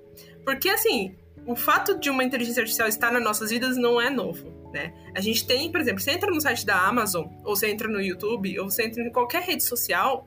Porque 0.44 0.70
assim, 0.70 1.16
o 1.46 1.56
fato 1.56 2.00
de 2.00 2.10
uma 2.10 2.24
inteligência 2.24 2.62
artificial 2.62 2.88
estar 2.88 3.12
nas 3.12 3.24
nossas 3.24 3.50
vidas 3.50 3.78
não 3.78 4.00
é 4.00 4.10
novo, 4.10 4.70
né? 4.74 4.94
A 5.16 5.22
gente 5.22 5.46
tem, 5.46 5.72
por 5.72 5.82
exemplo, 5.82 6.02
você 6.02 6.12
entra 6.12 6.32
no 6.32 6.42
site 6.42 6.66
da 6.66 6.80
Amazon, 6.80 7.28
ou 7.44 7.56
você 7.56 7.70
entra 7.70 7.88
no 7.88 8.02
YouTube, 8.02 8.60
ou 8.60 8.70
você 8.70 8.86
entra 8.86 9.04
em 9.04 9.12
qualquer 9.12 9.44
rede 9.44 9.64
social, 9.64 10.26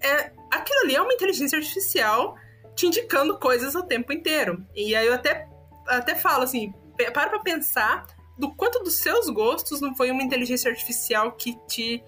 é, 0.00 0.32
aquilo 0.50 0.80
ali 0.84 0.94
é 0.94 1.02
uma 1.02 1.12
inteligência 1.12 1.58
artificial 1.58 2.36
te 2.74 2.86
indicando 2.86 3.38
coisas 3.38 3.74
o 3.74 3.82
tempo 3.82 4.12
inteiro. 4.12 4.64
E 4.74 4.94
aí 4.94 5.06
eu 5.06 5.14
até, 5.14 5.48
até 5.86 6.14
falo 6.14 6.44
assim, 6.44 6.72
para 7.12 7.28
pra 7.28 7.40
pensar 7.40 8.06
do 8.38 8.54
quanto 8.54 8.82
dos 8.82 8.94
seus 8.94 9.28
gostos 9.28 9.80
não 9.80 9.96
foi 9.96 10.10
uma 10.10 10.22
inteligência 10.22 10.70
artificial 10.70 11.32
que 11.32 11.58
te, 11.66 12.02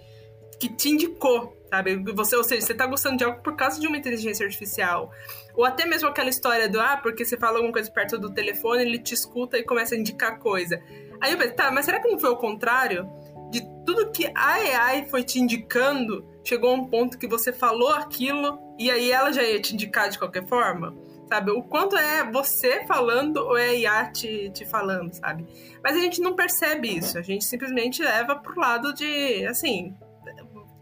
que 0.60 0.68
te 0.68 0.90
indicou, 0.90 1.56
sabe? 1.70 1.96
Você, 2.14 2.36
ou 2.36 2.44
seja, 2.44 2.66
você 2.66 2.74
tá 2.74 2.86
gostando 2.86 3.16
de 3.16 3.24
algo 3.24 3.40
por 3.40 3.54
causa 3.54 3.80
de 3.80 3.86
uma 3.86 3.96
inteligência 3.96 4.44
artificial. 4.44 5.10
Ou 5.54 5.64
até 5.64 5.86
mesmo 5.86 6.08
aquela 6.08 6.28
história 6.28 6.68
do, 6.68 6.80
ah, 6.80 6.96
porque 6.96 7.24
você 7.24 7.36
fala 7.36 7.56
alguma 7.56 7.72
coisa 7.72 7.90
perto 7.90 8.18
do 8.18 8.32
telefone, 8.32 8.82
ele 8.82 8.98
te 8.98 9.14
escuta 9.14 9.56
e 9.56 9.62
começa 9.62 9.94
a 9.94 9.98
indicar 9.98 10.38
coisa. 10.38 10.82
Aí 11.20 11.32
eu 11.32 11.38
pensei, 11.38 11.54
tá, 11.54 11.70
mas 11.70 11.84
será 11.84 12.00
que 12.00 12.08
não 12.08 12.18
foi 12.18 12.30
o 12.30 12.36
contrário? 12.36 13.08
De 13.50 13.60
tudo 13.86 14.10
que 14.10 14.30
a 14.34 14.54
AI 14.54 15.06
foi 15.08 15.22
te 15.22 15.38
indicando, 15.40 16.26
chegou 16.44 16.70
a 16.70 16.74
um 16.74 16.86
ponto 16.86 17.18
que 17.18 17.28
você 17.28 17.52
falou 17.52 17.92
aquilo 17.92 18.58
e 18.78 18.90
aí 18.90 19.10
ela 19.10 19.32
já 19.32 19.42
ia 19.42 19.60
te 19.60 19.74
indicar 19.74 20.08
de 20.08 20.18
qualquer 20.18 20.46
forma? 20.46 20.96
Sabe? 21.28 21.52
O 21.52 21.62
quanto 21.62 21.96
é 21.96 22.28
você 22.28 22.84
falando 22.86 23.36
ou 23.36 23.56
é 23.56 23.68
a 23.68 23.74
IA 23.74 24.10
te, 24.10 24.50
te 24.50 24.66
falando, 24.66 25.12
sabe? 25.12 25.46
Mas 25.82 25.96
a 25.96 26.00
gente 26.00 26.20
não 26.20 26.34
percebe 26.34 26.96
isso. 26.96 27.16
A 27.16 27.22
gente 27.22 27.44
simplesmente 27.44 28.02
leva 28.02 28.34
pro 28.34 28.58
lado 28.58 28.92
de, 28.92 29.46
assim, 29.46 29.94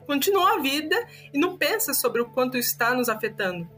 continua 0.08 0.54
a 0.54 0.60
vida 0.60 0.96
e 1.34 1.38
não 1.38 1.58
pensa 1.58 1.92
sobre 1.92 2.22
o 2.22 2.30
quanto 2.30 2.56
está 2.56 2.94
nos 2.94 3.10
afetando. 3.10 3.68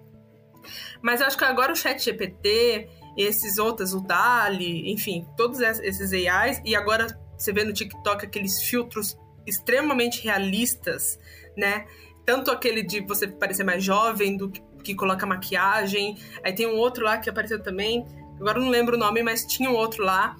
Mas 1.02 1.20
eu 1.20 1.26
acho 1.26 1.36
que 1.36 1.44
agora 1.44 1.72
o 1.72 1.76
chat 1.76 2.00
GPT, 2.00 2.88
esses 3.16 3.58
outros, 3.58 3.92
o 3.92 4.00
DALI, 4.00 4.92
enfim, 4.92 5.26
todos 5.36 5.60
esses 5.60 6.12
AIs, 6.12 6.62
e 6.64 6.76
agora 6.76 7.18
você 7.36 7.52
vê 7.52 7.64
no 7.64 7.72
TikTok 7.72 8.24
aqueles 8.24 8.62
filtros 8.62 9.18
extremamente 9.44 10.22
realistas, 10.22 11.18
né? 11.56 11.86
Tanto 12.24 12.52
aquele 12.52 12.84
de 12.84 13.00
você 13.00 13.26
parecer 13.26 13.64
mais 13.64 13.82
jovem, 13.82 14.36
do 14.36 14.50
que, 14.50 14.62
que 14.84 14.94
coloca 14.94 15.26
maquiagem. 15.26 16.16
Aí 16.44 16.52
tem 16.52 16.68
um 16.68 16.76
outro 16.76 17.04
lá 17.04 17.18
que 17.18 17.28
apareceu 17.28 17.60
também, 17.60 18.06
agora 18.38 18.60
não 18.60 18.68
lembro 18.68 18.94
o 18.94 18.98
nome, 18.98 19.20
mas 19.20 19.44
tinha 19.44 19.68
um 19.68 19.74
outro 19.74 20.04
lá. 20.04 20.36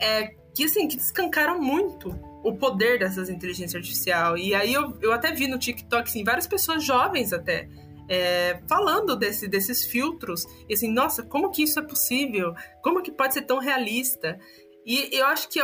É, 0.00 0.34
que 0.52 0.64
assim, 0.64 0.88
que 0.88 0.96
descancaram 0.96 1.60
muito 1.60 2.27
o 2.42 2.56
poder 2.56 2.98
dessas 2.98 3.28
inteligências 3.28 3.74
artificiais. 3.74 4.40
E 4.40 4.54
aí 4.54 4.72
eu, 4.72 4.96
eu 5.00 5.12
até 5.12 5.32
vi 5.32 5.46
no 5.46 5.58
TikTok, 5.58 6.08
assim, 6.08 6.24
várias 6.24 6.46
pessoas 6.46 6.84
jovens 6.84 7.32
até 7.32 7.68
é, 8.08 8.60
falando 8.68 9.14
desse, 9.14 9.46
desses 9.46 9.84
filtros. 9.84 10.46
E 10.68 10.74
assim, 10.74 10.90
nossa, 10.90 11.22
como 11.22 11.50
que 11.50 11.62
isso 11.62 11.78
é 11.78 11.82
possível? 11.82 12.54
Como 12.82 13.02
que 13.02 13.12
pode 13.12 13.34
ser 13.34 13.42
tão 13.42 13.58
realista? 13.58 14.38
E 14.86 15.10
eu 15.12 15.26
acho 15.26 15.48
que 15.48 15.60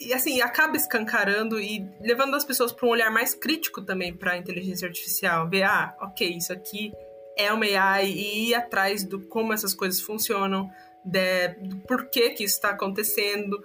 e, 0.00 0.12
assim 0.12 0.40
acaba 0.40 0.76
escancarando 0.76 1.60
e 1.60 1.84
levando 2.00 2.34
as 2.34 2.44
pessoas 2.44 2.72
para 2.72 2.86
um 2.86 2.90
olhar 2.90 3.10
mais 3.10 3.34
crítico 3.34 3.82
também 3.82 4.14
para 4.14 4.32
a 4.32 4.38
inteligência 4.38 4.86
artificial. 4.86 5.48
Ver, 5.48 5.64
ah, 5.64 5.96
ok, 6.00 6.28
isso 6.28 6.52
aqui 6.52 6.92
é 7.36 7.52
uma 7.52 7.64
AI 7.64 8.10
e 8.10 8.50
ir 8.50 8.54
atrás 8.54 9.04
do 9.04 9.20
como 9.20 9.52
essas 9.52 9.74
coisas 9.74 10.00
funcionam, 10.00 10.70
de, 11.04 11.48
do 11.48 11.78
porquê 11.80 12.30
que 12.30 12.44
isso 12.44 12.54
está 12.54 12.70
acontecendo. 12.70 13.58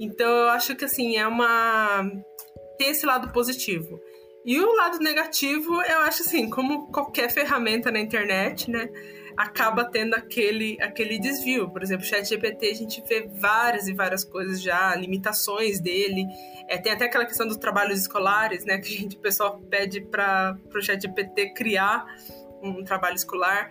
Então 0.00 0.26
eu 0.26 0.48
acho 0.48 0.74
que 0.74 0.86
assim 0.86 1.16
é 1.18 1.26
uma 1.26 2.10
tem 2.78 2.88
esse 2.88 3.04
lado 3.04 3.30
positivo. 3.30 4.00
E 4.44 4.58
o 4.58 4.74
lado 4.74 4.98
negativo, 5.00 5.82
eu 5.82 5.98
acho 6.00 6.22
assim, 6.22 6.48
como 6.48 6.90
qualquer 6.90 7.30
ferramenta 7.30 7.90
na 7.90 8.00
internet, 8.00 8.70
né? 8.70 8.88
Acaba 9.36 9.84
tendo 9.84 10.14
aquele, 10.14 10.78
aquele 10.80 11.18
desvio. 11.18 11.70
Por 11.70 11.82
exemplo, 11.82 12.04
o 12.04 12.08
ChatGPT, 12.08 12.70
a 12.70 12.74
gente 12.74 13.02
vê 13.06 13.28
várias 13.28 13.86
e 13.86 13.92
várias 13.92 14.24
coisas 14.24 14.62
já, 14.62 14.94
limitações 14.96 15.78
dele. 15.78 16.26
É, 16.66 16.78
tem 16.78 16.90
até 16.90 17.04
aquela 17.04 17.26
questão 17.26 17.46
dos 17.46 17.58
trabalhos 17.58 18.00
escolares, 18.00 18.64
né? 18.64 18.78
Que 18.80 18.96
a 18.96 18.98
gente, 18.98 19.16
o 19.16 19.20
pessoal 19.20 19.60
pede 19.68 20.00
para 20.00 20.56
o 20.74 20.80
ChatGPT 20.80 21.52
criar 21.52 22.06
um 22.62 22.82
trabalho 22.82 23.16
escolar. 23.16 23.70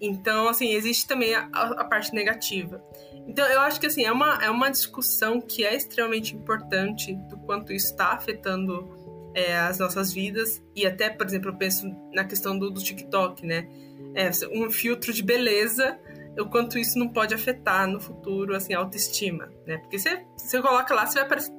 Então, 0.00 0.48
assim, 0.48 0.72
existe 0.72 1.06
também 1.06 1.34
a, 1.34 1.48
a, 1.52 1.84
parte 1.84 2.14
negativa. 2.14 2.82
Então, 3.26 3.44
eu 3.46 3.60
acho 3.60 3.80
que, 3.80 3.86
assim, 3.86 4.04
é 4.04 4.12
uma, 4.12 4.42
é 4.42 4.50
uma 4.50 4.70
discussão 4.70 5.40
que 5.40 5.64
é 5.64 5.74
extremamente 5.74 6.34
importante 6.34 7.14
do 7.28 7.36
quanto 7.38 7.72
isso 7.72 7.86
está 7.86 8.12
afetando 8.12 8.88
é, 9.34 9.56
as 9.56 9.78
nossas 9.78 10.12
vidas. 10.12 10.62
E 10.74 10.86
até, 10.86 11.10
por 11.10 11.26
exemplo, 11.26 11.50
eu 11.50 11.56
penso 11.56 11.86
na 12.12 12.24
questão 12.24 12.58
do, 12.58 12.70
do 12.70 12.82
TikTok, 12.82 13.44
né? 13.44 13.68
É, 14.14 14.30
um 14.52 14.70
filtro 14.70 15.12
de 15.12 15.22
beleza, 15.22 15.98
o 16.38 16.46
quanto 16.48 16.78
isso 16.78 16.98
não 16.98 17.08
pode 17.08 17.34
afetar 17.34 17.86
no 17.86 18.00
futuro, 18.00 18.54
assim, 18.54 18.74
a 18.74 18.78
autoestima, 18.78 19.50
né? 19.66 19.78
Porque 19.78 19.98
você, 19.98 20.24
você 20.36 20.62
coloca 20.62 20.94
lá, 20.94 21.06
você 21.06 21.14
vai 21.14 21.24
aparecer 21.24 21.52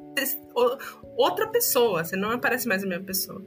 outra 1.18 1.48
pessoa, 1.48 2.04
você 2.04 2.16
não 2.16 2.32
aparece 2.32 2.68
mais 2.68 2.84
a 2.84 2.88
mesma 2.88 3.06
pessoa. 3.06 3.46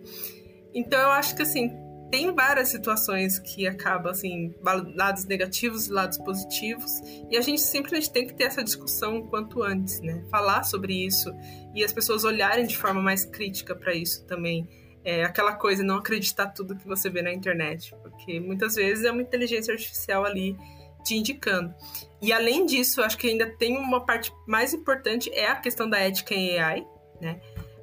Então 0.74 0.98
eu 1.00 1.10
acho 1.10 1.34
que, 1.34 1.42
assim, 1.42 1.70
tem 2.12 2.30
várias 2.34 2.68
situações 2.68 3.38
que 3.38 3.66
acabam, 3.66 4.12
assim, 4.12 4.54
lados 4.94 5.24
negativos 5.24 5.86
e 5.86 5.90
lados 5.90 6.18
positivos, 6.18 7.00
e 7.30 7.38
a 7.38 7.40
gente 7.40 7.62
simplesmente 7.62 8.12
tem 8.12 8.26
que 8.26 8.34
ter 8.34 8.44
essa 8.44 8.62
discussão 8.62 9.20
o 9.20 9.28
quanto 9.28 9.62
antes, 9.62 9.98
né? 10.02 10.22
Falar 10.30 10.62
sobre 10.64 11.06
isso 11.06 11.34
e 11.74 11.82
as 11.82 11.90
pessoas 11.90 12.22
olharem 12.22 12.66
de 12.66 12.76
forma 12.76 13.00
mais 13.00 13.24
crítica 13.24 13.74
para 13.74 13.94
isso 13.94 14.26
também. 14.26 14.68
É 15.02 15.24
aquela 15.24 15.54
coisa, 15.54 15.82
não 15.82 15.96
acreditar 15.96 16.48
tudo 16.48 16.76
que 16.76 16.86
você 16.86 17.08
vê 17.08 17.22
na 17.22 17.32
internet, 17.32 17.94
porque 18.02 18.38
muitas 18.38 18.74
vezes 18.74 19.06
é 19.06 19.10
uma 19.10 19.22
inteligência 19.22 19.72
artificial 19.72 20.26
ali 20.26 20.54
te 21.02 21.16
indicando. 21.16 21.74
E 22.20 22.30
além 22.30 22.66
disso, 22.66 23.02
acho 23.02 23.16
que 23.16 23.26
ainda 23.26 23.46
tem 23.56 23.78
uma 23.78 24.04
parte 24.04 24.30
mais 24.46 24.74
importante 24.74 25.30
é 25.32 25.48
a 25.48 25.56
questão 25.56 25.88
da 25.88 25.98
ética 25.98 26.34
em 26.34 26.58
AI, 26.58 26.86
né? 27.22 27.40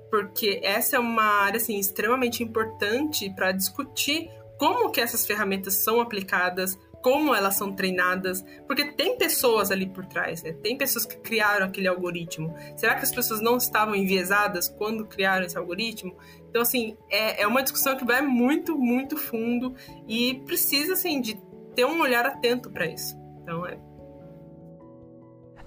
Porque 0.09 0.59
essa 0.63 0.95
é 0.95 0.99
uma 0.99 1.43
área 1.43 1.57
assim 1.57 1.77
extremamente 1.77 2.43
importante 2.43 3.29
para 3.35 3.51
discutir 3.51 4.29
como 4.57 4.91
que 4.91 4.99
essas 4.99 5.25
ferramentas 5.25 5.75
são 5.75 6.01
aplicadas, 6.01 6.77
como 7.01 7.33
elas 7.33 7.55
são 7.55 7.73
treinadas, 7.73 8.43
porque 8.67 8.91
tem 8.91 9.17
pessoas 9.17 9.71
ali 9.71 9.87
por 9.87 10.05
trás, 10.05 10.43
né? 10.43 10.53
Tem 10.53 10.77
pessoas 10.77 11.05
que 11.05 11.17
criaram 11.17 11.67
aquele 11.67 11.87
algoritmo. 11.87 12.53
Será 12.75 12.95
que 12.95 13.03
as 13.03 13.11
pessoas 13.11 13.41
não 13.41 13.57
estavam 13.57 13.95
enviesadas 13.95 14.67
quando 14.67 15.05
criaram 15.05 15.45
esse 15.45 15.57
algoritmo? 15.57 16.17
Então, 16.49 16.61
assim, 16.61 16.97
é, 17.09 17.43
é 17.43 17.47
uma 17.47 17.63
discussão 17.63 17.95
que 17.95 18.03
vai 18.05 18.21
muito, 18.21 18.77
muito 18.77 19.15
fundo 19.15 19.73
e 20.07 20.41
precisa, 20.45 20.93
assim, 20.93 21.21
de 21.21 21.41
ter 21.73 21.85
um 21.85 22.01
olhar 22.01 22.25
atento 22.25 22.69
para 22.69 22.85
isso. 22.85 23.15
Então, 23.41 23.65
é 23.65 23.79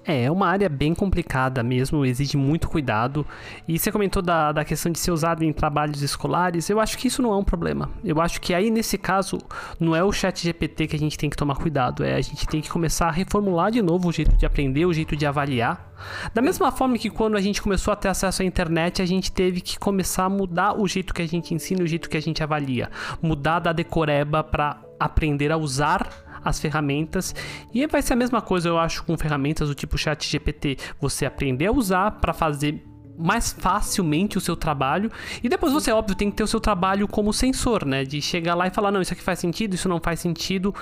é, 0.04 0.24
é 0.24 0.30
uma 0.30 0.48
área 0.48 0.68
bem 0.68 0.94
complicada 0.94 1.62
mesmo, 1.62 2.04
exige 2.04 2.36
muito 2.36 2.68
cuidado. 2.68 3.26
E 3.66 3.78
você 3.78 3.92
comentou 3.92 4.22
da, 4.22 4.52
da 4.52 4.64
questão 4.64 4.90
de 4.90 4.98
ser 4.98 5.10
usado 5.10 5.44
em 5.44 5.52
trabalhos 5.52 6.02
escolares, 6.02 6.68
eu 6.68 6.80
acho 6.80 6.98
que 6.98 7.08
isso 7.08 7.22
não 7.22 7.32
é 7.32 7.36
um 7.36 7.44
problema. 7.44 7.90
Eu 8.04 8.20
acho 8.20 8.40
que 8.40 8.52
aí, 8.54 8.70
nesse 8.70 8.98
caso, 8.98 9.38
não 9.78 9.94
é 9.94 10.02
o 10.02 10.12
chat 10.12 10.42
GPT 10.42 10.88
que 10.88 10.96
a 10.96 10.98
gente 10.98 11.16
tem 11.16 11.30
que 11.30 11.36
tomar 11.36 11.56
cuidado, 11.56 12.04
é 12.04 12.14
a 12.14 12.20
gente 12.20 12.46
tem 12.46 12.60
que 12.60 12.70
começar 12.70 13.08
a 13.08 13.10
reformular 13.10 13.70
de 13.70 13.80
novo 13.80 14.08
o 14.08 14.12
jeito 14.12 14.36
de 14.36 14.44
aprender, 14.44 14.86
o 14.86 14.92
jeito 14.92 15.16
de 15.16 15.26
avaliar. 15.26 15.92
Da 16.34 16.42
mesma 16.42 16.72
forma 16.72 16.98
que 16.98 17.08
quando 17.08 17.36
a 17.36 17.40
gente 17.40 17.62
começou 17.62 17.92
a 17.92 17.96
ter 17.96 18.08
acesso 18.08 18.42
à 18.42 18.44
internet, 18.44 19.00
a 19.00 19.06
gente 19.06 19.30
teve 19.30 19.60
que 19.60 19.78
começar 19.78 20.24
a 20.24 20.28
mudar 20.28 20.80
o 20.80 20.88
jeito 20.88 21.14
que 21.14 21.22
a 21.22 21.28
gente 21.28 21.54
ensina, 21.54 21.82
o 21.82 21.86
jeito 21.86 22.10
que 22.10 22.16
a 22.16 22.22
gente 22.22 22.42
avalia. 22.42 22.90
Mudar 23.20 23.60
da 23.60 23.72
decoreba 23.72 24.42
para 24.42 24.80
aprender 24.98 25.52
a 25.52 25.56
usar 25.56 26.08
as 26.44 26.60
ferramentas. 26.60 27.34
E 27.72 27.86
vai 27.86 28.02
ser 28.02 28.14
a 28.14 28.16
mesma 28.16 28.40
coisa, 28.40 28.68
eu 28.68 28.78
acho, 28.78 29.04
com 29.04 29.16
ferramentas 29.16 29.68
do 29.68 29.74
tipo 29.74 29.96
Chat 29.98 30.28
GPT. 30.28 30.76
Você 31.00 31.26
aprender 31.26 31.66
a 31.66 31.72
usar 31.72 32.10
para 32.12 32.32
fazer 32.32 32.84
mais 33.16 33.52
facilmente 33.52 34.38
o 34.38 34.40
seu 34.40 34.56
trabalho. 34.56 35.10
E 35.42 35.48
depois 35.48 35.72
você, 35.72 35.90
óbvio, 35.92 36.16
tem 36.16 36.30
que 36.30 36.36
ter 36.36 36.42
o 36.42 36.46
seu 36.46 36.60
trabalho 36.60 37.06
como 37.06 37.32
sensor, 37.32 37.84
né? 37.84 38.04
De 38.04 38.20
chegar 38.20 38.54
lá 38.54 38.66
e 38.66 38.70
falar, 38.70 38.90
não, 38.90 39.00
isso 39.00 39.12
aqui 39.12 39.22
faz 39.22 39.38
sentido, 39.38 39.74
isso 39.74 39.88
não 39.88 40.00
faz 40.00 40.20
sentido. 40.20 40.74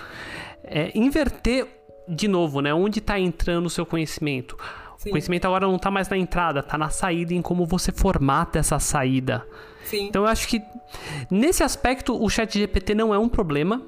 É, 0.64 0.90
inverter 0.94 1.66
de 2.08 2.28
novo, 2.28 2.60
né? 2.60 2.72
Onde 2.72 2.98
está 2.98 3.18
entrando 3.18 3.66
o 3.66 3.70
seu 3.70 3.84
conhecimento. 3.84 4.56
Sim. 4.96 5.08
O 5.08 5.12
conhecimento 5.12 5.46
agora 5.46 5.66
não 5.66 5.76
está 5.76 5.90
mais 5.90 6.08
na 6.08 6.16
entrada, 6.16 6.60
está 6.60 6.76
na 6.76 6.90
saída, 6.90 7.32
em 7.32 7.40
como 7.40 7.64
você 7.64 7.90
formata 7.90 8.58
essa 8.58 8.78
saída. 8.78 9.46
Sim. 9.84 10.08
Então 10.08 10.22
eu 10.22 10.28
acho 10.28 10.46
que 10.46 10.60
nesse 11.30 11.62
aspecto 11.62 12.22
o 12.22 12.28
chat 12.28 12.58
GPT 12.58 12.94
não 12.94 13.14
é 13.14 13.18
um 13.18 13.28
problema 13.28 13.82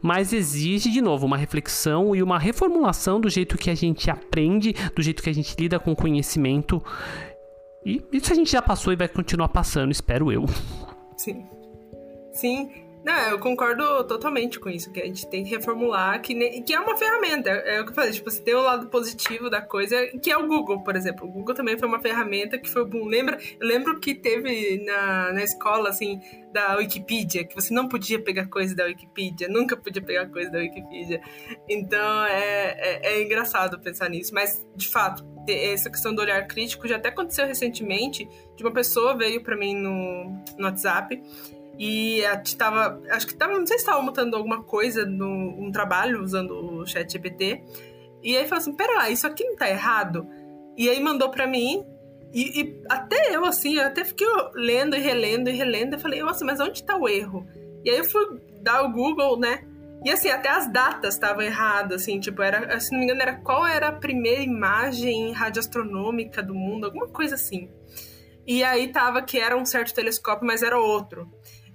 mas 0.00 0.32
exige, 0.32 0.90
de 0.90 1.00
novo, 1.00 1.26
uma 1.26 1.36
reflexão 1.36 2.14
e 2.14 2.22
uma 2.22 2.38
reformulação 2.38 3.20
do 3.20 3.28
jeito 3.28 3.58
que 3.58 3.70
a 3.70 3.74
gente 3.74 4.10
aprende, 4.10 4.74
do 4.94 5.02
jeito 5.02 5.22
que 5.22 5.30
a 5.30 5.34
gente 5.34 5.54
lida 5.58 5.78
com 5.78 5.94
conhecimento. 5.94 6.82
E 7.84 8.02
isso 8.12 8.32
a 8.32 8.36
gente 8.36 8.50
já 8.50 8.62
passou 8.62 8.92
e 8.92 8.96
vai 8.96 9.08
continuar 9.08 9.48
passando, 9.48 9.90
espero 9.90 10.30
eu. 10.30 10.44
Sim. 11.16 11.46
Sim, 12.32 12.70
não, 13.04 13.18
eu 13.30 13.38
concordo 13.38 14.04
totalmente 14.04 14.60
com 14.60 14.68
isso, 14.68 14.92
que 14.92 15.00
a 15.00 15.06
gente 15.06 15.26
tem 15.28 15.42
que 15.42 15.50
reformular, 15.50 16.20
que, 16.20 16.34
que 16.62 16.74
é 16.74 16.78
uma 16.78 16.96
ferramenta, 16.96 17.48
é, 17.50 17.80
o 17.80 17.84
que 17.84 17.90
eu 17.90 17.94
falei, 17.94 18.12
tipo, 18.12 18.30
você 18.30 18.42
tem 18.42 18.54
o 18.54 18.60
lado 18.60 18.88
positivo 18.88 19.48
da 19.48 19.62
coisa, 19.62 20.06
que 20.22 20.30
é 20.30 20.36
o 20.36 20.46
Google, 20.46 20.82
por 20.82 20.94
exemplo. 20.94 21.26
O 21.26 21.30
Google 21.30 21.54
também 21.54 21.78
foi 21.78 21.88
uma 21.88 22.00
ferramenta 22.00 22.58
que 22.58 22.68
foi 22.68 22.84
bom. 22.84 23.06
Lembra, 23.06 23.38
lembro 23.58 23.98
que 23.98 24.14
teve 24.14 24.84
na, 24.84 25.32
na 25.32 25.42
escola, 25.42 25.88
assim, 25.88 26.20
da 26.52 26.76
Wikipedia, 26.76 27.44
que 27.44 27.54
você 27.54 27.72
não 27.72 27.88
podia 27.88 28.22
pegar 28.22 28.46
coisa 28.46 28.74
da 28.74 28.84
Wikipedia, 28.84 29.48
nunca 29.48 29.76
podia 29.76 30.02
pegar 30.02 30.26
coisa 30.26 30.50
da 30.50 30.58
Wikipedia. 30.58 31.22
Então, 31.68 32.24
é, 32.26 32.76
é, 32.78 33.14
é 33.14 33.22
engraçado 33.22 33.80
pensar 33.80 34.10
nisso, 34.10 34.34
mas, 34.34 34.66
de 34.76 34.88
fato, 34.88 35.24
essa 35.48 35.88
questão 35.88 36.14
do 36.14 36.20
olhar 36.20 36.46
crítico 36.46 36.86
já 36.86 36.96
até 36.96 37.08
aconteceu 37.08 37.46
recentemente, 37.46 38.28
de 38.56 38.62
uma 38.62 38.72
pessoa 38.72 39.16
veio 39.16 39.42
para 39.42 39.56
mim 39.56 39.74
no, 39.74 40.24
no 40.58 40.66
WhatsApp 40.66 41.20
e 41.82 42.22
a 42.26 42.34
gente 42.34 42.58
tava. 42.58 43.00
Acho 43.08 43.26
que 43.26 43.34
tava. 43.34 43.58
Não 43.58 43.66
sei 43.66 43.78
se 43.78 43.86
tava 43.86 44.02
montando 44.02 44.36
alguma 44.36 44.62
coisa 44.62 45.06
no 45.06 45.26
um 45.26 45.72
trabalho 45.72 46.22
usando 46.22 46.50
o 46.50 46.86
chat 46.86 47.10
GPT. 47.10 47.64
E 48.22 48.36
aí 48.36 48.46
falou 48.46 48.60
assim: 48.60 48.74
pera 48.74 48.96
lá, 48.96 49.08
isso 49.08 49.26
aqui 49.26 49.42
não 49.44 49.56
tá 49.56 49.66
errado? 49.66 50.28
E 50.76 50.90
aí 50.90 51.00
mandou 51.00 51.30
para 51.30 51.46
mim. 51.46 51.82
E, 52.34 52.60
e, 52.60 52.82
até 52.86 53.34
eu, 53.34 53.46
assim, 53.46 53.76
eu 53.76 53.86
até 53.86 54.04
fiquei 54.04 54.26
lendo 54.54 54.94
e 54.94 55.00
relendo 55.00 55.48
e 55.48 55.52
relendo. 55.52 55.94
Eu 55.94 55.98
falei, 55.98 56.22
nossa, 56.22 56.44
mas 56.44 56.60
onde 56.60 56.84
tá 56.84 56.96
o 56.96 57.08
erro? 57.08 57.46
E 57.82 57.88
aí 57.88 57.96
eu 57.96 58.04
fui 58.04 58.24
dar 58.60 58.82
o 58.84 58.92
Google, 58.92 59.38
né? 59.38 59.64
E 60.04 60.10
assim, 60.10 60.28
até 60.28 60.50
as 60.50 60.70
datas 60.70 61.14
estavam 61.14 61.42
erradas, 61.42 62.02
assim, 62.02 62.20
tipo, 62.20 62.42
era, 62.42 62.78
se 62.78 62.92
não 62.92 62.98
me 62.98 63.06
engano, 63.06 63.22
era 63.22 63.36
qual 63.36 63.66
era 63.66 63.88
a 63.88 63.92
primeira 63.92 64.42
imagem 64.42 65.32
radioastronômica 65.32 66.42
do 66.42 66.54
mundo, 66.54 66.84
alguma 66.84 67.08
coisa 67.08 67.36
assim. 67.36 67.70
E 68.46 68.62
aí 68.64 68.88
tava 68.88 69.22
que 69.22 69.38
era 69.38 69.56
um 69.56 69.64
certo 69.64 69.94
telescópio, 69.94 70.46
mas 70.46 70.62
era 70.62 70.78
outro. 70.78 71.30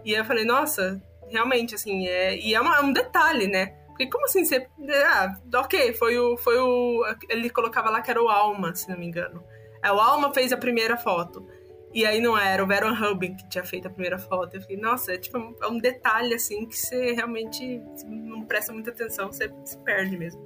E 0.05 0.13
eu 0.13 0.23
falei, 0.23 0.45
nossa, 0.45 1.01
realmente, 1.27 1.75
assim, 1.75 2.07
é... 2.07 2.37
e 2.37 2.53
é, 2.53 2.61
uma, 2.61 2.77
é 2.77 2.81
um 2.81 2.93
detalhe, 2.93 3.47
né? 3.47 3.75
Porque 3.89 4.07
como 4.07 4.25
assim 4.25 4.43
você. 4.43 4.67
Ah, 5.07 5.33
ok, 5.55 5.93
foi 5.93 6.17
o, 6.17 6.37
foi 6.37 6.59
o. 6.59 7.03
Ele 7.29 7.49
colocava 7.49 7.89
lá 7.89 8.01
que 8.01 8.11
era 8.11 8.21
o 8.21 8.27
Alma, 8.27 8.75
se 8.75 8.89
não 8.89 8.97
me 8.97 9.05
engano. 9.07 9.41
É, 9.81 9.91
o 9.91 9.99
Alma 9.99 10.33
fez 10.33 10.51
a 10.51 10.57
primeira 10.57 10.97
foto. 10.97 11.47
E 11.93 12.05
aí 12.05 12.19
não 12.19 12.37
era, 12.37 12.61
o 12.61 12.67
Veron 12.67 12.93
Rubin 12.93 13.37
que 13.37 13.47
tinha 13.47 13.63
feito 13.63 13.87
a 13.87 13.89
primeira 13.89 14.19
foto. 14.19 14.55
Eu 14.55 14.61
fiquei, 14.61 14.75
nossa, 14.75 15.13
é 15.13 15.17
tipo 15.17 15.37
é 15.37 15.67
um 15.67 15.77
detalhe 15.77 16.33
assim 16.33 16.65
que 16.65 16.77
você 16.77 17.13
realmente 17.13 17.81
não 18.05 18.43
presta 18.43 18.73
muita 18.73 18.89
atenção, 18.89 19.31
você 19.31 19.49
se 19.63 19.77
perde 19.77 20.17
mesmo. 20.17 20.41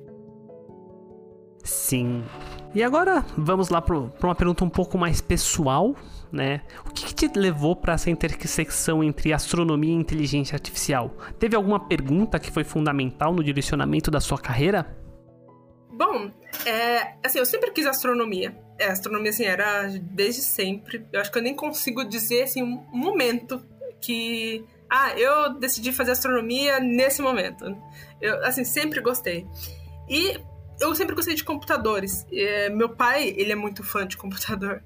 Sim. 1.63 2.23
E 2.75 2.83
agora 2.83 3.25
vamos 3.35 3.69
lá 3.69 3.81
para 3.81 3.97
uma 3.97 4.35
pergunta 4.35 4.63
um 4.63 4.69
pouco 4.69 4.95
mais 4.95 5.21
pessoal, 5.21 5.95
né? 6.31 6.61
O 6.85 6.91
que, 6.91 7.13
que 7.13 7.27
te 7.27 7.39
levou 7.39 7.75
para 7.75 7.93
essa 7.93 8.09
intersecção 8.09 9.03
entre 9.03 9.33
astronomia 9.33 9.91
e 9.91 9.95
inteligência 9.95 10.55
artificial? 10.55 11.15
Teve 11.37 11.55
alguma 11.55 11.79
pergunta 11.79 12.39
que 12.39 12.51
foi 12.51 12.63
fundamental 12.63 13.33
no 13.33 13.43
direcionamento 13.43 14.11
da 14.11 14.19
sua 14.19 14.37
carreira? 14.37 14.97
Bom, 15.91 16.31
é, 16.65 17.15
assim, 17.23 17.39
eu 17.39 17.45
sempre 17.45 17.71
quis 17.71 17.85
astronomia. 17.85 18.55
É, 18.77 18.87
astronomia, 18.87 19.31
assim, 19.31 19.43
era 19.43 19.87
desde 20.01 20.41
sempre. 20.41 21.05
Eu 21.11 21.19
acho 21.19 21.31
que 21.31 21.37
eu 21.37 21.43
nem 21.43 21.55
consigo 21.55 22.03
dizer, 22.05 22.43
assim, 22.43 22.63
um 22.63 22.85
momento 22.91 23.65
que... 24.01 24.63
Ah, 24.89 25.11
eu 25.19 25.59
decidi 25.59 25.91
fazer 25.91 26.11
astronomia 26.11 26.79
nesse 26.79 27.21
momento. 27.21 27.77
Eu, 28.21 28.43
assim, 28.45 28.63
sempre 28.63 29.01
gostei. 29.01 29.45
E 30.09 30.39
eu 30.79 30.95
sempre 30.95 31.13
gostei 31.13 31.35
de 31.35 31.43
computadores. 31.43 32.25
É, 32.31 32.69
meu 32.69 32.89
pai, 32.89 33.33
ele 33.37 33.51
é 33.51 33.55
muito 33.55 33.83
fã 33.83 34.07
de 34.07 34.17
computador. 34.17 34.81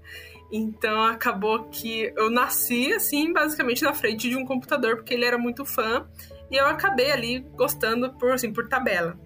Então 0.56 1.04
acabou 1.04 1.64
que 1.64 2.14
eu 2.16 2.30
nasci 2.30 2.94
assim, 2.94 3.34
basicamente 3.34 3.82
na 3.82 3.92
frente 3.92 4.30
de 4.30 4.38
um 4.38 4.46
computador, 4.46 4.98
porque 4.98 5.16
ele 5.16 5.26
era 5.26 5.36
muito 5.36 5.66
fã, 5.66 6.08
e 6.52 6.56
eu 6.56 6.68
acabei 6.68 7.12
ali 7.12 7.40
gostando 7.40 8.14
por 8.14 8.34
assim, 8.34 8.54
por 8.54 8.70
tabela, 8.70 9.20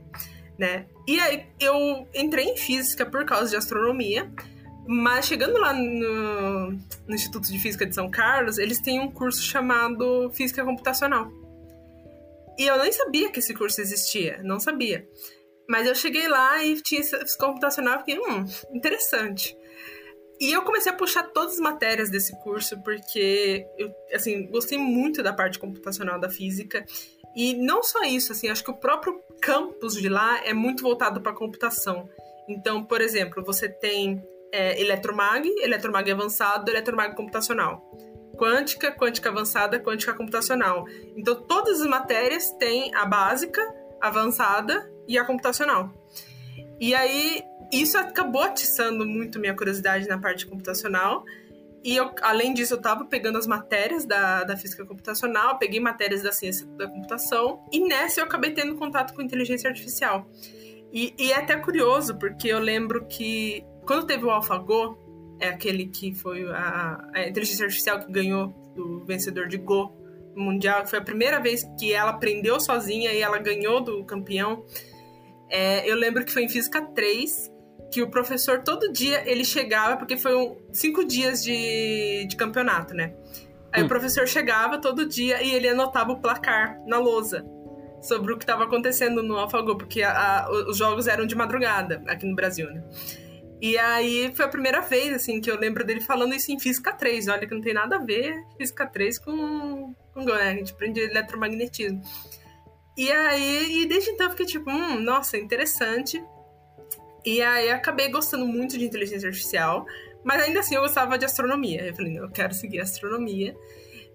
né? 0.58 0.86
E 1.06 1.20
aí 1.20 1.46
eu 1.60 2.08
entrei 2.16 2.46
em 2.46 2.56
física 2.56 3.06
por 3.06 3.26
causa 3.26 3.50
de 3.50 3.58
astronomia, 3.58 4.32
mas 4.88 5.26
chegando 5.26 5.60
lá 5.60 5.74
no, 5.74 6.72
no 6.72 7.14
Instituto 7.14 7.52
de 7.52 7.60
Física 7.60 7.86
de 7.86 7.94
São 7.94 8.10
Carlos, 8.10 8.58
eles 8.58 8.80
têm 8.80 9.02
um 9.02 9.12
curso 9.12 9.44
chamado 9.44 10.32
Física 10.32 10.64
Computacional. 10.64 11.30
E 12.58 12.66
eu 12.66 12.78
nem 12.82 12.92
sabia 12.94 13.30
que 13.30 13.40
esse 13.40 13.54
curso 13.54 13.82
existia, 13.82 14.40
não 14.44 14.62
sabia. 14.62 15.06
Mas 15.70 15.86
eu 15.86 15.94
cheguei 15.94 16.30
lá 16.30 16.64
e 16.64 16.82
tinha 16.82 17.02
esse 17.02 17.38
computacional 17.38 17.96
e 17.96 18.00
fiquei, 18.00 18.18
hum, 18.18 18.46
interessante. 18.74 19.54
E 20.40 20.52
eu 20.52 20.62
comecei 20.62 20.92
a 20.92 20.96
puxar 20.96 21.24
todas 21.24 21.54
as 21.54 21.60
matérias 21.60 22.10
desse 22.10 22.38
curso, 22.42 22.80
porque 22.84 23.66
eu, 23.78 23.92
assim, 24.14 24.48
gostei 24.48 24.78
muito 24.78 25.24
da 25.24 25.34
parte 25.34 25.58
computacional 25.58 26.20
da 26.20 26.30
física. 26.30 26.86
E 27.36 27.56
não 27.56 27.82
só 27.82 28.04
isso, 28.04 28.32
assim, 28.32 28.50
acho 28.50 28.64
que 28.64 28.72
o 28.72 28.78
próprio 28.78 29.20
campus 29.42 29.96
de 29.96 30.10
lá 30.10 30.44
é 30.46 30.54
muito 30.54 30.84
voltado 30.84 31.22
para 31.22 31.34
computação. 31.34 32.08
Então, 32.48 32.84
por 32.84 33.02
exemplo, 33.02 33.44
você 33.44 33.68
tem 33.68 34.24
é, 34.52 34.80
eletromag, 34.80 35.48
eletromag 35.62 36.12
avançado, 36.12 36.70
eletromag 36.70 37.16
computacional. 37.16 37.82
Quântica, 38.38 38.92
quântica 38.92 39.30
avançada, 39.30 39.80
quântica 39.80 40.14
computacional. 40.14 40.86
Então, 41.16 41.36
todas 41.36 41.82
as 41.82 41.88
matérias 41.88 42.52
têm 42.52 42.94
a 42.94 43.06
básica, 43.06 43.62
avançada 44.00 44.90
e 45.08 45.18
a 45.18 45.26
computacional. 45.26 45.92
E 46.80 46.94
aí, 46.94 47.44
isso 47.72 47.98
acabou 47.98 48.42
atiçando 48.42 49.06
muito 49.06 49.40
minha 49.40 49.56
curiosidade 49.56 50.08
na 50.08 50.18
parte 50.18 50.46
computacional. 50.46 51.24
E 51.84 51.96
eu, 51.96 52.12
além 52.22 52.54
disso, 52.54 52.74
eu 52.74 52.78
estava 52.78 53.06
pegando 53.06 53.38
as 53.38 53.48
matérias 53.48 54.06
da, 54.06 54.44
da 54.44 54.58
física 54.58 54.86
computacional, 54.86 55.58
peguei 55.58 55.80
matérias 55.80 56.22
da 56.22 56.32
ciência 56.32 56.66
da 56.68 56.88
computação, 56.88 57.64
e 57.72 57.80
nessa 57.80 58.20
eu 58.20 58.26
acabei 58.26 58.52
tendo 58.52 58.76
contato 58.76 59.14
com 59.14 59.22
inteligência 59.22 59.70
artificial. 59.70 60.28
E, 60.92 61.14
e 61.18 61.32
é 61.32 61.38
até 61.38 61.56
curioso, 61.56 62.18
porque 62.18 62.48
eu 62.48 62.60
lembro 62.60 63.06
que 63.08 63.64
quando 63.86 64.06
teve 64.06 64.26
o 64.26 64.30
AlphaGo, 64.30 64.98
é 65.40 65.48
aquele 65.48 65.88
que 65.88 66.14
foi 66.14 66.46
a, 66.50 67.10
a 67.14 67.28
inteligência 67.28 67.66
artificial 67.66 68.00
que 68.00 68.12
ganhou 68.12 68.48
do 68.76 69.06
vencedor 69.06 69.48
de 69.48 69.58
Go 69.58 69.96
mundial, 70.36 70.84
que 70.84 70.90
foi 70.90 71.00
a 71.00 71.04
primeira 71.04 71.40
vez 71.40 71.64
que 71.80 71.94
ela 71.94 72.12
aprendeu 72.12 72.60
sozinha 72.60 73.12
e 73.12 73.22
ela 73.22 73.38
ganhou 73.38 73.82
do 73.82 74.04
campeão. 74.04 74.64
É, 75.50 75.90
eu 75.90 75.96
lembro 75.96 76.26
que 76.26 76.32
foi 76.32 76.44
em 76.44 76.50
Física 76.50 76.82
3, 76.82 77.52
que 77.92 78.02
o 78.02 78.10
professor 78.10 78.64
todo 78.64 78.92
dia 78.92 79.24
ele 79.30 79.46
chegava, 79.46 79.98
porque 79.98 80.18
foi 80.18 80.36
um, 80.36 80.58
cinco 80.72 81.06
dias 81.06 81.44
de, 81.44 82.26
de 82.28 82.36
campeonato, 82.36 82.94
né? 82.94 83.14
Aí 83.72 83.82
hum. 83.82 83.86
o 83.86 83.90
professor 83.90 84.28
chegava 84.28 84.80
todo 84.80 85.08
dia 85.08 85.42
e 85.42 85.54
ele 85.54 85.70
anotava 85.70 86.12
o 86.12 86.20
placar 86.20 86.80
na 86.86 86.98
lousa 86.98 87.46
sobre 88.02 88.34
o 88.34 88.38
que 88.38 88.44
estava 88.44 88.64
acontecendo 88.64 89.24
no 89.24 89.38
AlphaGo, 89.38 89.78
porque 89.78 90.04
a, 90.04 90.46
a, 90.46 90.52
os 90.70 90.78
jogos 90.78 91.08
eram 91.08 91.26
de 91.26 91.36
madrugada 91.36 92.04
aqui 92.08 92.26
no 92.26 92.36
Brasil, 92.36 92.70
né? 92.70 92.84
E 93.60 93.78
aí 93.78 94.32
foi 94.36 94.46
a 94.46 94.50
primeira 94.50 94.82
vez, 94.82 95.16
assim, 95.16 95.42
que 95.42 95.50
eu 95.50 95.60
lembro 95.60 95.84
dele 95.84 96.02
falando 96.02 96.36
isso 96.36 96.52
em 96.52 96.60
Física 96.60 96.94
3. 96.94 97.28
Olha 97.28 97.48
que 97.48 97.54
não 97.54 97.62
tem 97.62 97.74
nada 97.74 97.96
a 97.96 98.00
ver 98.00 98.36
Física 98.56 98.86
3 98.86 99.18
com, 99.18 99.96
com 100.14 100.24
né? 100.24 100.50
A 100.50 100.54
gente 100.54 100.74
aprende 100.74 101.00
eletromagnetismo. 101.00 102.02
E 102.96 103.12
aí, 103.12 103.82
e 103.82 103.86
desde 103.88 104.12
então 104.12 104.28
eu 104.28 104.32
fiquei 104.32 104.46
tipo, 104.46 104.70
hum, 104.70 105.00
nossa, 105.00 105.38
interessante. 105.38 106.24
E 107.28 107.42
aí 107.42 107.70
acabei 107.72 108.08
gostando 108.08 108.48
muito 108.48 108.78
de 108.78 108.86
inteligência 108.86 109.28
artificial, 109.28 109.86
mas 110.24 110.42
ainda 110.42 110.62
assim 110.62 110.76
eu 110.76 110.82
gostava 110.82 111.18
de 111.18 111.26
astronomia. 111.26 111.86
Eu 111.86 111.94
falei, 111.94 112.18
eu 112.18 112.30
quero 112.30 112.54
seguir 112.54 112.80
astronomia. 112.80 113.54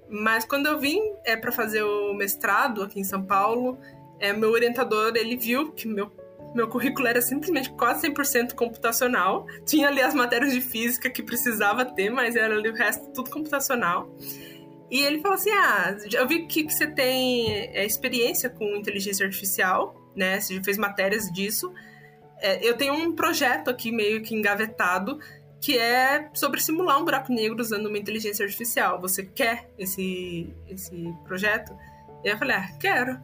Mas 0.09 0.47
quando 0.47 0.65
eu 0.65 0.79
vim 0.79 0.99
é, 1.23 1.37
para 1.37 1.53
fazer 1.53 1.83
o 1.83 2.15
mestrado 2.15 2.83
aqui 2.83 2.99
em 2.99 3.05
São 3.05 3.23
Paulo, 3.23 3.79
é, 4.19 4.33
meu 4.33 4.51
orientador, 4.51 5.13
ele 5.15 5.37
viu 5.37 5.73
que 5.73 5.87
meu, 5.87 6.11
meu 6.55 6.69
currículo 6.69 7.07
era 7.07 7.21
simplesmente 7.21 7.71
quase 7.73 8.09
100% 8.09 8.55
computacional. 8.55 9.47
Tinha 9.67 9.89
ali 9.89 10.01
as 10.01 10.15
matérias 10.15 10.55
de 10.55 10.63
física 10.63 11.11
que 11.11 11.23
precisava 11.23 11.85
ter, 11.85 12.09
mas 12.09 12.35
era 12.35 12.55
ali 12.55 12.71
o 12.71 12.75
resto 12.75 13.13
tudo 13.13 13.29
computacional. 13.29 14.11
E 14.91 15.03
ele 15.03 15.21
falou 15.21 15.35
assim: 15.35 15.51
Ah, 15.51 15.99
eu 16.15 16.27
vi 16.27 16.47
que, 16.47 16.65
que 16.65 16.73
você 16.73 16.87
tem 16.87 17.53
é, 17.53 17.85
experiência 17.85 18.49
com 18.49 18.75
inteligência 18.75 19.27
artificial, 19.27 20.11
né? 20.17 20.41
Você 20.41 20.55
já 20.55 20.65
fez 20.65 20.79
matérias 20.79 21.31
disso. 21.31 21.71
É, 22.43 22.69
eu 22.69 22.77
tenho 22.77 22.93
um 22.93 23.15
projeto 23.15 23.71
aqui 23.71 23.93
meio 23.93 24.21
que 24.21 24.35
engavetado 24.35 25.19
que 25.61 25.79
é 25.79 26.29
sobre 26.35 26.61
simular 26.61 27.01
um 27.01 27.05
buraco 27.05 27.33
negro 27.33 27.61
usando 27.61 27.87
uma 27.87 27.97
inteligência 27.97 28.45
artificial. 28.45 29.01
Você 29.01 29.23
quer 29.23 29.71
esse, 29.79 30.53
esse 30.69 31.15
projeto? 31.25 31.73
E 32.25 32.29
eu 32.29 32.37
falei, 32.37 32.57
ah, 32.57 32.69
quero. 32.81 33.17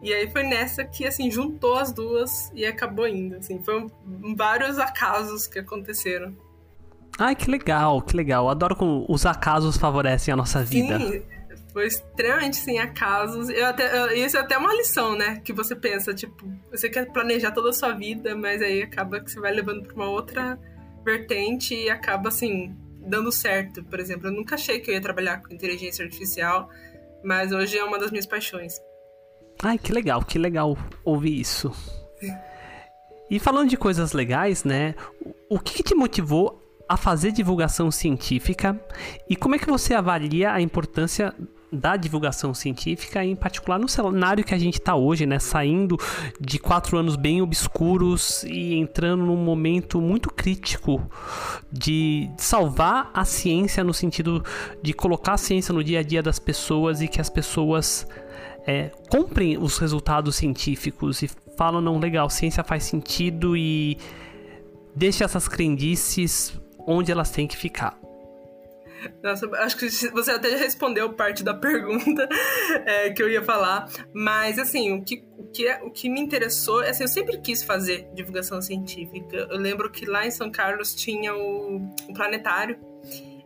E 0.00 0.12
aí 0.12 0.28
foi 0.30 0.42
nessa 0.42 0.84
que, 0.84 1.06
assim, 1.06 1.30
juntou 1.30 1.76
as 1.76 1.92
duas 1.92 2.50
e 2.54 2.64
acabou 2.64 3.06
indo, 3.06 3.36
assim. 3.36 3.62
Foram 3.62 3.90
vários 4.34 4.78
acasos 4.78 5.46
que 5.46 5.58
aconteceram. 5.58 6.34
Ai, 7.18 7.36
que 7.36 7.50
legal, 7.50 8.00
que 8.00 8.16
legal. 8.16 8.48
Adoro 8.48 8.74
como 8.74 9.04
os 9.06 9.26
acasos 9.26 9.76
favorecem 9.76 10.32
a 10.32 10.36
nossa 10.36 10.64
vida. 10.64 10.98
Sim, 10.98 11.22
foi 11.72 11.86
extremamente 11.86 12.56
sem 12.56 12.78
acasos. 12.78 13.48
Eu 13.48 13.66
até, 13.66 13.98
eu, 13.98 14.12
isso 14.12 14.36
é 14.36 14.40
até 14.40 14.56
uma 14.56 14.74
lição, 14.74 15.16
né? 15.16 15.40
Que 15.44 15.52
você 15.52 15.74
pensa, 15.74 16.12
tipo, 16.14 16.46
você 16.70 16.88
quer 16.88 17.10
planejar 17.10 17.52
toda 17.52 17.70
a 17.70 17.72
sua 17.72 17.92
vida, 17.92 18.36
mas 18.36 18.60
aí 18.60 18.82
acaba 18.82 19.20
que 19.20 19.30
você 19.30 19.40
vai 19.40 19.52
levando 19.52 19.82
para 19.82 19.94
uma 19.94 20.08
outra 20.08 20.58
vertente 21.04 21.74
e 21.74 21.90
acaba 21.90 22.28
assim 22.28 22.76
dando 23.00 23.32
certo. 23.32 23.82
Por 23.84 23.98
exemplo, 23.98 24.28
eu 24.28 24.32
nunca 24.32 24.54
achei 24.54 24.80
que 24.80 24.90
eu 24.90 24.94
ia 24.94 25.00
trabalhar 25.00 25.42
com 25.42 25.52
inteligência 25.52 26.04
artificial, 26.04 26.68
mas 27.24 27.52
hoje 27.52 27.78
é 27.78 27.84
uma 27.84 27.98
das 27.98 28.10
minhas 28.10 28.26
paixões. 28.26 28.80
Ai, 29.62 29.78
que 29.78 29.92
legal, 29.92 30.24
que 30.24 30.38
legal 30.38 30.76
ouvir 31.04 31.40
isso. 31.40 31.72
E 33.30 33.38
falando 33.38 33.70
de 33.70 33.76
coisas 33.76 34.12
legais, 34.12 34.64
né? 34.64 34.94
O 35.48 35.58
que, 35.58 35.82
te 35.82 35.94
motivou 35.94 36.60
a 36.88 36.96
fazer 36.96 37.32
divulgação 37.32 37.90
científica 37.90 38.78
e 39.28 39.34
como 39.34 39.54
é 39.54 39.58
que 39.58 39.66
você 39.66 39.94
avalia 39.94 40.52
a 40.52 40.60
importância 40.60 41.34
da 41.72 41.96
divulgação 41.96 42.52
científica, 42.52 43.24
em 43.24 43.34
particular 43.34 43.78
no 43.78 43.88
cenário 43.88 44.44
que 44.44 44.54
a 44.54 44.58
gente 44.58 44.78
está 44.78 44.94
hoje, 44.94 45.24
né? 45.24 45.38
Saindo 45.38 45.96
de 46.38 46.58
quatro 46.58 46.98
anos 46.98 47.16
bem 47.16 47.40
obscuros 47.40 48.42
e 48.44 48.74
entrando 48.74 49.24
num 49.24 49.36
momento 49.36 50.00
muito 50.00 50.30
crítico 50.30 51.02
de 51.72 52.30
salvar 52.36 53.10
a 53.14 53.24
ciência 53.24 53.82
no 53.82 53.94
sentido 53.94 54.44
de 54.82 54.92
colocar 54.92 55.34
a 55.34 55.38
ciência 55.38 55.72
no 55.72 55.82
dia 55.82 56.00
a 56.00 56.02
dia 56.02 56.22
das 56.22 56.38
pessoas 56.38 57.00
e 57.00 57.08
que 57.08 57.20
as 57.20 57.30
pessoas 57.30 58.06
é, 58.66 58.90
comprem 59.10 59.56
os 59.56 59.78
resultados 59.78 60.36
científicos 60.36 61.22
e 61.22 61.30
falam, 61.56 61.80
não, 61.80 61.98
legal, 61.98 62.28
ciência 62.28 62.62
faz 62.62 62.84
sentido 62.84 63.56
e 63.56 63.96
deixe 64.94 65.24
essas 65.24 65.48
crendices 65.48 66.52
onde 66.86 67.10
elas 67.10 67.30
têm 67.30 67.46
que 67.46 67.56
ficar. 67.56 68.01
Nossa, 69.22 69.48
acho 69.58 69.76
que 69.76 69.88
você 70.10 70.30
até 70.32 70.56
respondeu 70.56 71.12
parte 71.12 71.42
da 71.42 71.54
pergunta 71.54 72.28
é, 72.86 73.10
que 73.10 73.22
eu 73.22 73.28
ia 73.28 73.42
falar. 73.42 73.88
Mas, 74.14 74.58
assim, 74.58 74.92
o 74.92 75.04
que, 75.04 75.24
o, 75.36 75.44
que, 75.44 75.66
é, 75.66 75.82
o 75.82 75.90
que 75.90 76.08
me 76.08 76.20
interessou... 76.20 76.80
Assim, 76.80 77.04
eu 77.04 77.08
sempre 77.08 77.38
quis 77.38 77.62
fazer 77.62 78.08
divulgação 78.14 78.60
científica. 78.60 79.48
Eu 79.50 79.58
lembro 79.58 79.90
que 79.90 80.06
lá 80.06 80.26
em 80.26 80.30
São 80.30 80.50
Carlos 80.50 80.94
tinha 80.94 81.34
o, 81.34 81.76
o 82.08 82.14
planetário. 82.14 82.78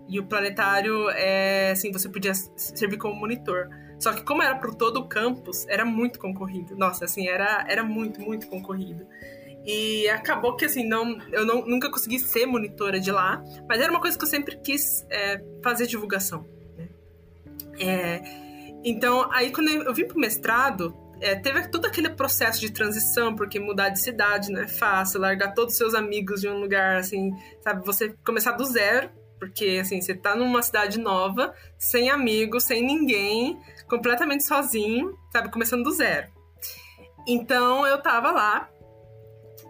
E 0.09 0.21
o 0.21 0.27
planetário, 0.27 1.11
é, 1.11 1.73
assim, 1.73 1.91
você 1.91 2.09
podia 2.09 2.33
servir 2.35 2.97
como 2.97 3.15
monitor. 3.15 3.69
Só 3.99 4.13
que 4.13 4.23
como 4.23 4.43
era 4.43 4.55
para 4.57 4.73
todo 4.73 4.99
o 4.99 5.09
campus, 5.09 5.67
era 5.69 5.85
muito 5.85 6.19
concorrido. 6.19 6.77
Nossa, 6.77 7.07
assim, 7.07 7.29
era, 7.29 7.65
era 7.69 7.83
muito, 7.83 8.21
muito 8.21 8.47
concorrido. 8.47 9.07
E 9.67 10.09
acabou 10.09 10.55
que, 10.55 10.65
assim, 10.65 10.87
não, 10.87 11.19
eu 11.33 11.45
não, 11.45 11.67
nunca 11.67 11.91
consegui 11.91 12.21
ser 12.21 12.47
monitora 12.47 13.01
de 13.01 13.11
lá, 13.11 13.43
mas 13.69 13.81
era 13.81 13.91
uma 13.91 14.01
coisa 14.01 14.17
que 14.17 14.23
eu 14.23 14.29
sempre 14.29 14.57
quis 14.59 15.05
é, 15.11 15.43
fazer 15.63 15.89
divulgação. 15.89 16.49
Né? 16.77 16.89
É, 17.81 18.23
então, 18.85 19.29
aí 19.33 19.51
quando 19.51 19.69
eu, 19.69 19.93
vim 19.93 20.07
pro 20.07 20.21
mestrado, 20.21 20.97
é, 21.21 21.35
teve 21.35 21.67
todo 21.67 21.87
aquele 21.87 22.11
processo 22.11 22.61
de 22.61 22.71
transição, 22.71 23.35
porque 23.35 23.59
mudar 23.59 23.89
de 23.89 24.01
cidade 24.01 24.53
não 24.53 24.61
é 24.61 24.69
fácil, 24.69 25.21
largar 25.21 25.53
todos 25.53 25.73
os 25.73 25.79
seus 25.79 25.95
amigos 25.95 26.41
de 26.41 26.49
um 26.49 26.61
lugar, 26.61 26.99
assim, 26.99 27.33
sabe? 27.65 27.85
Você 27.85 28.15
começar 28.25 28.53
do 28.53 28.65
zero, 28.65 29.11
porque, 29.41 29.79
assim, 29.81 30.01
você 30.01 30.15
tá 30.15 30.37
numa 30.37 30.63
cidade 30.63 31.01
nova, 31.01 31.53
sem 31.77 32.09
amigos, 32.09 32.63
sem 32.63 32.85
ninguém, 32.85 33.59
completamente 33.89 34.45
sozinho, 34.45 35.19
sabe? 35.33 35.51
Começando 35.51 35.83
do 35.83 35.91
zero. 35.91 36.29
Então, 37.27 37.85
eu 37.85 38.01
tava 38.01 38.31
lá, 38.31 38.71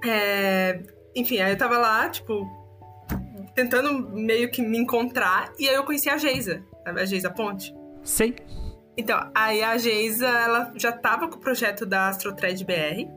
é, 0.04 0.82
enfim, 1.14 1.40
aí 1.40 1.52
eu 1.52 1.58
tava 1.58 1.78
lá, 1.78 2.08
tipo, 2.08 2.46
tentando 3.54 4.10
meio 4.10 4.50
que 4.50 4.62
me 4.62 4.78
encontrar, 4.78 5.52
e 5.58 5.68
aí 5.68 5.74
eu 5.74 5.84
conheci 5.84 6.08
a 6.08 6.16
Geisa, 6.16 6.62
sabe? 6.84 7.00
A 7.00 7.04
Geisa 7.04 7.30
Ponte. 7.30 7.74
Sei. 8.02 8.36
Então, 8.96 9.30
aí 9.34 9.62
a 9.62 9.76
Geisa, 9.76 10.26
ela 10.26 10.72
já 10.76 10.92
tava 10.92 11.28
com 11.28 11.36
o 11.36 11.40
projeto 11.40 11.84
da 11.84 12.08
AstroTred 12.08 12.64
BR, 12.64 13.08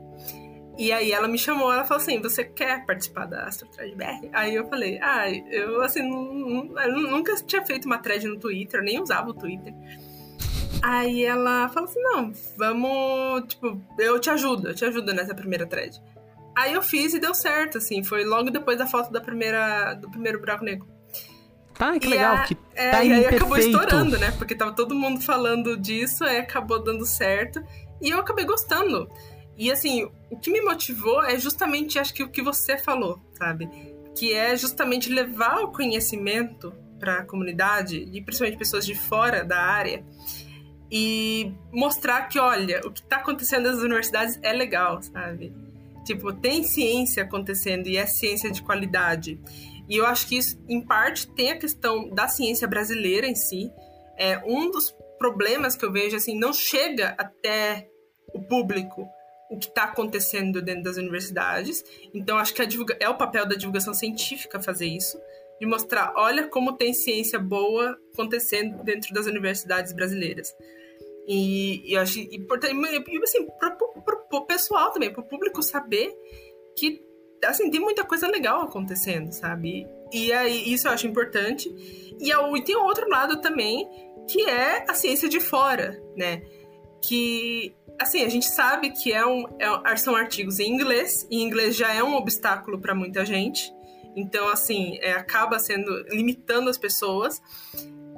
e 0.78 0.94
aí 0.94 1.12
ela 1.12 1.28
me 1.28 1.38
chamou, 1.38 1.74
ela 1.74 1.84
falou 1.84 2.02
assim, 2.02 2.22
você 2.22 2.46
quer 2.46 2.86
participar 2.86 3.26
da 3.26 3.44
AstroTred 3.44 3.96
BR? 3.98 4.30
Aí 4.32 4.56
eu 4.56 4.66
falei, 4.68 4.98
ah, 5.02 5.30
eu 5.30 5.82
assim, 5.82 6.00
eu 6.00 6.94
nunca 7.12 7.36
tinha 7.36 7.66
feito 7.66 7.86
uma 7.86 7.98
thread 7.98 8.26
no 8.26 8.40
Twitter, 8.40 8.82
nem 8.82 9.02
usava 9.02 9.30
o 9.30 9.34
Twitter. 9.34 9.74
Aí 10.82 11.26
ela 11.26 11.68
falou 11.68 11.90
assim, 11.90 12.02
não, 12.02 12.32
vamos, 12.56 13.44
tipo, 13.50 13.82
eu 13.98 14.18
te 14.20 14.30
ajudo, 14.30 14.70
eu 14.70 14.74
te 14.74 14.86
ajudo 14.86 15.14
nessa 15.14 15.36
primeira 15.36 15.68
thread. 15.68 16.02
Aí 16.60 16.74
eu 16.74 16.82
fiz 16.82 17.14
e 17.14 17.20
deu 17.20 17.34
certo, 17.34 17.78
assim. 17.78 18.04
Foi 18.04 18.26
logo 18.26 18.50
depois 18.50 18.78
da 18.78 18.86
foto 18.86 19.10
da 19.14 19.22
primeira, 19.22 19.94
do 19.94 20.12
primeiro 20.12 20.40
buraco 20.40 20.66
negro. 20.66 20.86
Ah, 21.80 21.98
que 21.98 22.06
e 22.06 22.10
legal, 22.10 22.36
a, 22.36 22.44
que 22.44 22.58
é, 22.76 22.92
tá 22.92 23.02
E 23.02 23.14
aí 23.14 23.26
acabou 23.28 23.58
estourando, 23.58 24.18
né? 24.20 24.32
Porque 24.38 24.54
tava 24.54 24.74
todo 24.74 24.94
mundo 24.94 25.22
falando 25.22 25.78
disso, 25.78 26.26
aí 26.26 26.40
acabou 26.40 26.84
dando 26.84 27.06
certo. 27.06 27.64
E 28.02 28.10
eu 28.10 28.20
acabei 28.20 28.44
gostando. 28.44 29.10
E 29.58 29.72
assim, 29.72 30.10
o 30.30 30.38
que 30.38 30.52
me 30.52 30.60
motivou 30.62 31.24
é 31.24 31.40
justamente, 31.40 31.98
acho 31.98 32.14
que 32.14 32.24
o 32.24 32.30
que 32.30 32.42
você 32.42 32.78
falou, 32.78 33.22
sabe? 33.36 33.70
Que 34.14 34.34
é 34.34 34.58
justamente 34.58 35.10
levar 35.10 35.62
o 35.62 35.72
conhecimento 35.72 36.74
para 37.00 37.20
a 37.20 37.26
comunidade, 37.26 38.06
e 38.12 38.22
principalmente 38.22 38.58
pessoas 38.58 38.86
de 38.86 38.96
fora 38.96 39.46
da 39.46 39.62
área, 39.62 40.04
e 40.92 41.54
mostrar 41.72 42.24
que, 42.24 42.38
olha, 42.38 42.82
o 42.84 42.92
que 42.92 43.00
está 43.00 43.18
acontecendo 43.18 43.72
nas 43.72 43.80
universidades 43.80 44.38
é 44.42 44.52
legal, 44.52 45.02
sabe? 45.02 45.54
Tipo, 46.06 46.34
tem 46.34 46.64
ciência 46.64 47.24
acontecendo 47.24 47.88
e 47.88 47.98
é 47.98 48.06
ciência 48.06 48.52
de 48.52 48.62
qualidade. 48.62 49.40
E 49.88 49.98
eu 49.98 50.06
acho 50.06 50.28
que 50.28 50.38
isso, 50.38 50.60
em 50.68 50.82
parte, 50.82 51.28
tem 51.28 51.52
a 51.52 51.58
questão 51.58 52.10
da 52.10 52.28
ciência 52.28 52.68
brasileira 52.68 53.28
em 53.28 53.36
si. 53.36 53.72
É 54.18 54.38
um 54.46 54.70
dos 54.70 54.96
problemas 55.18 55.76
que 55.76 55.84
eu 55.84 55.92
vejo, 55.92 56.16
assim, 56.16 56.38
não 56.38 56.54
chega 56.54 57.16
até 57.18 57.90
o 58.34 58.42
público 58.42 59.08
o 59.50 59.58
que 59.58 59.68
está 59.68 59.86
acontecendo 59.86 60.62
dentro 60.62 60.84
das 60.84 60.98
universidades. 60.98 61.84
Então, 62.14 62.38
acho 62.38 62.54
que 62.54 62.66
divulga... 62.66 62.96
é 63.00 63.10
o 63.10 63.18
papel 63.18 63.48
da 63.48 63.56
divulgação 63.56 63.94
científica 63.94 64.62
fazer 64.62 64.86
isso, 64.86 65.20
de 65.60 65.66
mostrar, 65.66 66.14
olha 66.16 66.48
como 66.48 66.74
tem 66.74 66.94
ciência 66.94 67.40
boa 67.40 67.98
acontecendo 68.14 68.84
dentro 68.84 69.12
das 69.14 69.26
universidades 69.26 69.92
brasileiras. 69.92 70.56
E, 71.28 71.90
e 71.90 71.94
eu 71.96 72.02
acho 72.02 72.20
importante, 72.20 72.76
e, 72.76 73.24
assim, 73.24 73.48
para 73.60 73.76
o 74.38 74.46
pessoal 74.46 74.92
também, 74.92 75.12
para 75.12 75.22
o 75.22 75.28
público 75.28 75.62
saber 75.64 76.14
que 76.76 77.08
assim, 77.46 77.70
tem 77.70 77.80
muita 77.80 78.04
coisa 78.04 78.28
legal 78.28 78.62
acontecendo, 78.62 79.32
sabe? 79.32 79.88
E 80.12 80.34
aí, 80.34 80.74
isso 80.74 80.88
eu 80.88 80.92
acho 80.92 81.08
importante. 81.08 81.70
E, 82.20 82.32
e 82.32 82.64
tem 82.64 82.76
outro 82.76 83.08
lado 83.10 83.42
também, 83.42 83.88
que 84.30 84.50
é 84.50 84.86
a 84.88 84.94
ciência 84.94 85.30
de 85.30 85.40
fora, 85.40 86.02
né? 86.16 86.42
Que, 87.02 87.74
assim, 88.00 88.24
a 88.24 88.30
gente 88.30 88.46
sabe 88.46 88.92
que 88.92 89.14
é 89.14 89.26
um, 89.26 89.46
é, 89.60 89.96
são 89.96 90.16
artigos 90.16 90.60
em 90.60 90.70
inglês, 90.72 91.28
e 91.30 91.42
inglês 91.42 91.76
já 91.76 91.94
é 91.94 92.04
um 92.04 92.16
obstáculo 92.16 92.80
para 92.80 92.94
muita 92.96 93.26
gente. 93.26 93.74
Então, 94.16 94.50
assim, 94.50 94.98
é, 95.02 95.14
acaba 95.14 95.60
sendo 95.60 95.92
limitando 96.10 96.70
as 96.70 96.78
pessoas. 96.78 97.42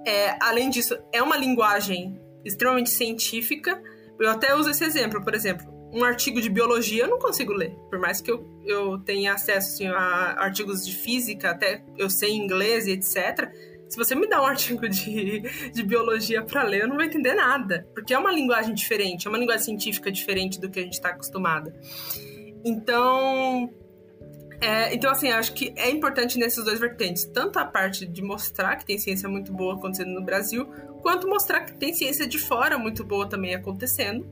É, 0.06 0.36
além 0.42 0.70
disso, 0.70 0.98
é 1.12 1.22
uma 1.22 1.38
linguagem 1.38 2.20
extremamente 2.44 2.90
científica. 2.90 3.82
Eu 4.20 4.30
até 4.30 4.56
uso 4.56 4.70
esse 4.70 4.84
exemplo, 4.84 5.24
por 5.24 5.36
exemplo, 5.36 5.81
um 5.94 6.04
artigo 6.04 6.42
de 6.42 6.50
biologia 6.50 7.04
eu 7.04 7.10
não 7.10 7.20
consigo 7.20 7.54
ler. 7.54 7.72
Por 7.90 8.00
mais 8.00 8.22
que 8.22 8.32
eu, 8.32 8.46
eu 8.66 9.00
tenha 9.00 9.34
acesso 9.34 9.74
assim, 9.74 9.88
a 9.88 10.36
artigos 10.40 10.86
de 10.86 10.96
física, 10.96 11.52
até 11.52 11.84
eu 11.98 12.10
sei 12.10 12.32
inglês 12.32 12.88
e 12.88 12.92
etc. 12.92 13.52
Se 13.90 13.98
você 13.98 14.16
me 14.16 14.28
dá 14.28 14.42
um 14.42 14.46
artigo 14.48 14.88
de, 14.88 15.42
de 15.72 15.84
biologia 15.84 16.42
para 16.44 16.64
ler, 16.64 16.84
eu 16.84 16.88
não 16.88 16.96
vou 16.96 17.04
entender 17.04 17.34
nada. 17.34 17.88
Porque 17.94 18.14
é 18.14 18.18
uma 18.18 18.32
linguagem 18.32 18.74
diferente, 18.74 19.28
é 19.28 19.30
uma 19.30 19.38
linguagem 19.38 19.66
científica 19.66 20.12
diferente 20.12 20.60
do 20.60 20.70
que 20.70 20.80
a 20.80 20.84
gente 20.84 20.94
está 20.94 21.10
acostumada. 21.10 21.76
Então, 22.64 23.70
é, 24.62 24.94
então, 24.94 25.12
assim, 25.12 25.32
acho 25.32 25.54
que 25.54 25.74
é 25.76 25.90
importante 25.90 26.38
nesses 26.38 26.64
dois 26.64 26.80
vertentes. 26.80 27.26
Tanto 27.26 27.58
a 27.58 27.66
parte 27.66 28.06
de 28.06 28.22
mostrar 28.22 28.76
que 28.78 28.86
tem 28.86 28.98
ciência 28.98 29.28
muito 29.28 29.52
boa 29.52 29.74
acontecendo 29.74 30.12
no 30.12 30.24
Brasil, 30.24 30.66
quanto 31.02 31.28
mostrar 31.28 31.62
que 31.62 31.74
tem 31.74 31.94
ciência 31.94 32.28
de 32.28 32.38
fora 32.38 32.78
muito 32.78 33.04
boa 33.04 33.28
também 33.28 33.56
acontecendo. 33.56 34.26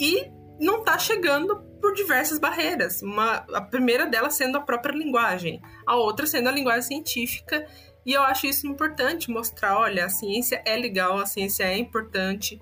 E 0.00 0.30
não 0.58 0.80
está 0.80 0.98
chegando 0.98 1.56
por 1.80 1.94
diversas 1.94 2.38
barreiras. 2.38 3.02
Uma, 3.02 3.46
a 3.54 3.60
primeira 3.60 4.06
delas 4.06 4.34
sendo 4.34 4.58
a 4.58 4.60
própria 4.60 4.96
linguagem, 4.96 5.60
a 5.86 5.96
outra 5.96 6.26
sendo 6.26 6.48
a 6.48 6.52
linguagem 6.52 6.82
científica. 6.82 7.66
E 8.04 8.12
eu 8.12 8.22
acho 8.22 8.46
isso 8.46 8.66
importante 8.66 9.30
mostrar, 9.30 9.78
olha, 9.78 10.06
a 10.06 10.08
ciência 10.08 10.62
é 10.64 10.76
legal, 10.76 11.18
a 11.18 11.26
ciência 11.26 11.64
é 11.64 11.76
importante 11.76 12.58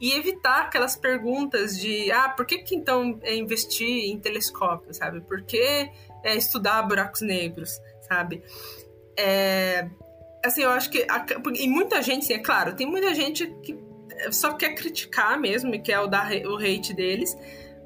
e 0.00 0.12
evitar 0.12 0.62
aquelas 0.62 0.96
perguntas 0.96 1.78
de 1.78 2.10
ah, 2.10 2.30
por 2.30 2.46
que, 2.46 2.58
que 2.58 2.74
então 2.74 3.18
é 3.22 3.36
investir 3.36 4.10
em 4.10 4.18
telescópio, 4.18 4.94
sabe? 4.94 5.20
Por 5.20 5.42
que 5.42 5.90
é 6.24 6.34
estudar 6.34 6.82
buracos 6.82 7.20
negros, 7.20 7.78
sabe? 8.08 8.42
É, 9.16 9.90
assim, 10.42 10.62
eu 10.62 10.70
acho 10.70 10.90
que. 10.90 11.06
E 11.54 11.68
muita 11.68 12.00
gente, 12.00 12.24
sim, 12.24 12.32
é 12.32 12.38
claro, 12.38 12.74
tem 12.74 12.86
muita 12.86 13.14
gente 13.14 13.46
que 13.62 13.74
só 14.30 14.54
quer 14.54 14.74
criticar 14.74 15.38
mesmo 15.38 15.74
e 15.74 15.78
quer 15.78 16.06
dar, 16.08 16.30
o 16.46 16.56
hate 16.56 16.94
deles, 16.94 17.36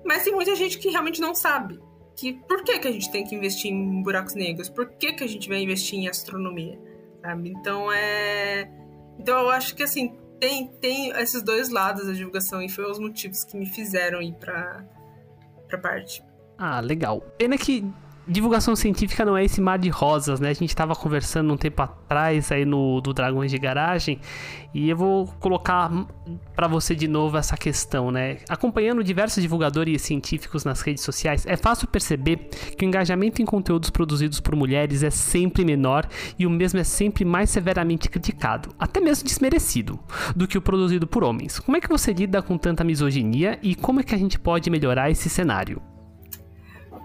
mas 0.04 0.24
tem 0.24 0.34
muita 0.34 0.54
gente 0.54 0.78
que 0.78 0.88
realmente 0.88 1.20
não 1.20 1.34
sabe. 1.34 1.80
Que, 2.16 2.32
por 2.32 2.62
que, 2.62 2.78
que 2.78 2.88
a 2.88 2.92
gente 2.92 3.10
tem 3.10 3.24
que 3.24 3.34
investir 3.34 3.72
em 3.72 4.02
buracos 4.02 4.34
negros? 4.34 4.68
Por 4.68 4.86
que, 4.90 5.12
que 5.12 5.24
a 5.24 5.26
gente 5.26 5.48
vai 5.48 5.58
investir 5.58 5.98
em 5.98 6.08
astronomia? 6.08 6.78
Sabe? 7.20 7.50
Então 7.50 7.90
é. 7.92 8.70
Então 9.18 9.38
eu 9.40 9.50
acho 9.50 9.74
que 9.74 9.82
assim, 9.82 10.14
tem, 10.38 10.68
tem 10.80 11.10
esses 11.10 11.42
dois 11.42 11.70
lados 11.70 12.06
da 12.06 12.12
divulgação 12.12 12.62
e 12.62 12.68
foi 12.68 12.88
os 12.88 12.98
motivos 12.98 13.44
que 13.44 13.56
me 13.56 13.66
fizeram 13.66 14.22
ir 14.22 14.34
pra, 14.34 14.84
pra 15.68 15.78
parte. 15.78 16.22
Ah, 16.58 16.80
legal. 16.80 17.20
Pena 17.36 17.58
que 17.58 17.84
divulgação 18.26 18.74
científica 18.74 19.24
não 19.24 19.36
é 19.36 19.44
esse 19.44 19.60
mar 19.60 19.78
de 19.78 19.88
rosas, 19.88 20.40
né? 20.40 20.48
A 20.48 20.52
gente 20.54 20.70
estava 20.70 20.94
conversando 20.94 21.52
um 21.52 21.56
tempo 21.56 21.82
atrás 21.82 22.50
aí 22.50 22.64
no 22.64 23.00
do 23.00 23.12
Dragões 23.12 23.50
de 23.50 23.58
Garagem 23.58 24.18
e 24.72 24.88
eu 24.88 24.96
vou 24.96 25.26
colocar 25.38 25.90
para 26.56 26.66
você 26.66 26.94
de 26.94 27.06
novo 27.06 27.36
essa 27.36 27.56
questão, 27.56 28.10
né? 28.10 28.38
Acompanhando 28.48 29.04
diversos 29.04 29.42
divulgadores 29.42 30.02
científicos 30.02 30.64
nas 30.64 30.80
redes 30.80 31.04
sociais, 31.04 31.46
é 31.46 31.56
fácil 31.56 31.86
perceber 31.86 32.48
que 32.76 32.84
o 32.84 32.88
engajamento 32.88 33.40
em 33.40 33.44
conteúdos 33.44 33.90
produzidos 33.90 34.40
por 34.40 34.56
mulheres 34.56 35.02
é 35.02 35.10
sempre 35.10 35.64
menor 35.64 36.08
e 36.38 36.46
o 36.46 36.50
mesmo 36.50 36.80
é 36.80 36.84
sempre 36.84 37.24
mais 37.24 37.50
severamente 37.50 38.08
criticado, 38.08 38.70
até 38.78 39.00
mesmo 39.00 39.28
desmerecido, 39.28 39.98
do 40.34 40.48
que 40.48 40.58
o 40.58 40.62
produzido 40.62 41.06
por 41.06 41.22
homens. 41.22 41.58
Como 41.60 41.76
é 41.76 41.80
que 41.80 41.88
você 41.88 42.12
lida 42.12 42.42
com 42.42 42.58
tanta 42.58 42.82
misoginia 42.82 43.58
e 43.62 43.74
como 43.74 44.00
é 44.00 44.02
que 44.02 44.14
a 44.14 44.18
gente 44.18 44.38
pode 44.38 44.70
melhorar 44.70 45.10
esse 45.10 45.28
cenário? 45.28 45.80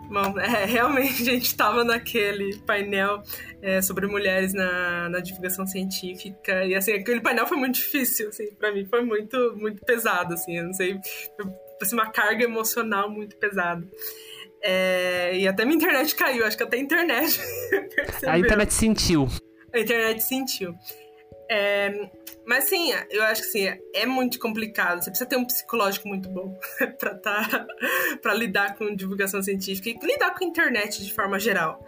Bom, 0.10 0.40
é, 0.40 0.66
realmente 0.66 1.22
a 1.30 1.34
gente 1.34 1.46
estava 1.46 1.84
naquele 1.84 2.58
painel 2.66 3.22
é, 3.62 3.82
sobre 3.82 4.08
mulheres 4.08 4.54
na, 4.54 5.08
na, 5.08 5.20
divulgação 5.20 5.68
científica 5.68 6.66
e 6.66 6.74
assim 6.74 6.94
aquele 6.94 7.22
painel 7.22 7.46
foi 7.46 7.58
muito 7.58 7.76
difícil, 7.76 8.30
assim, 8.30 8.52
para 8.56 8.72
mim 8.72 8.86
foi 8.86 9.04
muito 9.04 9.56
muito 9.56 9.86
pesado, 9.86 10.34
assim, 10.34 10.58
eu 10.58 10.66
não 10.66 10.74
sei, 10.74 11.00
assim, 11.82 11.96
uma 11.96 12.10
carga 12.12 12.44
emocional 12.44 13.10
muito 13.10 13.38
pesada. 13.38 13.88
É, 14.62 15.38
e 15.38 15.48
até 15.48 15.64
minha 15.64 15.78
internet 15.78 16.14
caiu, 16.16 16.46
acho 16.46 16.58
que 16.58 16.64
até 16.64 16.78
a 16.78 16.80
internet. 16.82 17.40
a 18.28 18.38
internet 18.38 18.74
sentiu. 18.74 19.28
A 19.74 19.80
internet 19.80 20.22
sentiu. 20.22 20.76
É, 21.52 22.10
mas 22.46 22.66
sim, 22.66 22.92
eu 23.10 23.24
acho 23.24 23.42
que 23.42 23.48
sim, 23.48 23.68
é 23.94 24.06
muito 24.06 24.38
complicado. 24.40 25.04
Você 25.04 25.10
precisa 25.10 25.30
ter 25.30 25.36
um 25.36 25.46
psicológico 25.46 26.08
muito 26.08 26.30
bom 26.30 26.58
para 27.00 27.16
tá, 27.16 27.68
para 28.22 28.34
lidar 28.36 28.76
com 28.76 28.96
divulgação 28.96 29.42
científica 29.42 29.90
e 29.90 30.08
lidar 30.08 30.36
com 30.38 30.44
a 30.44 30.48
internet 30.48 31.04
de 31.04 31.14
forma 31.14 31.40
geral. 31.40 31.84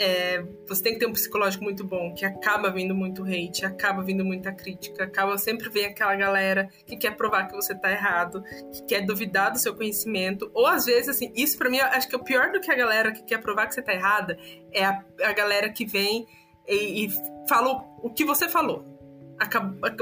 É, 0.00 0.44
você 0.68 0.82
tem 0.82 0.92
que 0.94 0.98
ter 0.98 1.06
um 1.06 1.12
psicológico 1.12 1.62
muito 1.62 1.84
bom, 1.84 2.12
que 2.12 2.24
acaba 2.24 2.70
vindo 2.70 2.94
muito 2.94 3.22
hate, 3.22 3.64
acaba 3.64 4.02
vindo 4.02 4.24
muita 4.24 4.52
crítica, 4.52 5.04
acaba 5.04 5.38
sempre 5.38 5.70
vem 5.70 5.86
aquela 5.86 6.14
galera 6.16 6.68
que 6.84 6.96
quer 6.96 7.16
provar 7.16 7.46
que 7.46 7.54
você 7.54 7.74
tá 7.74 7.90
errado, 7.90 8.42
que 8.72 8.84
quer 8.84 9.06
duvidar 9.06 9.52
do 9.52 9.58
seu 9.58 9.74
conhecimento, 9.74 10.50
ou 10.52 10.66
às 10.66 10.86
vezes, 10.86 11.08
assim, 11.08 11.32
isso 11.34 11.56
para 11.56 11.70
mim, 11.70 11.78
acho 11.78 12.08
que 12.08 12.14
é 12.14 12.18
o 12.18 12.24
pior 12.24 12.50
do 12.50 12.60
que 12.60 12.70
a 12.70 12.74
galera 12.74 13.12
que 13.12 13.22
quer 13.22 13.40
provar 13.40 13.68
que 13.68 13.74
você 13.74 13.82
tá 13.82 13.94
errada, 13.94 14.36
é 14.72 14.84
a, 14.84 15.02
a 15.22 15.32
galera 15.32 15.70
que 15.70 15.86
vem 15.86 16.26
e, 16.68 17.06
e 17.06 17.10
fala 17.48 17.84
o, 18.02 18.10
que 18.10 18.24
você 18.24 18.48
falou 18.48 18.96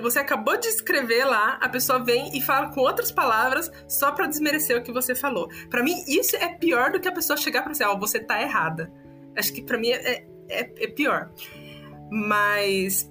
você 0.01 0.21
acabou 0.21 0.57
de 0.57 0.69
escrever 0.69 1.25
lá, 1.25 1.59
a 1.61 1.69
pessoa 1.69 1.99
vem 1.99 2.37
e 2.37 2.41
fala 2.41 2.71
com 2.71 2.81
outras 2.81 3.11
palavras 3.11 3.71
só 3.89 4.13
para 4.13 4.27
desmerecer 4.27 4.79
o 4.79 4.83
que 4.83 4.93
você 4.93 5.15
falou. 5.15 5.49
Para 5.69 5.83
mim, 5.83 6.05
isso 6.07 6.37
é 6.37 6.49
pior 6.49 6.93
do 6.93 7.01
que 7.01 7.09
a 7.09 7.13
pessoa 7.13 7.37
chegar 7.37 7.63
para 7.63 7.73
dizer, 7.73 7.85
ó, 7.85 7.95
oh, 7.95 7.99
você 7.99 8.21
tá 8.21 8.41
errada. 8.41 8.93
Acho 9.37 9.53
que 9.53 9.63
para 9.63 9.77
mim 9.77 9.91
é, 9.91 10.25
é, 10.49 10.85
é, 10.85 10.87
pior. 10.87 11.31
Mas. 12.11 13.11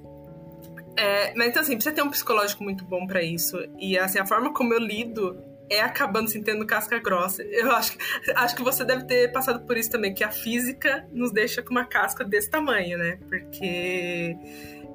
É, 0.96 1.34
mas 1.36 1.48
então, 1.48 1.62
assim, 1.62 1.74
precisa 1.74 1.94
ter 1.94 2.04
um 2.04 2.10
psicológico 2.10 2.64
muito 2.64 2.86
bom 2.86 3.06
para 3.06 3.22
isso. 3.22 3.58
E, 3.78 3.98
assim, 3.98 4.20
a 4.20 4.26
forma 4.26 4.54
como 4.54 4.74
eu 4.74 4.80
lido 4.80 5.38
é 5.74 5.82
acabando 5.82 6.30
se 6.30 6.42
tendo 6.42 6.66
casca 6.66 7.00
grossa. 7.00 7.44
Eu 7.44 7.72
acho, 7.72 7.98
acho 8.36 8.56
que 8.56 8.64
você 8.64 8.84
deve 8.84 9.06
ter 9.06 9.32
passado 9.32 9.66
por 9.66 9.78
isso 9.78 9.90
também, 9.90 10.14
que 10.14 10.24
a 10.24 10.32
física 10.32 11.08
nos 11.12 11.32
deixa 11.32 11.62
com 11.62 11.72
uma 11.72 11.86
casca 11.86 12.24
desse 12.24 12.50
tamanho, 12.50 12.98
né? 12.98 13.20
Porque 13.28 14.36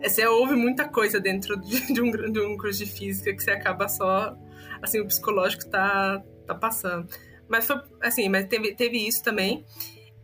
você 0.03 0.27
ouve 0.27 0.55
muita 0.55 0.89
coisa 0.89 1.21
dentro 1.21 1.61
de, 1.61 1.81
de, 1.93 2.01
um, 2.01 2.11
de 2.11 2.41
um 2.41 2.57
curso 2.57 2.85
de 2.85 2.91
física 2.91 3.35
que 3.35 3.43
você 3.43 3.51
acaba 3.51 3.89
só. 3.89 4.37
Assim, 4.81 5.01
o 5.01 5.07
psicológico 5.07 5.69
tá, 5.69 6.23
tá 6.47 6.55
passando. 6.55 7.09
Mas 7.49 7.67
foi 7.67 7.81
assim, 8.03 8.29
mas 8.29 8.47
teve, 8.47 8.75
teve 8.75 8.99
isso 9.07 9.23
também. 9.23 9.65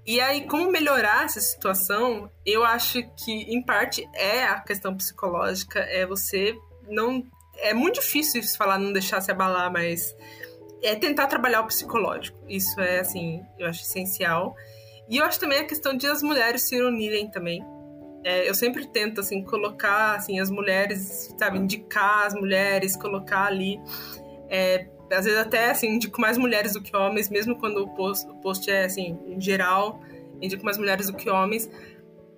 E 0.06 0.20
aí, 0.20 0.46
como 0.46 0.70
melhorar 0.70 1.24
essa 1.24 1.40
situação, 1.40 2.30
eu 2.44 2.62
acho 2.62 3.02
que, 3.16 3.32
em 3.32 3.64
parte, 3.64 4.06
é 4.14 4.44
a 4.44 4.60
questão 4.60 4.94
psicológica, 4.94 5.80
é 5.80 6.04
você 6.04 6.54
não. 6.88 7.24
É 7.56 7.72
muito 7.72 8.00
difícil 8.00 8.42
falar, 8.58 8.78
não 8.78 8.92
deixar 8.92 9.20
se 9.20 9.30
abalar, 9.30 9.72
mas 9.72 10.14
é 10.84 10.94
tentar 10.94 11.26
trabalhar 11.26 11.62
o 11.62 11.66
psicológico. 11.66 12.38
Isso 12.48 12.80
é, 12.80 13.00
assim, 13.00 13.42
eu 13.58 13.66
acho 13.66 13.82
essencial. 13.82 14.54
E 15.08 15.18
eu 15.18 15.24
acho 15.24 15.40
também 15.40 15.58
a 15.58 15.64
questão 15.64 15.96
de 15.96 16.06
as 16.06 16.22
mulheres 16.22 16.62
se 16.62 16.80
unirem 16.80 17.30
também. 17.30 17.64
É, 18.22 18.48
eu 18.48 18.54
sempre 18.54 18.86
tento, 18.86 19.20
assim, 19.20 19.42
colocar, 19.42 20.16
assim, 20.16 20.40
as 20.40 20.50
mulheres, 20.50 21.34
sabe, 21.38 21.58
indicar 21.58 22.26
as 22.26 22.34
mulheres, 22.34 22.96
colocar 22.96 23.46
ali. 23.46 23.80
É, 24.48 24.86
às 25.12 25.24
vezes 25.24 25.38
até, 25.38 25.70
assim, 25.70 25.88
indico 25.88 26.20
mais 26.20 26.38
mulheres 26.38 26.72
do 26.72 26.82
que 26.82 26.94
homens, 26.96 27.28
mesmo 27.28 27.56
quando 27.58 27.78
o 27.82 27.94
post, 27.94 28.26
o 28.28 28.34
post 28.36 28.70
é, 28.70 28.84
assim, 28.84 29.18
em 29.26 29.40
geral, 29.40 30.00
indico 30.40 30.64
mais 30.64 30.78
mulheres 30.78 31.06
do 31.06 31.16
que 31.16 31.28
homens, 31.28 31.70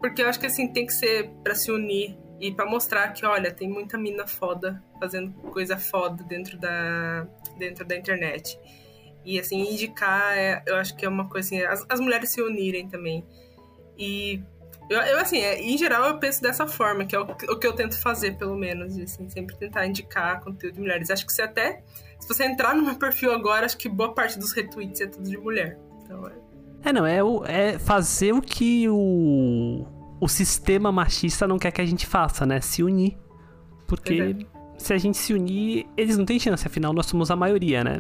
porque 0.00 0.22
eu 0.22 0.28
acho 0.28 0.38
que, 0.38 0.46
assim, 0.46 0.68
tem 0.68 0.86
que 0.86 0.92
ser 0.92 1.30
para 1.42 1.54
se 1.54 1.70
unir 1.70 2.18
e 2.40 2.52
para 2.52 2.66
mostrar 2.66 3.12
que, 3.12 3.24
olha, 3.24 3.52
tem 3.52 3.68
muita 3.68 3.96
mina 3.96 4.26
foda 4.26 4.82
fazendo 5.00 5.32
coisa 5.50 5.76
foda 5.76 6.22
dentro 6.24 6.58
da, 6.58 7.26
dentro 7.58 7.84
da 7.84 7.96
internet. 7.96 8.58
E, 9.24 9.38
assim, 9.38 9.72
indicar, 9.72 10.36
é, 10.36 10.62
eu 10.66 10.76
acho 10.76 10.96
que 10.96 11.04
é 11.04 11.08
uma 11.08 11.28
coisa, 11.28 11.48
assim, 11.48 11.62
as, 11.62 11.84
as 11.88 12.00
mulheres 12.00 12.30
se 12.30 12.40
unirem 12.40 12.88
também. 12.88 13.24
E 13.98 14.40
eu, 14.88 15.00
eu, 15.00 15.18
assim, 15.18 15.38
é, 15.38 15.60
em 15.60 15.76
geral 15.76 16.04
eu 16.04 16.18
penso 16.18 16.40
dessa 16.40 16.66
forma, 16.66 17.04
que 17.04 17.16
é 17.16 17.20
o, 17.20 17.24
o 17.24 17.58
que 17.58 17.66
eu 17.66 17.72
tento 17.72 17.98
fazer, 17.98 18.36
pelo 18.36 18.56
menos, 18.56 18.96
assim, 18.98 19.28
sempre 19.28 19.56
tentar 19.56 19.84
indicar 19.86 20.40
conteúdo 20.40 20.74
de 20.74 20.80
mulheres. 20.80 21.10
Acho 21.10 21.26
que 21.26 21.32
você 21.32 21.42
até, 21.42 21.82
se 22.20 22.28
você 22.28 22.44
entrar 22.44 22.74
no 22.74 22.82
meu 22.84 22.94
perfil 22.94 23.32
agora, 23.32 23.66
acho 23.66 23.76
que 23.76 23.88
boa 23.88 24.14
parte 24.14 24.38
dos 24.38 24.52
retweets 24.52 25.00
é 25.00 25.06
tudo 25.06 25.28
de 25.28 25.36
mulher. 25.36 25.76
Então, 26.02 26.28
é... 26.28 26.88
é, 26.88 26.92
não, 26.92 27.04
é, 27.04 27.22
o, 27.22 27.44
é 27.44 27.78
fazer 27.80 28.32
o 28.32 28.40
que 28.40 28.88
o, 28.88 29.84
o 30.20 30.28
sistema 30.28 30.92
machista 30.92 31.48
não 31.48 31.58
quer 31.58 31.72
que 31.72 31.80
a 31.80 31.86
gente 31.86 32.06
faça, 32.06 32.46
né? 32.46 32.60
Se 32.60 32.82
unir. 32.82 33.18
Porque. 33.88 34.46
Se 34.78 34.92
a 34.92 34.98
gente 34.98 35.16
se 35.16 35.32
unir, 35.34 35.86
eles 35.96 36.16
não 36.16 36.24
têm 36.24 36.38
chance, 36.38 36.66
afinal 36.66 36.92
nós 36.92 37.06
somos 37.06 37.30
a 37.30 37.36
maioria, 37.36 37.82
né? 37.82 37.98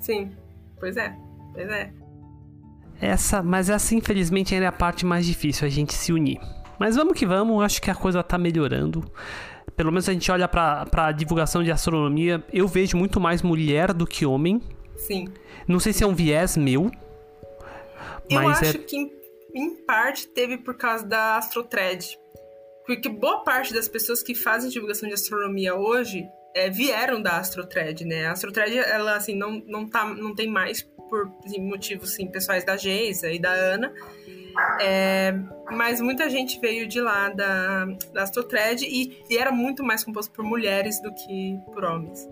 Sim, 0.00 0.30
pois 0.78 0.96
é, 0.96 1.16
pois 1.54 1.68
é. 1.68 1.92
Essa, 3.00 3.42
mas 3.42 3.70
essa 3.70 3.94
infelizmente 3.94 4.54
ainda 4.54 4.66
é 4.66 4.68
a 4.68 4.72
parte 4.72 5.06
mais 5.06 5.24
difícil, 5.24 5.66
a 5.66 5.70
gente 5.70 5.94
se 5.94 6.12
unir. 6.12 6.40
Mas 6.78 6.96
vamos 6.96 7.14
que 7.14 7.26
vamos, 7.26 7.62
acho 7.64 7.82
que 7.82 7.90
a 7.90 7.94
coisa 7.94 8.22
tá 8.22 8.38
melhorando. 8.38 9.10
Pelo 9.76 9.90
menos 9.90 10.08
a 10.08 10.12
gente 10.12 10.30
olha 10.30 10.48
pra, 10.48 10.86
pra 10.86 11.12
divulgação 11.12 11.62
de 11.62 11.70
astronomia, 11.70 12.42
eu 12.52 12.66
vejo 12.66 12.96
muito 12.96 13.20
mais 13.20 13.42
mulher 13.42 13.92
do 13.92 14.06
que 14.06 14.26
homem. 14.26 14.60
Sim. 14.96 15.28
Não 15.66 15.78
sei 15.78 15.92
se 15.92 16.02
é 16.02 16.06
um 16.06 16.14
viés 16.14 16.56
meu. 16.56 16.90
Eu 18.28 18.42
Mas 18.42 18.62
acho 18.62 18.76
é. 18.76 18.80
que 18.80 18.96
em, 18.96 19.12
em 19.54 19.76
parte 19.84 20.26
teve 20.28 20.58
por 20.58 20.74
causa 20.74 21.06
da 21.06 21.36
AstroTred. 21.36 22.18
Porque 22.88 23.06
boa 23.06 23.44
parte 23.44 23.74
das 23.74 23.86
pessoas 23.86 24.22
que 24.22 24.34
fazem 24.34 24.70
divulgação 24.70 25.06
de 25.06 25.14
astronomia 25.14 25.74
hoje 25.74 26.26
é, 26.54 26.70
vieram 26.70 27.20
da 27.20 27.36
AstroTred, 27.36 28.02
né? 28.06 28.24
A 28.24 28.32
AstroTred, 28.32 28.78
ela, 28.78 29.14
assim, 29.14 29.36
não, 29.36 29.62
não, 29.66 29.86
tá, 29.86 30.06
não 30.06 30.34
tem 30.34 30.48
mais 30.48 30.80
por 31.10 31.30
assim, 31.44 31.60
motivos, 31.60 32.14
assim, 32.14 32.26
pessoais 32.28 32.64
da 32.64 32.78
Geisa 32.78 33.30
e 33.30 33.38
da 33.38 33.50
Ana. 33.50 33.92
É, 34.80 35.34
mas 35.70 36.00
muita 36.00 36.30
gente 36.30 36.58
veio 36.60 36.88
de 36.88 36.98
lá 36.98 37.28
da, 37.28 37.84
da 38.14 38.22
AstroTred 38.22 38.86
e, 38.86 39.22
e 39.28 39.36
era 39.36 39.52
muito 39.52 39.84
mais 39.84 40.02
composto 40.02 40.32
por 40.32 40.42
mulheres 40.42 40.98
do 41.02 41.12
que 41.12 41.58
por 41.66 41.84
homens. 41.84 42.26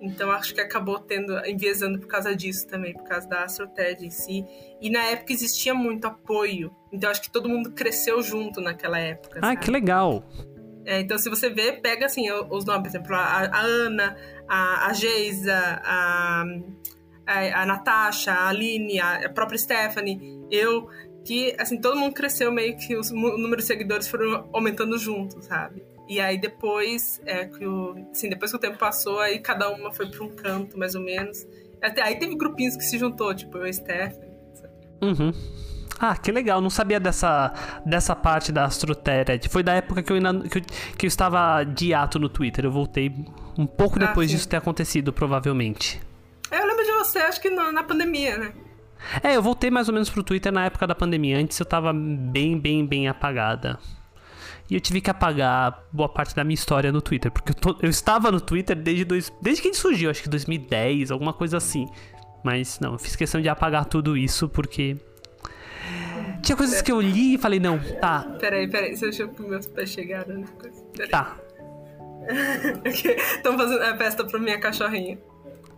Então 0.00 0.30
acho 0.30 0.54
que 0.54 0.60
acabou 0.60 0.98
tendo, 0.98 1.38
enviesando 1.46 1.98
por 1.98 2.06
causa 2.06 2.34
disso 2.34 2.66
também, 2.66 2.92
por 2.92 3.04
causa 3.04 3.28
da 3.28 3.44
AstroTed 3.44 4.04
em 4.04 4.10
si. 4.10 4.44
E 4.80 4.90
na 4.90 5.02
época 5.04 5.32
existia 5.32 5.74
muito 5.74 6.06
apoio. 6.06 6.74
Então 6.92 7.10
acho 7.10 7.22
que 7.22 7.30
todo 7.30 7.48
mundo 7.48 7.72
cresceu 7.72 8.22
junto 8.22 8.60
naquela 8.60 8.98
época. 8.98 9.40
Ah, 9.42 9.48
sabe? 9.48 9.60
que 9.60 9.70
legal. 9.70 10.24
É, 10.84 11.00
então 11.00 11.18
se 11.18 11.28
você 11.28 11.50
vê, 11.50 11.72
pega 11.72 12.06
assim 12.06 12.30
os 12.30 12.64
nomes, 12.64 12.82
por 12.82 12.88
exemplo, 12.88 13.14
a, 13.16 13.46
a 13.46 13.60
Ana, 13.60 14.16
a, 14.48 14.86
a 14.86 14.92
Geisa, 14.92 15.80
a, 15.82 16.44
a, 17.26 17.62
a 17.62 17.66
Natasha, 17.66 18.32
a 18.32 18.48
Aline, 18.48 19.00
a, 19.00 19.26
a 19.26 19.28
própria 19.30 19.58
Stephanie, 19.58 20.40
eu, 20.50 20.88
que 21.24 21.56
assim, 21.58 21.80
todo 21.80 21.96
mundo 21.96 22.14
cresceu 22.14 22.52
meio 22.52 22.76
que 22.76 22.96
os, 22.96 23.10
o 23.10 23.14
número 23.14 23.56
de 23.56 23.64
seguidores 23.64 24.06
foram 24.06 24.48
aumentando 24.52 24.96
junto, 24.96 25.42
sabe? 25.42 25.82
E 26.08 26.20
aí 26.20 26.38
depois, 26.38 27.20
é, 27.26 27.46
que 27.46 27.66
o, 27.66 27.94
assim, 28.12 28.28
depois 28.28 28.50
que 28.50 28.56
o 28.56 28.60
tempo 28.60 28.78
passou, 28.78 29.18
aí 29.18 29.38
cada 29.40 29.68
uma 29.70 29.92
foi 29.92 30.06
para 30.08 30.22
um 30.24 30.28
canto, 30.30 30.78
mais 30.78 30.94
ou 30.94 31.02
menos. 31.02 31.44
Até, 31.82 32.02
aí 32.02 32.16
teve 32.18 32.36
grupinhos 32.36 32.76
que 32.76 32.84
se 32.84 32.98
juntou, 32.98 33.34
tipo 33.34 33.58
eu 33.58 33.66
e 33.66 33.72
Stephanie. 33.74 34.30
Uhum. 35.02 35.32
Ah, 35.98 36.14
que 36.16 36.30
legal, 36.30 36.60
não 36.60 36.68
sabia 36.70 37.00
dessa, 37.00 37.52
dessa 37.84 38.14
parte 38.14 38.52
da 38.52 38.64
AstroTed. 38.66 39.48
Foi 39.48 39.62
da 39.62 39.72
época 39.74 40.02
que 40.02 40.12
eu, 40.12 40.16
ainda, 40.16 40.46
que, 40.48 40.58
eu, 40.58 40.62
que 40.98 41.06
eu 41.06 41.08
estava 41.08 41.64
de 41.64 41.94
ato 41.94 42.18
no 42.18 42.28
Twitter. 42.28 42.64
Eu 42.66 42.70
voltei 42.70 43.10
um 43.58 43.66
pouco 43.66 43.96
Ah, 43.98 44.06
depois 44.06 44.30
disso 44.30 44.46
ter 44.48 44.56
acontecido, 44.56 45.12
provavelmente. 45.12 46.00
Eu 46.50 46.66
lembro 46.66 46.84
de 46.84 46.92
você, 46.92 47.18
acho 47.18 47.40
que 47.40 47.48
no- 47.50 47.72
na 47.72 47.82
pandemia, 47.82 48.36
né? 48.36 48.52
É, 49.22 49.36
eu 49.36 49.42
voltei 49.42 49.70
mais 49.70 49.88
ou 49.88 49.94
menos 49.94 50.10
pro 50.10 50.22
Twitter 50.22 50.52
na 50.52 50.66
época 50.66 50.86
da 50.86 50.94
pandemia. 50.94 51.38
Antes 51.38 51.58
eu 51.58 51.66
tava 51.66 51.92
bem, 51.94 52.58
bem, 52.58 52.86
bem 52.86 53.08
apagada. 53.08 53.78
E 54.68 54.74
eu 54.74 54.80
tive 54.80 55.00
que 55.00 55.08
apagar 55.10 55.84
boa 55.92 56.08
parte 56.08 56.34
da 56.34 56.42
minha 56.42 56.54
história 56.54 56.90
no 56.90 57.00
Twitter. 57.00 57.30
Porque 57.30 57.52
eu, 57.52 57.54
tô- 57.54 57.76
eu 57.82 57.88
estava 57.90 58.32
no 58.32 58.40
Twitter 58.40 58.74
desde, 58.76 59.04
dois, 59.04 59.32
desde 59.40 59.62
que 59.62 59.68
ele 59.68 59.76
surgiu, 59.76 60.10
acho 60.10 60.22
que 60.22 60.28
2010, 60.28 61.10
alguma 61.10 61.32
coisa 61.32 61.56
assim. 61.56 61.86
Mas 62.42 62.78
não, 62.80 62.92
eu 62.94 62.98
fiz 62.98 63.14
questão 63.16 63.40
de 63.40 63.48
apagar 63.48 63.84
tudo 63.84 64.16
isso 64.16 64.48
porque. 64.48 64.96
Tinha 66.42 66.56
coisas 66.56 66.82
que 66.82 66.90
eu 66.90 67.00
li 67.00 67.34
e 67.34 67.38
falei, 67.38 67.58
não, 67.60 67.78
tá, 68.00 68.36
Peraí, 68.40 68.68
peraí, 68.68 68.96
deixa 68.98 69.22
eu 69.22 69.28
que 69.28 69.42
meus 69.42 69.66
pés 69.66 69.90
chegaram. 69.90 70.38
Né? 70.38 70.44
Peraí. 70.94 71.10
tá. 71.10 71.36
Estão 72.84 73.56
fazendo 73.56 73.82
a 73.82 73.96
festa 73.96 74.24
pra 74.24 74.38
minha 74.38 74.58
cachorrinha. 74.58 75.18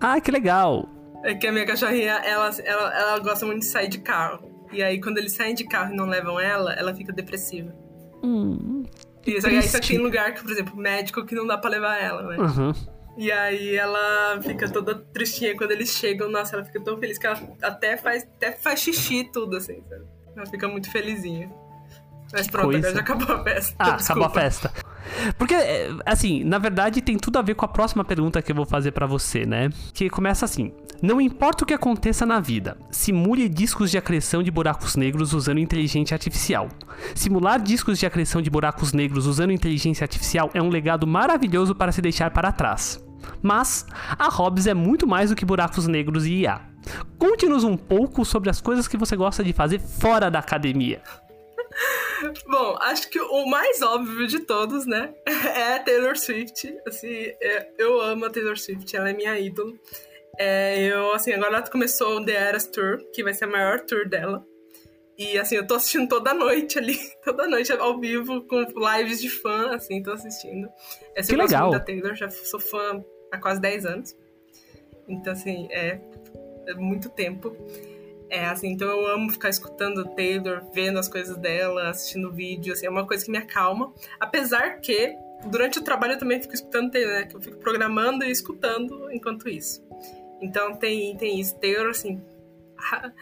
Ah, 0.01 0.21
que 0.21 0.31
legal. 0.31 0.89
É 1.25 1.35
que 1.35 1.47
a 1.47 1.53
minha 1.53 1.67
cachorrinha, 1.67 2.13
ela, 2.25 2.51
ela, 2.65 2.95
ela 2.99 3.19
gosta 3.19 3.45
muito 3.45 3.61
de 3.61 3.67
sair 3.67 3.89
de 3.89 3.99
carro. 3.99 4.49
E 4.73 4.83
aí, 4.83 5.01
quando 5.01 5.19
eles 5.19 5.33
saem 5.33 5.55
de 5.55 5.65
carro 5.65 5.93
e 5.93 5.97
não 5.97 6.07
levam 6.07 6.39
ela, 6.39 6.73
ela 6.75 6.95
fica 6.95 7.13
depressiva. 7.13 7.75
Hum, 8.23 8.85
E 9.27 9.33
que 9.41 9.47
aí 9.47 9.63
só 9.63 9.79
que 9.81 9.89
tem 9.89 9.99
lugar 9.99 10.35
que, 10.35 10.43
por 10.43 10.51
exemplo, 10.51 10.77
médico 10.77 11.25
que 11.25 11.35
não 11.35 11.47
dá 11.47 11.57
pra 11.59 11.71
levar 11.71 11.97
ela, 11.97 12.23
né? 12.23 12.37
uhum. 12.39 12.73
E 13.17 13.33
aí 13.33 13.75
ela 13.75 14.41
fica 14.43 14.69
toda 14.71 14.95
tristinha 14.95 15.57
quando 15.57 15.73
eles 15.73 15.91
chegam. 15.91 16.31
Nossa, 16.31 16.55
ela 16.55 16.65
fica 16.65 16.81
tão 16.81 16.97
feliz 16.99 17.19
que 17.19 17.27
ela 17.27 17.37
até 17.63 17.97
faz, 17.97 18.23
até 18.23 18.53
faz 18.53 18.79
xixi 18.81 19.21
e 19.21 19.25
tudo, 19.33 19.57
assim, 19.57 19.83
sabe? 19.89 20.05
Ela 20.37 20.47
fica 20.47 20.69
muito 20.69 20.89
felizinha. 20.91 21.51
Mas 22.33 22.47
pronto, 22.47 22.67
coisa. 22.67 22.79
agora 22.91 22.95
já 22.95 23.01
acabou 23.01 23.37
a 23.37 23.43
festa. 23.43 23.75
Ah, 23.79 23.91
Desculpa. 23.97 24.05
acabou 24.13 24.25
a 24.27 24.31
festa. 24.31 24.73
Porque, 25.37 25.55
é, 25.55 25.91
assim, 26.07 26.45
na 26.45 26.59
verdade 26.59 27.01
tem 27.01 27.17
tudo 27.17 27.39
a 27.39 27.43
ver 27.43 27.55
com 27.55 27.65
a 27.65 27.69
próxima 27.69 28.05
pergunta 28.05 28.41
que 28.41 28.53
eu 28.53 28.57
vou 28.57 28.67
fazer 28.67 28.93
pra 28.93 29.07
você, 29.07 29.45
né? 29.45 29.71
Que 29.93 30.09
começa 30.09 30.45
assim: 30.45 30.73
Não 31.01 31.21
importa 31.21 31.63
o 31.63 31.67
que 31.67 31.75
aconteça 31.75 32.27
na 32.27 32.41
vida, 32.41 32.77
simule 32.91 33.49
discos 33.49 33.91
de 33.91 33.97
acreção 33.97 34.43
de 34.43 34.51
buracos 34.51 34.97
negros 34.97 35.33
usando 35.33 35.59
inteligência 35.59 36.15
artificial. 36.15 36.69
Simular 37.15 37.61
discos 37.63 38.01
de 38.01 38.07
acreção 38.07 38.43
de 38.43 38.51
buracos 38.51 38.93
negros 38.93 39.25
usando 39.27 39.53
inteligência 39.53 40.05
artificial 40.05 40.51
é 40.55 40.61
um 40.61 40.69
legado 40.69 41.07
maravilhoso 41.07 41.73
para 41.75 41.93
se 41.93 42.03
deixar 42.03 42.33
para 42.33 42.51
trás. 42.51 43.01
Mas 43.41 43.87
a 44.19 44.29
Hobbs 44.29 44.67
é 44.67 44.75
muito 44.75 45.07
mais 45.07 45.31
do 45.31 45.37
que 45.37 45.45
buracos 45.45 45.87
negros 45.87 46.27
e 46.27 46.39
IA. 46.41 46.63
Conte-nos 47.17 47.63
um 47.63 47.77
pouco 47.77 48.25
sobre 48.25 48.51
as 48.51 48.61
coisas 48.61 48.89
que 48.89 48.97
você 48.97 49.15
gosta 49.15 49.45
de 49.45 49.53
fazer 49.53 49.79
fora 49.79 50.29
da 50.29 50.41
academia. 50.41 51.01
Bom, 52.49 52.77
acho 52.81 53.09
que 53.09 53.21
o 53.21 53.47
mais 53.49 53.83
óbvio 53.83 54.27
de 54.27 54.41
todos, 54.41 54.85
né? 54.85 55.11
É 55.55 55.79
Taylor 55.79 56.17
Swift. 56.17 56.75
Assim, 56.87 57.09
é- 57.09 57.69
eu 57.79 58.01
amo 58.01 58.25
a 58.25 58.31
Taylor 58.31 58.59
Swift, 58.59 58.97
ela 58.97 59.11
é 59.11 59.13
minha 59.13 59.39
ídolo. 59.39 59.79
É, 60.39 60.81
eu, 60.81 61.13
assim, 61.13 61.33
agora 61.33 61.57
ela 61.57 61.69
começou 61.69 62.19
o 62.19 62.25
The 62.25 62.33
Eras 62.33 62.67
Tour, 62.67 62.99
que 63.13 63.25
vai 63.25 63.35
ser 63.35 63.47
a 63.47 63.49
maior 63.49 63.81
tour 63.81 64.09
dela. 64.09 64.47
E, 65.19 65.37
assim, 65.37 65.57
eu 65.57 65.67
tô 65.67 65.75
assistindo 65.75 66.09
toda 66.09 66.33
noite 66.33 66.79
ali, 66.79 66.97
toda 67.25 67.49
noite 67.49 67.73
ao 67.73 67.99
vivo, 67.99 68.43
com 68.43 68.65
lives 68.97 69.21
de 69.21 69.29
fã, 69.29 69.75
assim, 69.75 70.01
tô 70.01 70.13
assistindo. 70.13 70.69
É, 71.17 71.23
Que 71.23 71.33
eu 71.33 71.39
gosto 71.39 71.51
legal. 71.51 71.71
da 71.71 71.81
Taylor, 71.81 72.15
já 72.15 72.31
sou 72.31 72.61
fã 72.61 73.05
há 73.33 73.39
quase 73.39 73.61
10 73.61 73.85
anos. 73.85 74.17
Então, 75.09 75.33
assim, 75.33 75.67
é, 75.73 76.01
é 76.69 76.75
muito 76.75 77.09
tempo. 77.09 77.57
É, 78.31 78.45
assim, 78.45 78.69
então 78.69 78.87
eu 78.87 79.09
amo 79.09 79.31
ficar 79.31 79.49
escutando 79.49 80.05
Taylor, 80.15 80.63
vendo 80.73 81.01
as 81.01 81.09
coisas 81.09 81.37
dela, 81.37 81.89
assistindo 81.89 82.31
vídeo, 82.31 82.73
assim, 82.73 82.87
é 82.87 82.91
uma 82.91 83.07
coisa 83.07 83.25
que 83.25 83.31
me 83.31 83.39
acalma. 83.39 83.93
Apesar 84.21 84.81
que, 84.81 85.17
durante 85.47 85.81
o 85.81 85.83
trabalho 85.83 86.13
eu 86.13 86.19
também 86.19 86.41
fico 86.41 86.55
escutando 86.55 86.93
Taylor, 86.93 87.15
né? 87.15 87.25
Que 87.25 87.35
eu 87.35 87.41
fico 87.41 87.57
programando 87.57 88.25
e 88.25 88.31
escutando 88.31 89.11
enquanto 89.11 89.49
isso. 89.49 89.88
Então 90.41 90.75
tem, 90.75 91.17
tem 91.17 91.41
isso. 91.41 91.59
Taylor, 91.59 91.91
assim... 91.91 92.23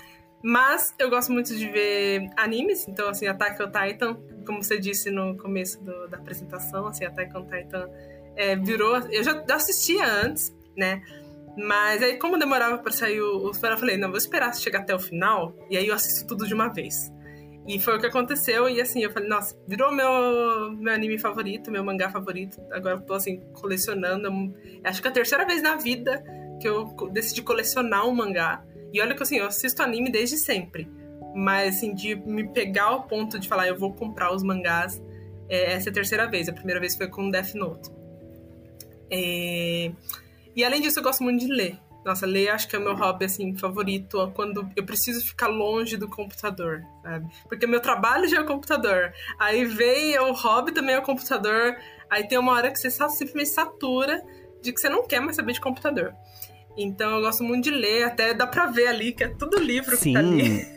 Mas 0.43 0.95
eu 0.99 1.11
gosto 1.11 1.33
muito 1.33 1.57
de 1.57 1.67
ver 1.69 2.31
animes, 2.37 2.87
então, 2.87 3.09
assim, 3.09 3.27
Attack 3.27 3.61
on 3.61 3.71
Titan, 3.71 4.17
como 4.47 4.63
você 4.63 4.79
disse 4.79 5.11
no 5.11 5.37
começo 5.37 5.83
do- 5.83 6.07
da 6.09 6.19
apresentação, 6.19 6.87
assim, 6.87 7.05
Attack 7.05 7.37
on 7.37 7.47
Titan 7.47 7.91
é, 8.37 8.55
virou... 8.55 8.97
Eu 9.11 9.25
já 9.25 9.43
assistia 9.51 10.05
antes, 10.07 10.55
né? 10.77 11.03
Mas 11.57 12.03
aí, 12.03 12.19
como 12.19 12.39
demorava 12.39 12.79
pra 12.79 12.93
sair 12.93 13.21
o, 13.21 13.53
final, 13.53 13.73
eu 13.73 13.79
falei, 13.79 13.97
não, 13.97 14.09
vou 14.09 14.19
esperar 14.19 14.55
chegar 14.55 14.81
até 14.81 14.95
o 14.95 15.01
final, 15.01 15.57
e 15.71 15.77
aí 15.77 15.89
eu 15.89 15.95
assisto 15.95 16.27
tudo 16.27 16.47
de 16.47 16.55
uma 16.55 16.69
vez. 16.69 17.11
E 17.67 17.81
foi 17.81 17.97
o 17.97 17.99
que 17.99 18.07
aconteceu, 18.07 18.69
e 18.69 18.81
assim, 18.81 19.03
eu 19.03 19.11
falei, 19.11 19.29
nossa, 19.29 19.59
virou 19.67 19.91
meu, 19.91 20.71
meu 20.77 20.93
anime 20.93 21.19
favorito, 21.19 21.71
meu 21.73 21.83
mangá 21.83 22.11
favorito. 22.11 22.61
Agora 22.71 22.97
eu 22.97 23.01
tô, 23.01 23.15
assim, 23.15 23.41
colecionando. 23.55 24.29
Acho 24.85 25.03
que 25.03 25.09
é 25.09 25.11
a 25.11 25.15
terceira 25.15 25.45
vez 25.45 25.63
na 25.63 25.77
vida 25.77 26.23
que 26.61 26.69
eu 26.69 26.87
decidi 27.13 27.43
colecionar 27.43 28.07
um 28.07 28.15
mangá. 28.15 28.65
E 28.93 29.01
olha 29.01 29.15
que, 29.15 29.23
assim, 29.23 29.37
eu 29.37 29.47
assisto 29.47 29.83
anime 29.83 30.11
desde 30.11 30.37
sempre. 30.37 30.89
Mas, 31.35 31.77
assim, 31.77 31.95
de 31.95 32.15
me 32.15 32.49
pegar 32.49 32.85
ao 32.85 33.03
ponto 33.03 33.39
de 33.39 33.49
falar, 33.49 33.69
eu 33.69 33.79
vou 33.79 33.93
comprar 33.93 34.35
os 34.35 34.43
mangás, 34.43 35.03
é, 35.49 35.75
essa 35.75 35.89
é 35.89 35.91
a 35.91 35.95
terceira 35.95 36.27
vez. 36.27 36.49
A 36.49 36.53
primeira 36.53 36.81
vez 36.81 36.97
foi 36.97 37.09
com 37.09 37.31
Death 37.31 37.55
Note. 37.55 37.91
É, 39.11 39.91
E 40.55 40.65
além 40.65 40.81
disso, 40.81 40.99
eu 40.99 41.03
gosto 41.03 41.23
muito 41.23 41.41
de 41.45 41.53
ler. 41.53 41.79
Nossa, 42.05 42.25
ler 42.25 42.51
acho 42.51 42.69
que 42.69 42.77
é 42.77 42.79
o 42.79 42.83
meu 42.83 42.95
hobby, 42.95 43.25
assim, 43.25 43.57
favorito 43.57 44.33
quando 44.35 44.69
eu 44.77 44.87
preciso 44.87 45.27
ficar 45.27 45.49
longe 45.49 45.97
do 45.97 46.09
computador, 46.09 46.85
sabe? 47.03 47.27
Porque 47.49 47.67
meu 47.67 47.81
trabalho 47.81 48.29
já 48.29 48.37
é 48.37 48.41
o 48.41 48.47
computador. 48.47 49.13
Aí 49.41 49.65
vem 49.65 50.17
o 50.21 50.33
hobby 50.33 50.71
também 50.71 50.95
é 50.95 50.99
o 50.99 51.03
computador. 51.03 51.77
Aí 52.09 52.29
tem 52.29 52.39
uma 52.39 52.53
hora 52.53 52.71
que 52.71 52.79
você 52.79 52.91
simplesmente 52.91 53.49
satura 53.49 54.23
de 54.63 54.73
que 54.73 54.81
você 54.81 54.89
não 54.89 55.05
quer 55.07 55.21
mais 55.21 55.35
saber 55.35 55.53
de 55.53 55.61
computador. 55.61 56.15
Então 56.77 57.17
eu 57.17 57.21
gosto 57.23 57.43
muito 57.43 57.65
de 57.65 57.71
ler, 57.71 58.05
até 58.05 58.35
dá 58.35 58.47
pra 58.47 58.67
ver 58.67 58.89
ali 58.89 59.13
que 59.13 59.25
é 59.25 59.29
tudo 59.29 59.59
livro 59.59 59.97
que 59.97 60.13
tá 60.13 60.19
ali. 60.19 60.77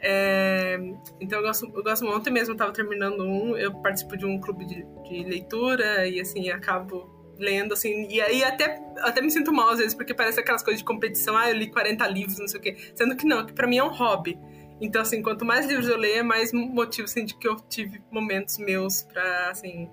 É, 0.00 0.78
então 1.20 1.38
eu 1.40 1.44
gosto, 1.44 1.72
eu 1.74 1.82
gosto 1.82 2.06
ontem 2.06 2.30
mesmo, 2.30 2.52
eu 2.52 2.56
tava 2.56 2.72
terminando 2.72 3.24
um, 3.24 3.56
eu 3.56 3.72
participo 3.80 4.16
de 4.16 4.24
um 4.24 4.38
clube 4.38 4.64
de, 4.66 4.86
de 5.08 5.24
leitura 5.24 6.06
e 6.06 6.20
assim, 6.20 6.50
acabo 6.50 7.10
lendo, 7.38 7.72
assim, 7.72 8.06
e 8.08 8.20
aí 8.20 8.44
até, 8.44 8.80
até 9.00 9.20
me 9.20 9.30
sinto 9.30 9.52
mal 9.52 9.70
às 9.70 9.78
vezes, 9.78 9.94
porque 9.94 10.14
parece 10.14 10.38
aquelas 10.38 10.62
coisas 10.62 10.80
de 10.80 10.84
competição, 10.84 11.36
ah, 11.36 11.48
eu 11.50 11.56
li 11.56 11.70
40 11.70 12.06
livros, 12.08 12.38
não 12.38 12.46
sei 12.46 12.60
o 12.60 12.62
quê, 12.62 12.76
sendo 12.94 13.16
que 13.16 13.26
não, 13.26 13.44
que 13.44 13.52
pra 13.52 13.66
mim 13.66 13.78
é 13.78 13.84
um 13.84 13.92
hobby. 13.92 14.38
Então, 14.80 15.00
assim, 15.00 15.22
quanto 15.22 15.44
mais 15.44 15.66
livros 15.66 15.88
eu 15.88 15.96
ler, 15.96 16.22
mais 16.22 16.52
motivo, 16.52 17.06
assim, 17.06 17.24
de 17.24 17.36
que 17.36 17.48
eu 17.48 17.56
tive 17.56 18.02
momentos 18.10 18.58
meus 18.58 19.02
pra, 19.02 19.50
assim, 19.50 19.88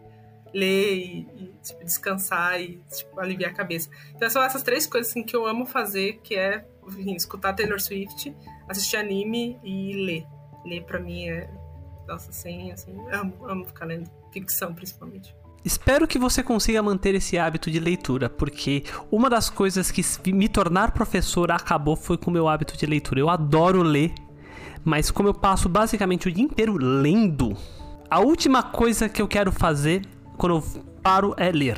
ler 0.54 0.96
e, 0.96 1.28
e, 1.36 1.54
tipo, 1.62 1.84
descansar 1.84 2.62
e, 2.62 2.82
tipo, 2.96 3.20
aliviar 3.20 3.52
a 3.52 3.54
cabeça. 3.54 3.90
Então, 4.16 4.30
são 4.30 4.44
essas 4.44 4.64
três 4.64 4.86
coisas, 4.86 5.10
assim, 5.10 5.24
que 5.24 5.36
eu 5.36 5.46
amo 5.46 5.66
fazer, 5.66 6.20
que 6.24 6.36
é 6.36 6.66
enfim, 6.88 7.16
escutar 7.16 7.54
Taylor 7.54 7.80
Swift, 7.80 8.36
assistir 8.68 8.98
anime 8.98 9.60
e 9.64 9.94
ler. 10.06 10.26
Ler 10.66 10.84
pra 10.84 11.00
mim 11.00 11.28
é. 11.28 11.50
Nossa, 12.08 12.32
assim, 12.32 12.72
assim, 12.72 12.94
amo, 13.12 13.34
amo 13.46 13.66
ficar 13.66 13.86
lendo. 13.86 14.10
Ficção, 14.32 14.74
principalmente. 14.74 15.36
Espero 15.64 16.06
que 16.06 16.20
você 16.20 16.44
consiga 16.44 16.84
manter 16.84 17.16
esse 17.16 17.38
hábito 17.38 17.72
de 17.72 17.80
leitura, 17.80 18.30
porque 18.30 18.84
uma 19.10 19.30
das 19.30 19.50
coisas 19.50 19.90
que 19.90 20.34
me 20.34 20.50
tornar 20.50 20.92
professor 20.92 21.52
acabou 21.52 21.96
foi 21.96 22.18
com 22.18 22.30
o 22.30 22.34
meu 22.34 22.50
hábito 22.50 22.76
de 22.76 22.86
leitura. 22.86 23.22
Eu 23.22 23.30
adoro 23.30 23.82
ler, 23.82 24.14
mas 24.84 25.10
como 25.10 25.30
eu 25.30 25.34
passo 25.34 25.70
basicamente 25.70 26.28
o 26.28 26.32
dia 26.32 26.44
inteiro 26.44 26.76
lendo, 26.78 27.56
a 28.10 28.20
última 28.20 28.62
coisa 28.62 29.08
que 29.08 29.22
eu 29.22 29.28
quero 29.28 29.54
fazer 29.54 30.02
quando 30.44 30.58
eu 30.58 30.84
paro 31.02 31.34
é 31.38 31.50
ler. 31.50 31.78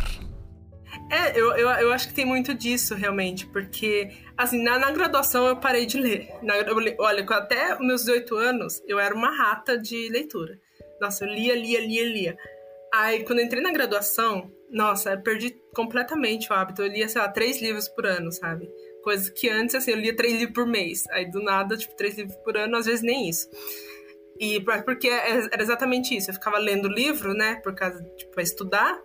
É, 1.11 1.39
eu, 1.39 1.55
eu, 1.55 1.69
eu 1.69 1.93
acho 1.93 2.07
que 2.07 2.15
tem 2.15 2.25
muito 2.25 2.51
disso, 2.51 2.95
realmente, 2.95 3.45
porque, 3.45 4.09
assim, 4.35 4.63
na, 4.63 4.79
na 4.79 4.89
graduação 4.89 5.45
eu 5.45 5.55
parei 5.55 5.85
de 5.85 5.99
ler. 5.99 6.33
Na, 6.41 6.57
eu, 6.57 6.75
olha, 6.97 7.23
até 7.23 7.77
meus 7.77 8.05
18 8.05 8.35
anos, 8.35 8.81
eu 8.87 8.97
era 8.97 9.13
uma 9.13 9.29
rata 9.29 9.77
de 9.77 10.09
leitura. 10.09 10.59
Nossa, 10.99 11.25
eu 11.25 11.29
lia, 11.29 11.53
lia, 11.53 11.79
lia, 11.79 12.05
lia. 12.05 12.37
Aí, 12.91 13.23
quando 13.23 13.41
entrei 13.41 13.61
na 13.61 13.71
graduação, 13.71 14.51
nossa, 14.71 15.11
eu 15.11 15.21
perdi 15.21 15.55
completamente 15.75 16.51
o 16.51 16.55
hábito. 16.55 16.81
Eu 16.81 16.87
lia, 16.87 17.07
sei 17.07 17.21
lá, 17.21 17.29
três 17.29 17.61
livros 17.61 17.87
por 17.87 18.07
ano, 18.07 18.31
sabe? 18.31 18.67
Coisa 19.03 19.31
que 19.31 19.47
antes, 19.47 19.75
assim, 19.75 19.91
eu 19.91 19.97
lia 19.97 20.15
três 20.15 20.33
livros 20.33 20.55
por 20.55 20.65
mês. 20.65 21.03
Aí, 21.11 21.29
do 21.29 21.39
nada, 21.43 21.77
tipo, 21.77 21.95
três 21.95 22.17
livros 22.17 22.35
por 22.37 22.57
ano, 22.57 22.77
às 22.77 22.87
vezes 22.87 23.03
nem 23.03 23.29
isso. 23.29 23.47
E 24.39 24.59
porque 24.83 25.07
é, 25.07 25.47
era 25.51 25.61
exatamente 25.61 26.15
isso. 26.15 26.29
Eu 26.29 26.33
ficava 26.33 26.57
lendo 26.57 26.87
livro, 26.87 27.33
né, 27.33 27.55
por 27.63 27.73
causa, 27.73 28.03
tipo, 28.17 28.39
estudar. 28.39 28.99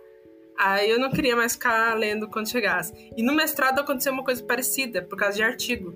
Aí 0.59 0.89
eu 0.89 0.99
não 0.99 1.09
queria 1.09 1.35
mais 1.35 1.53
ficar 1.53 1.97
lendo 1.97 2.29
quando 2.29 2.49
chegasse. 2.49 2.93
E 3.15 3.23
no 3.23 3.33
mestrado 3.33 3.79
aconteceu 3.79 4.13
uma 4.13 4.23
coisa 4.23 4.43
parecida, 4.43 5.01
por 5.01 5.17
causa 5.17 5.37
de 5.37 5.43
artigo. 5.43 5.95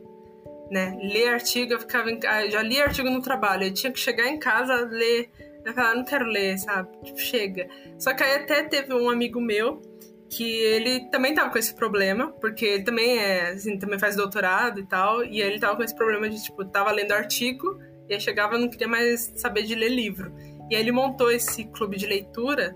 Né? 0.71 0.97
Ler 1.01 1.27
artigo, 1.27 1.73
eu 1.73 1.79
ficava 1.79 2.09
em... 2.09 2.19
já 2.49 2.61
li 2.63 2.81
artigo 2.81 3.09
no 3.09 3.21
trabalho, 3.21 3.65
eu 3.65 3.73
tinha 3.73 3.91
que 3.91 3.99
chegar 3.99 4.27
em 4.27 4.39
casa, 4.39 4.87
ler 4.89 5.29
eu 5.65 5.73
falava, 5.73 5.93
ah, 5.93 5.95
não 5.95 6.05
quero 6.05 6.25
ler, 6.25 6.59
sabe? 6.59 6.95
Tipo, 7.03 7.19
chega. 7.19 7.67
Só 7.97 8.13
que 8.13 8.23
aí 8.23 8.35
até 8.35 8.63
teve 8.63 8.93
um 8.93 9.09
amigo 9.09 9.41
meu 9.41 9.81
que 10.29 10.43
ele 10.43 11.09
também 11.09 11.33
tava 11.33 11.49
com 11.49 11.57
esse 11.57 11.73
problema, 11.73 12.31
porque 12.39 12.65
ele 12.65 12.83
também 12.83 13.17
é, 13.17 13.49
assim, 13.49 13.77
também 13.79 13.97
faz 13.97 14.15
doutorado 14.15 14.79
e 14.79 14.85
tal, 14.85 15.23
e 15.23 15.41
ele 15.41 15.59
tava 15.59 15.75
com 15.75 15.83
esse 15.83 15.95
problema 15.95 16.29
de, 16.29 16.43
tipo, 16.43 16.63
tava 16.65 16.91
lendo 16.91 17.13
artigo, 17.13 17.79
e 18.09 18.13
aí 18.13 18.19
chegava 18.19 18.55
e 18.55 18.59
não 18.59 18.69
queria 18.69 18.87
mais 18.87 19.31
saber 19.35 19.63
de 19.63 19.75
ler 19.75 19.89
livro. 19.89 20.33
E 20.69 20.75
aí 20.75 20.81
ele 20.81 20.91
montou 20.91 21.31
esse 21.31 21.65
clube 21.65 21.97
de 21.97 22.05
leitura, 22.05 22.75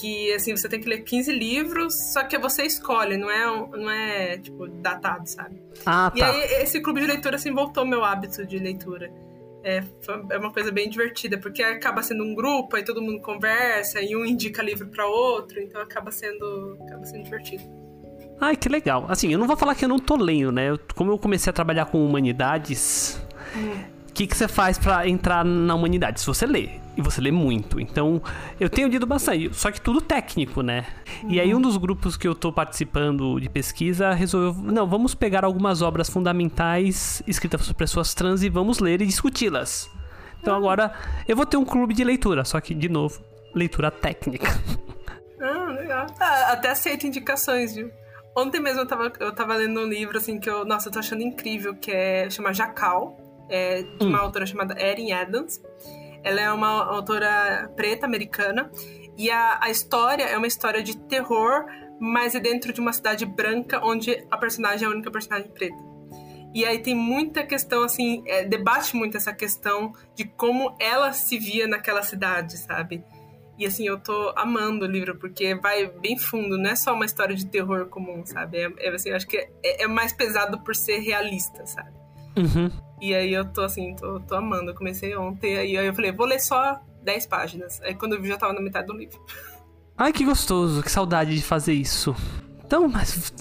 que, 0.00 0.32
assim, 0.32 0.56
você 0.56 0.68
tem 0.68 0.80
que 0.80 0.88
ler 0.88 1.02
15 1.02 1.32
livros, 1.32 1.94
só 2.12 2.24
que 2.24 2.36
você 2.36 2.64
escolhe, 2.64 3.16
não 3.16 3.30
é, 3.30 3.46
não 3.78 3.90
é 3.90 4.38
tipo, 4.38 4.66
datado, 4.66 5.28
sabe? 5.28 5.62
Ah, 5.86 6.10
tá. 6.10 6.18
E 6.18 6.22
aí 6.22 6.62
esse 6.62 6.80
clube 6.80 7.00
de 7.00 7.06
leitura, 7.06 7.36
assim, 7.36 7.52
voltou 7.52 7.86
meu 7.86 8.04
hábito 8.04 8.44
de 8.44 8.58
leitura 8.58 9.12
é, 9.64 9.82
é 10.30 10.38
uma 10.38 10.52
coisa 10.52 10.70
bem 10.70 10.90
divertida, 10.90 11.38
porque 11.38 11.62
acaba 11.62 12.02
sendo 12.02 12.22
um 12.22 12.34
grupo, 12.34 12.76
aí 12.76 12.84
todo 12.84 13.00
mundo 13.00 13.20
conversa, 13.20 14.00
e 14.00 14.14
um 14.14 14.24
indica 14.24 14.62
livro 14.62 14.86
para 14.88 15.06
outro, 15.06 15.58
então 15.58 15.80
acaba 15.80 16.10
sendo, 16.10 16.76
acaba 16.86 17.04
sendo 17.06 17.24
divertido. 17.24 17.64
Ai, 18.38 18.56
que 18.56 18.68
legal. 18.68 19.06
Assim, 19.08 19.32
eu 19.32 19.38
não 19.38 19.46
vou 19.46 19.56
falar 19.56 19.74
que 19.74 19.84
eu 19.84 19.88
não 19.88 19.98
tô 19.98 20.16
lendo, 20.16 20.52
né? 20.52 20.76
Como 20.94 21.10
eu 21.10 21.18
comecei 21.18 21.50
a 21.50 21.52
trabalhar 21.52 21.86
com 21.86 22.04
humanidades, 22.04 23.18
hum 23.56 23.93
que, 24.14 24.26
que 24.28 24.36
você 24.36 24.46
faz 24.46 24.78
para 24.78 25.08
entrar 25.08 25.44
na 25.44 25.74
humanidade? 25.74 26.20
Se 26.20 26.26
você 26.26 26.46
lê, 26.46 26.80
e 26.96 27.02
você 27.02 27.20
lê 27.20 27.30
muito. 27.30 27.80
Então, 27.80 28.22
eu 28.58 28.70
tenho 28.70 28.88
lido 28.88 29.06
bastante, 29.06 29.52
só 29.52 29.70
que 29.70 29.80
tudo 29.80 30.00
técnico, 30.00 30.62
né? 30.62 30.86
Uhum. 31.22 31.30
E 31.30 31.40
aí, 31.40 31.54
um 31.54 31.60
dos 31.60 31.76
grupos 31.76 32.16
que 32.16 32.26
eu 32.26 32.34
tô 32.34 32.52
participando 32.52 33.40
de 33.40 33.48
pesquisa 33.48 34.12
resolveu: 34.12 34.54
não, 34.62 34.86
vamos 34.86 35.14
pegar 35.14 35.44
algumas 35.44 35.82
obras 35.82 36.08
fundamentais 36.08 37.22
escritas 37.26 37.66
por 37.66 37.74
pessoas 37.74 38.14
trans 38.14 38.42
e 38.42 38.48
vamos 38.48 38.78
ler 38.78 39.02
e 39.02 39.06
discuti-las. 39.06 39.90
Então, 40.40 40.54
agora 40.54 40.92
eu 41.26 41.34
vou 41.34 41.46
ter 41.46 41.56
um 41.56 41.64
clube 41.64 41.94
de 41.94 42.04
leitura, 42.04 42.44
só 42.44 42.60
que, 42.60 42.74
de 42.74 42.88
novo, 42.88 43.20
leitura 43.54 43.90
técnica. 43.90 44.48
Ah, 45.40 45.64
legal. 45.72 46.06
Ah, 46.20 46.52
até 46.52 46.70
aceito 46.70 47.06
indicações, 47.06 47.74
viu? 47.74 47.90
Ontem 48.36 48.60
mesmo 48.60 48.80
eu 48.80 48.86
tava, 48.86 49.12
eu 49.20 49.34
tava 49.34 49.54
lendo 49.56 49.80
um 49.80 49.86
livro, 49.86 50.16
assim, 50.18 50.38
que 50.38 50.48
eu, 50.48 50.64
nossa, 50.64 50.88
eu 50.88 50.92
tô 50.92 50.98
achando 50.98 51.22
incrível, 51.22 51.74
que 51.74 51.90
é, 51.90 52.28
chama 52.28 52.52
Jacal 52.52 53.23
é, 53.48 53.82
de 53.82 54.06
uma 54.06 54.18
hum. 54.18 54.22
autora 54.22 54.46
chamada 54.46 54.80
Erin 54.80 55.12
Adams. 55.12 55.60
Ela 56.22 56.40
é 56.40 56.52
uma 56.52 56.84
autora 56.84 57.70
preta 57.76 58.06
americana 58.06 58.70
e 59.16 59.30
a, 59.30 59.58
a 59.62 59.70
história 59.70 60.24
é 60.24 60.36
uma 60.36 60.46
história 60.46 60.82
de 60.82 60.96
terror, 60.96 61.66
mas 62.00 62.34
é 62.34 62.40
dentro 62.40 62.72
de 62.72 62.80
uma 62.80 62.92
cidade 62.92 63.24
branca 63.26 63.80
onde 63.84 64.26
a 64.30 64.36
personagem 64.36 64.86
é 64.86 64.88
a 64.88 64.90
única 64.90 65.10
personagem 65.10 65.50
preta. 65.50 65.94
E 66.54 66.64
aí 66.64 66.78
tem 66.78 66.94
muita 66.94 67.44
questão, 67.44 67.82
assim, 67.82 68.22
é, 68.26 68.44
debate 68.44 68.94
muito 68.94 69.16
essa 69.16 69.32
questão 69.32 69.92
de 70.14 70.24
como 70.24 70.76
ela 70.78 71.12
se 71.12 71.36
via 71.36 71.66
naquela 71.66 72.02
cidade, 72.02 72.56
sabe? 72.56 73.04
E 73.58 73.66
assim, 73.66 73.86
eu 73.86 73.98
tô 73.98 74.32
amando 74.36 74.84
o 74.84 74.88
livro, 74.88 75.16
porque 75.16 75.54
vai 75.56 75.86
bem 75.86 76.16
fundo, 76.16 76.56
não 76.56 76.70
é 76.70 76.76
só 76.76 76.92
uma 76.92 77.04
história 77.04 77.34
de 77.34 77.46
terror 77.46 77.86
comum, 77.86 78.24
sabe? 78.24 78.58
É, 78.58 78.72
é 78.78 78.88
assim, 78.88 79.10
eu 79.10 79.16
acho 79.16 79.26
que 79.26 79.36
é, 79.36 79.82
é 79.82 79.86
mais 79.88 80.12
pesado 80.12 80.60
por 80.60 80.76
ser 80.76 80.98
realista, 80.98 81.66
sabe? 81.66 81.92
Uhum. 82.36 82.70
E 83.04 83.14
aí 83.14 83.34
eu 83.34 83.44
tô 83.44 83.60
assim, 83.60 83.94
tô, 83.94 84.18
tô 84.20 84.34
amando. 84.34 84.70
Eu 84.70 84.74
comecei 84.74 85.14
ontem, 85.14 85.58
aí 85.58 85.74
eu 85.74 85.94
falei, 85.94 86.10
vou 86.10 86.24
ler 86.24 86.40
só 86.40 86.80
10 87.02 87.26
páginas. 87.26 87.78
Aí 87.82 87.94
quando 87.94 88.14
eu 88.14 88.22
vi, 88.22 88.28
já 88.28 88.38
tava 88.38 88.54
na 88.54 88.62
metade 88.62 88.86
do 88.86 88.94
livro. 88.94 89.20
Ai, 89.94 90.10
que 90.10 90.24
gostoso, 90.24 90.82
que 90.82 90.90
saudade 90.90 91.36
de 91.36 91.42
fazer 91.42 91.74
isso. 91.74 92.16
Então, 92.64 92.90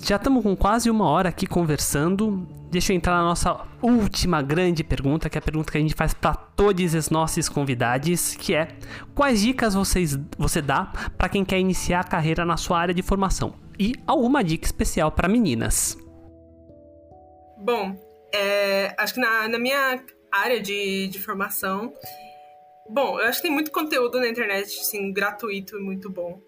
já 0.01 0.17
estamos 0.17 0.43
com 0.43 0.53
quase 0.53 0.89
uma 0.89 1.05
hora 1.07 1.29
aqui 1.29 1.47
conversando. 1.47 2.45
Deixa 2.69 2.91
eu 2.91 2.97
entrar 2.97 3.15
na 3.15 3.23
nossa 3.23 3.61
última 3.81 4.41
grande 4.41 4.83
pergunta, 4.83 5.29
que 5.29 5.37
é 5.37 5.39
a 5.39 5.41
pergunta 5.41 5.71
que 5.71 5.77
a 5.77 5.81
gente 5.81 5.95
faz 5.95 6.13
para 6.13 6.33
todos 6.35 6.93
os 6.93 7.09
nossos 7.09 7.47
convidados, 7.47 8.35
que 8.35 8.53
é: 8.53 8.67
quais 9.15 9.39
dicas 9.39 9.75
vocês, 9.75 10.19
você 10.37 10.61
dá 10.61 10.91
para 11.17 11.29
quem 11.29 11.45
quer 11.45 11.57
iniciar 11.57 12.01
a 12.01 12.03
carreira 12.03 12.43
na 12.43 12.57
sua 12.57 12.79
área 12.79 12.93
de 12.93 13.01
formação? 13.01 13.53
E 13.79 13.95
alguma 14.05 14.43
dica 14.43 14.65
especial 14.65 15.09
para 15.09 15.29
meninas? 15.29 15.97
Bom, 17.57 17.95
é, 18.33 18.95
acho 18.97 19.13
que 19.13 19.19
na, 19.19 19.47
na 19.47 19.59
minha 19.59 20.03
área 20.31 20.59
de, 20.59 21.07
de 21.07 21.19
formação, 21.19 21.93
bom, 22.89 23.19
eu 23.19 23.27
acho 23.27 23.37
que 23.39 23.47
tem 23.47 23.51
muito 23.51 23.71
conteúdo 23.71 24.19
na 24.19 24.27
internet, 24.27 24.79
assim, 24.79 25.13
gratuito 25.13 25.77
e 25.77 25.81
muito 25.81 26.09
bom. 26.09 26.41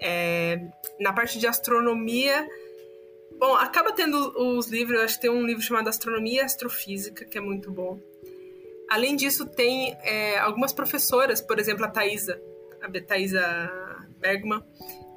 É, 0.00 0.60
na 0.98 1.12
parte 1.12 1.38
de 1.38 1.46
astronomia, 1.46 2.46
bom, 3.38 3.54
acaba 3.54 3.92
tendo 3.92 4.16
os 4.56 4.66
livros, 4.66 5.00
acho 5.00 5.14
que 5.14 5.22
tem 5.22 5.30
um 5.30 5.46
livro 5.46 5.62
chamado 5.62 5.88
Astronomia 5.88 6.42
e 6.42 6.44
Astrofísica, 6.44 7.24
que 7.24 7.38
é 7.38 7.40
muito 7.40 7.70
bom. 7.70 8.00
Além 8.90 9.14
disso, 9.14 9.46
tem 9.46 9.96
é, 10.02 10.38
algumas 10.38 10.72
professoras, 10.72 11.40
por 11.40 11.58
exemplo, 11.58 11.84
a 11.84 11.88
Thaisa, 11.88 12.40
a 12.80 13.00
Thaisa 13.00 14.06
Bergman, 14.18 14.62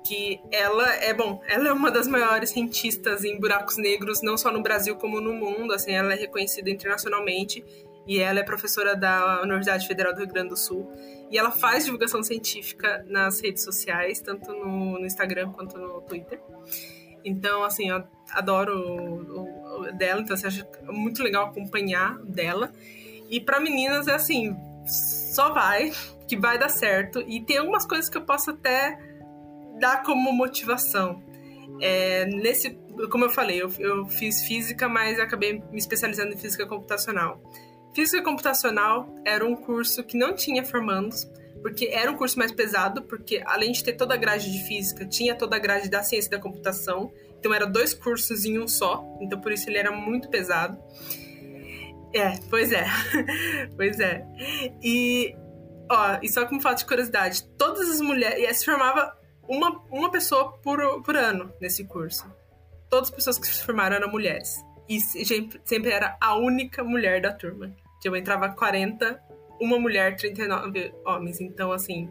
que 0.04 0.42
ela 0.52 0.88
é 0.96 1.14
bom, 1.14 1.42
ela 1.48 1.70
é 1.70 1.74
uma 1.74 1.92
das 1.92 2.08
maiores 2.08 2.50
cientistas 2.50 3.24
em 3.24 3.40
buracos 3.40 3.78
negros, 3.78 4.22
não 4.22 4.38
só 4.38 4.52
no 4.52 4.62
Brasil 4.62 4.96
como 4.96 5.22
no 5.22 5.34
mundo, 5.34 5.74
assim, 5.74 5.92
ela 5.92 6.14
é 6.14 6.16
reconhecida 6.16 6.70
internacionalmente 6.70 7.64
e 8.08 8.20
ela 8.20 8.40
é 8.40 8.44
professora 8.44 8.96
da 8.96 9.42
Universidade 9.42 9.88
Federal 9.88 10.14
do 10.14 10.20
Rio 10.20 10.28
Grande 10.28 10.50
do 10.50 10.58
Sul 10.58 10.92
e 11.30 11.38
ela 11.38 11.52
faz 11.52 11.86
divulgação 11.86 12.24
científica 12.24 13.06
nas 13.08 13.40
redes 13.42 13.64
sociais, 13.64 14.20
tanto 14.20 14.52
no, 14.52 15.00
no 15.00 15.06
Instagram 15.06 15.52
quanto 15.52 15.78
no 15.78 16.02
Twitter. 16.02 16.42
Então, 17.24 17.64
assim, 17.64 17.90
eu 17.90 18.04
adoro 18.32 18.78
o, 18.78 19.82
o 19.82 19.92
dela, 19.94 20.22
então 20.22 20.34
assim, 20.34 20.48
acho 20.48 20.66
muito 20.86 21.24
legal 21.24 21.46
acompanhar 21.46 22.18
dela. 22.24 22.72
E 23.30 23.40
para 23.40 23.60
meninas 23.60 24.08
é 24.08 24.14
assim, 24.14 24.58
só 24.86 25.54
vai, 25.54 25.94
que 26.28 26.36
vai 26.36 26.58
dar 26.58 26.70
certo. 26.70 27.24
E 27.28 27.40
tem 27.40 27.58
algumas 27.58 27.86
coisas 27.86 28.10
que 28.10 28.18
eu 28.18 28.24
posso 28.24 28.52
até 28.52 29.00
dá 29.82 29.98
como 29.98 30.32
motivação. 30.32 31.22
É, 31.82 32.26
nesse, 32.26 32.78
como 33.12 33.26
eu 33.26 33.30
falei, 33.30 33.62
eu, 33.62 33.70
eu 33.80 34.06
fiz 34.06 34.44
física, 34.44 34.88
mas 34.88 35.20
acabei 35.20 35.62
me 35.72 35.78
especializando 35.78 36.34
em 36.34 36.38
física 36.38 36.66
computacional. 36.68 37.42
Física 37.94 38.24
computacional 38.24 39.14
era 39.26 39.46
um 39.46 39.56
curso 39.56 40.04
que 40.04 40.16
não 40.16 40.34
tinha 40.34 40.64
formandos, 40.64 41.28
porque 41.62 41.90
era 41.92 42.10
um 42.10 42.16
curso 42.16 42.38
mais 42.38 42.52
pesado, 42.52 43.02
porque 43.04 43.42
além 43.46 43.72
de 43.72 43.84
ter 43.84 43.94
toda 43.94 44.14
a 44.14 44.18
grade 44.18 44.52
de 44.52 44.64
física, 44.66 45.06
tinha 45.06 45.36
toda 45.36 45.56
a 45.56 45.60
grade 45.60 45.90
da 45.90 46.04
ciência 46.04 46.32
da 46.32 46.40
computação. 46.40 47.12
Então 47.40 47.54
era 47.54 47.66
dois 47.66 47.94
cursos 47.94 48.46
em 48.46 48.60
um 48.60 48.68
só, 48.68 49.04
então 49.20 49.42
por 49.42 49.52
isso 49.52 49.68
ele 49.68 49.80
era 49.80 49.92
muito 49.92 50.30
pesado. 50.30 50.78
É, 52.14 52.38
pois 52.50 52.72
é. 52.72 52.86
pois 53.76 54.00
é. 54.00 54.24
E 54.84 55.36
ó, 55.90 56.20
e 56.22 56.30
só 56.30 56.46
como 56.46 56.62
falta 56.62 56.80
de 56.80 56.86
curiosidade, 56.86 57.44
todas 57.58 57.90
as 57.90 58.00
mulheres, 58.00 58.58
se 58.58 58.66
formava 58.66 59.21
uma, 59.52 59.82
uma 59.92 60.10
pessoa 60.10 60.54
por, 60.60 61.04
por 61.04 61.18
ano 61.18 61.52
nesse 61.60 61.84
curso. 61.84 62.26
Todas 62.90 63.10
as 63.10 63.16
pessoas 63.16 63.38
que 63.38 63.48
se 63.48 63.62
formaram 63.62 63.98
eram 63.98 64.10
mulheres. 64.10 64.64
E 64.88 65.00
sempre 65.02 65.92
era 65.92 66.18
a 66.22 66.36
única 66.38 66.84
mulher 66.84 67.22
da 67.22 67.34
turma. 67.34 67.70
Tipo, 68.00 68.16
entrava 68.16 68.50
40, 68.50 69.22
uma 69.60 69.78
mulher, 69.78 70.16
39 70.16 70.94
homens. 71.06 71.42
Então, 71.42 71.72
assim, 71.72 72.10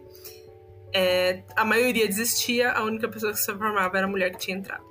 é, 0.93 1.43
a 1.57 1.65
maioria 1.65 2.07
desistia, 2.07 2.73
a 2.73 2.83
única 2.85 3.09
pessoa 3.09 3.33
que 3.33 3.39
se 3.39 3.47
formava 3.47 3.97
era 3.97 4.07
a 4.07 4.11
mulher 4.11 4.31
que 4.33 4.39
tinha 4.39 4.59
entrado. 4.59 4.85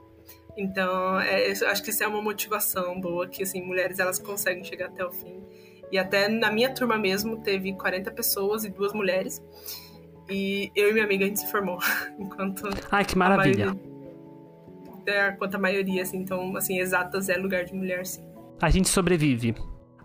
Então, 0.58 1.20
é, 1.22 1.52
eu 1.52 1.68
acho 1.70 1.84
que 1.84 1.92
isso 1.92 2.04
é 2.04 2.08
uma 2.08 2.22
motivação 2.22 3.00
boa, 3.00 3.28
que 3.28 3.44
assim, 3.44 3.62
mulheres 3.62 4.00
elas 4.00 4.18
conseguem 4.18 4.64
chegar 4.64 4.88
até 4.88 5.06
o 5.06 5.12
fim. 5.12 5.42
E 5.92 5.98
até 5.98 6.28
na 6.28 6.52
minha 6.52 6.74
turma 6.74 6.98
mesmo 6.98 7.42
teve 7.42 7.74
40 7.74 8.12
pessoas 8.12 8.64
e 8.64 8.70
duas 8.70 8.92
mulheres. 8.92 9.42
E 10.30 10.72
eu 10.76 10.90
e 10.90 10.94
minha 10.94 11.06
amiga 11.06 11.26
a 11.26 11.28
gente 11.28 11.40
se 11.40 11.52
formou. 11.52 11.80
Enquanto. 12.20 12.70
Ai, 12.92 13.04
que 13.04 13.18
maravilha. 13.18 13.68
Maioria, 13.68 13.90
é, 15.10 15.32
quanto 15.32 15.56
a 15.56 15.60
maioria, 15.60 16.04
assim, 16.04 16.18
então, 16.18 16.56
assim, 16.56 16.80
exatas 16.80 17.30
é 17.30 17.38
lugar 17.38 17.66
de 17.66 17.74
mulher, 17.74 18.06
sim. 18.06 18.24
A 18.62 18.70
gente 18.70 18.90
sobrevive. 18.90 19.56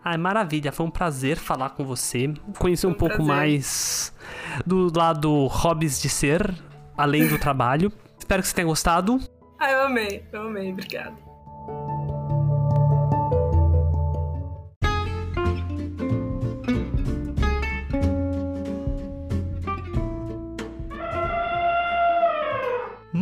Ai, 0.02 0.16
maravilha, 0.16 0.70
foi 0.70 0.86
um 0.86 0.90
prazer 0.90 1.36
falar 1.36 1.70
com 1.70 1.84
você, 1.84 2.32
conhecer 2.58 2.86
um, 2.86 2.90
um 2.90 2.94
pouco 2.94 3.16
prazer. 3.16 3.34
mais 3.34 4.14
do 4.66 4.92
lado 4.96 5.46
hobbies 5.46 6.00
de 6.00 6.08
ser, 6.08 6.54
além 6.96 7.26
do 7.26 7.38
trabalho. 7.38 7.92
Espero 8.18 8.42
que 8.42 8.48
você 8.48 8.54
tenha 8.54 8.66
gostado. 8.66 9.18
Ah, 9.58 9.70
eu 9.70 9.82
amei, 9.82 10.22
eu 10.32 10.42
amei, 10.42 10.72
obrigada. 10.72 11.23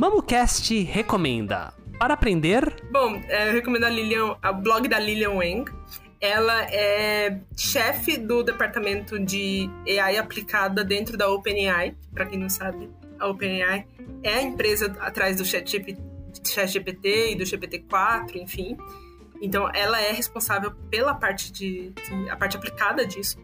MamuCast 0.02 0.82
recomenda. 0.82 1.72
Para 1.96 2.14
aprender. 2.14 2.74
Bom, 2.90 3.22
é, 3.28 3.50
eu 3.50 3.52
recomendo 3.52 3.84
a 3.84 3.88
Lilian, 3.88 4.36
a 4.42 4.52
blog 4.52 4.88
da 4.88 4.98
Lilian 4.98 5.34
Wang. 5.34 5.70
Ela 6.20 6.64
é 6.64 7.38
chefe 7.56 8.16
do 8.16 8.42
departamento 8.42 9.16
de 9.16 9.70
AI 9.86 10.18
aplicada 10.18 10.82
dentro 10.82 11.16
da 11.16 11.30
OpenAI. 11.30 11.94
Para 12.12 12.26
quem 12.26 12.36
não 12.36 12.50
sabe, 12.50 12.90
a 13.16 13.28
OpenAI 13.28 13.86
é 14.24 14.34
a 14.34 14.42
empresa 14.42 14.92
atrás 14.98 15.36
do 15.36 15.44
ChatGPT 15.44 16.02
Chat 16.44 16.76
e 16.76 17.34
do 17.36 17.44
GPT-4, 17.44 18.34
enfim. 18.34 18.76
Então, 19.40 19.70
ela 19.72 20.02
é 20.02 20.10
responsável 20.10 20.72
pela 20.90 21.14
parte 21.14 21.52
de 21.52 21.92
a 22.28 22.34
parte 22.34 22.56
aplicada 22.56 23.06
disso. 23.06 23.38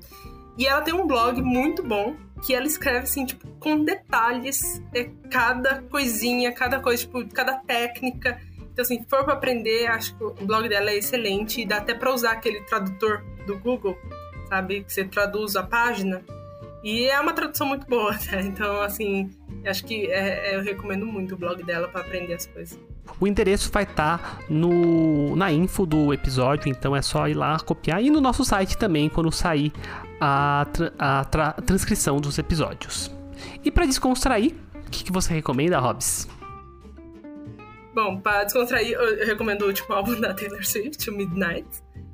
E 0.57 0.67
ela 0.67 0.83
tem 0.83 0.93
um 0.93 1.07
blog 1.07 1.41
muito 1.41 1.85
bom 1.85 2.17
que 2.45 2.55
ela 2.55 2.67
escreve 2.67 3.01
assim, 3.01 3.27
tipo, 3.27 3.47
com 3.59 3.85
detalhes, 3.85 4.83
é, 4.95 5.11
cada 5.31 5.83
coisinha, 5.83 6.53
cada 6.53 6.81
coisa, 6.81 7.03
tipo, 7.03 7.27
cada 7.29 7.55
técnica. 7.55 8.41
Então, 8.73 8.83
assim, 8.83 9.05
for 9.09 9.25
pra 9.25 9.35
aprender, 9.35 9.87
acho 9.87 10.17
que 10.17 10.25
o 10.25 10.33
blog 10.35 10.69
dela 10.69 10.91
é 10.91 10.97
excelente 10.97 11.61
e 11.61 11.67
dá 11.67 11.79
até 11.79 11.95
pra 11.95 12.13
usar 12.13 12.33
aquele 12.33 12.61
tradutor 12.63 13.25
do 13.47 13.59
Google, 13.59 13.99
sabe? 14.49 14.85
Que 14.85 14.93
você 14.93 15.05
traduz 15.05 15.57
a 15.57 15.63
página. 15.63 16.23
E 16.83 17.07
é 17.07 17.19
uma 17.19 17.33
tradução 17.33 17.67
muito 17.67 17.87
boa, 17.87 18.15
tá? 18.15 18.41
Então, 18.43 18.81
assim, 18.81 19.31
acho 19.67 19.85
que 19.85 20.07
é, 20.07 20.53
é, 20.53 20.57
eu 20.57 20.63
recomendo 20.63 21.05
muito 21.05 21.35
o 21.35 21.37
blog 21.37 21.63
dela 21.63 21.89
para 21.89 22.03
aprender 22.03 22.35
as 22.35 22.47
coisas. 22.47 22.79
O 23.19 23.27
endereço 23.27 23.71
vai 23.73 23.83
estar 23.85 24.19
tá 24.19 24.45
na 25.35 25.51
info 25.51 25.87
do 25.87 26.13
episódio, 26.13 26.69
então 26.71 26.95
é 26.95 27.03
só 27.03 27.27
ir 27.27 27.35
lá 27.35 27.59
copiar. 27.59 28.03
E 28.03 28.11
no 28.11 28.21
nosso 28.21 28.45
site 28.45 28.77
também, 28.77 29.09
quando 29.09 29.33
sair 29.33 29.73
a, 30.21 30.67
a, 30.99 31.21
a 31.21 31.53
transcrição 31.63 32.19
dos 32.21 32.39
episódios. 32.39 33.11
E 33.65 33.71
para 33.71 33.87
descontrair, 33.87 34.55
o 34.87 34.91
que, 34.91 35.05
que 35.05 35.13
você 35.13 35.35
recomenda, 35.35 35.79
Hobbs? 35.79 36.29
Bom, 37.95 38.21
para 38.21 38.45
descontrair, 38.45 38.93
eu 38.93 39.27
recomendo 39.27 39.63
o 39.63 39.67
último 39.67 39.93
álbum 39.95 40.21
da 40.21 40.35
Taylor 40.35 40.65
Swift, 40.65 41.11
o 41.11 41.17
Midnight, 41.17 41.69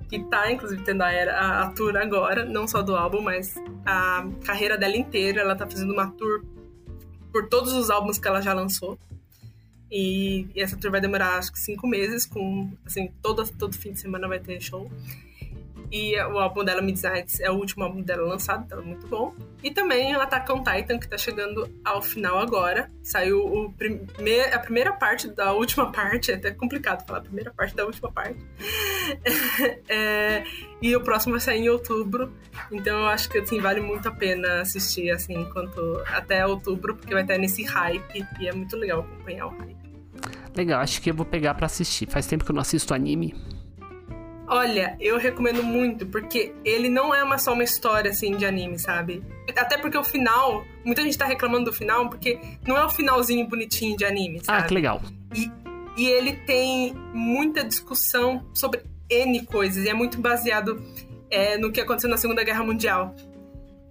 que 0.08 0.22
tá, 0.24 0.50
inclusive, 0.50 0.82
tendo 0.82 1.02
a, 1.02 1.08
a, 1.08 1.62
a 1.64 1.70
tour 1.70 1.96
agora, 1.96 2.44
não 2.44 2.66
só 2.66 2.82
do 2.82 2.94
álbum, 2.94 3.20
mas 3.20 3.54
a 3.84 4.26
carreira 4.44 4.78
dela 4.78 4.96
inteira. 4.96 5.40
Ela 5.40 5.56
tá 5.56 5.66
fazendo 5.66 5.92
uma 5.92 6.10
tour 6.10 6.44
por 7.32 7.48
todos 7.48 7.72
os 7.72 7.90
álbuns 7.90 8.18
que 8.18 8.28
ela 8.28 8.40
já 8.40 8.52
lançou. 8.52 8.98
E, 9.90 10.46
e 10.54 10.60
essa 10.60 10.76
tour 10.76 10.90
vai 10.90 11.00
demorar, 11.00 11.38
acho 11.38 11.52
que, 11.52 11.58
cinco 11.58 11.86
meses, 11.86 12.26
com, 12.26 12.70
assim, 12.84 13.12
todo, 13.22 13.48
todo 13.50 13.76
fim 13.76 13.92
de 13.92 14.00
semana 14.00 14.26
vai 14.26 14.38
ter 14.38 14.60
show. 14.60 14.90
E 15.90 16.18
o 16.20 16.38
álbum 16.38 16.64
dela, 16.64 16.82
Midnight, 16.82 17.42
é 17.42 17.50
o 17.50 17.54
último 17.54 17.84
álbum 17.84 18.02
dela 18.02 18.26
lançado, 18.26 18.64
então 18.64 18.78
é 18.78 18.82
muito 18.82 19.06
bom. 19.06 19.34
E 19.62 19.70
também 19.70 20.14
o 20.16 20.20
Attack 20.20 20.50
on 20.52 20.62
Titan, 20.62 20.98
que 20.98 21.08
tá 21.08 21.16
chegando 21.16 21.68
ao 21.84 22.02
final 22.02 22.38
agora. 22.38 22.90
Saiu 23.02 23.44
o 23.44 23.72
prime 23.72 24.04
a 24.52 24.58
primeira 24.58 24.92
parte 24.92 25.28
da 25.28 25.52
última 25.52 25.90
parte, 25.90 26.32
é 26.32 26.34
até 26.34 26.50
complicado 26.50 27.06
falar 27.06 27.20
a 27.20 27.22
primeira 27.22 27.52
parte 27.52 27.74
da 27.74 27.84
última 27.84 28.10
parte. 28.10 28.38
é, 29.88 30.44
e 30.82 30.94
o 30.94 31.00
próximo 31.00 31.32
vai 31.32 31.40
sair 31.40 31.60
em 31.60 31.68
outubro. 31.68 32.32
Então 32.70 33.00
eu 33.00 33.06
acho 33.06 33.28
que 33.28 33.38
assim, 33.38 33.60
vale 33.60 33.80
muito 33.80 34.08
a 34.08 34.12
pena 34.12 34.60
assistir 34.60 35.10
assim, 35.10 35.34
enquanto 35.34 36.02
até 36.06 36.46
outubro, 36.46 36.94
porque 36.96 37.12
vai 37.12 37.22
estar 37.22 37.38
nesse 37.38 37.62
hype 37.62 38.26
e 38.40 38.48
é 38.48 38.52
muito 38.52 38.76
legal 38.76 39.00
acompanhar 39.00 39.46
o 39.46 39.50
hype. 39.50 39.84
Legal, 40.56 40.80
acho 40.80 41.00
que 41.02 41.10
eu 41.10 41.14
vou 41.14 41.26
pegar 41.26 41.54
para 41.54 41.66
assistir. 41.66 42.08
Faz 42.08 42.26
tempo 42.26 42.44
que 42.44 42.50
eu 42.50 42.54
não 42.54 42.62
assisto 42.62 42.94
anime. 42.94 43.34
Olha, 44.46 44.96
eu 45.00 45.16
recomendo 45.16 45.62
muito, 45.62 46.06
porque 46.06 46.54
ele 46.64 46.88
não 46.88 47.14
é 47.14 47.24
uma, 47.24 47.38
só 47.38 47.54
uma 47.54 47.64
história, 47.64 48.10
assim, 48.10 48.36
de 48.36 48.44
anime, 48.44 48.78
sabe? 48.78 49.22
Até 49.56 49.78
porque 49.78 49.96
o 49.96 50.04
final, 50.04 50.64
muita 50.84 51.02
gente 51.02 51.16
tá 51.16 51.24
reclamando 51.24 51.66
do 51.66 51.72
final, 51.72 52.08
porque 52.10 52.38
não 52.66 52.76
é 52.76 52.84
o 52.84 52.90
finalzinho 52.90 53.46
bonitinho 53.48 53.96
de 53.96 54.04
anime, 54.04 54.44
sabe? 54.44 54.58
Ah, 54.58 54.62
que 54.62 54.74
legal. 54.74 55.00
E, 55.34 55.50
e 55.96 56.06
ele 56.06 56.32
tem 56.32 56.94
muita 57.14 57.64
discussão 57.64 58.44
sobre 58.52 58.82
N 59.08 59.46
coisas, 59.46 59.84
e 59.84 59.88
é 59.88 59.94
muito 59.94 60.20
baseado 60.20 60.82
é, 61.30 61.56
no 61.56 61.72
que 61.72 61.80
aconteceu 61.80 62.10
na 62.10 62.18
Segunda 62.18 62.44
Guerra 62.44 62.62
Mundial. 62.62 63.14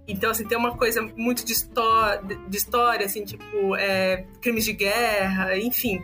Então, 0.06 0.30
assim, 0.30 0.44
tem 0.44 0.56
uma 0.56 0.76
coisa 0.76 1.02
muito 1.16 1.44
de, 1.44 1.54
de 1.54 2.56
história, 2.56 3.06
assim, 3.06 3.24
tipo, 3.24 3.74
é, 3.76 4.24
crimes 4.40 4.64
de 4.64 4.72
guerra, 4.72 5.58
enfim. 5.58 6.00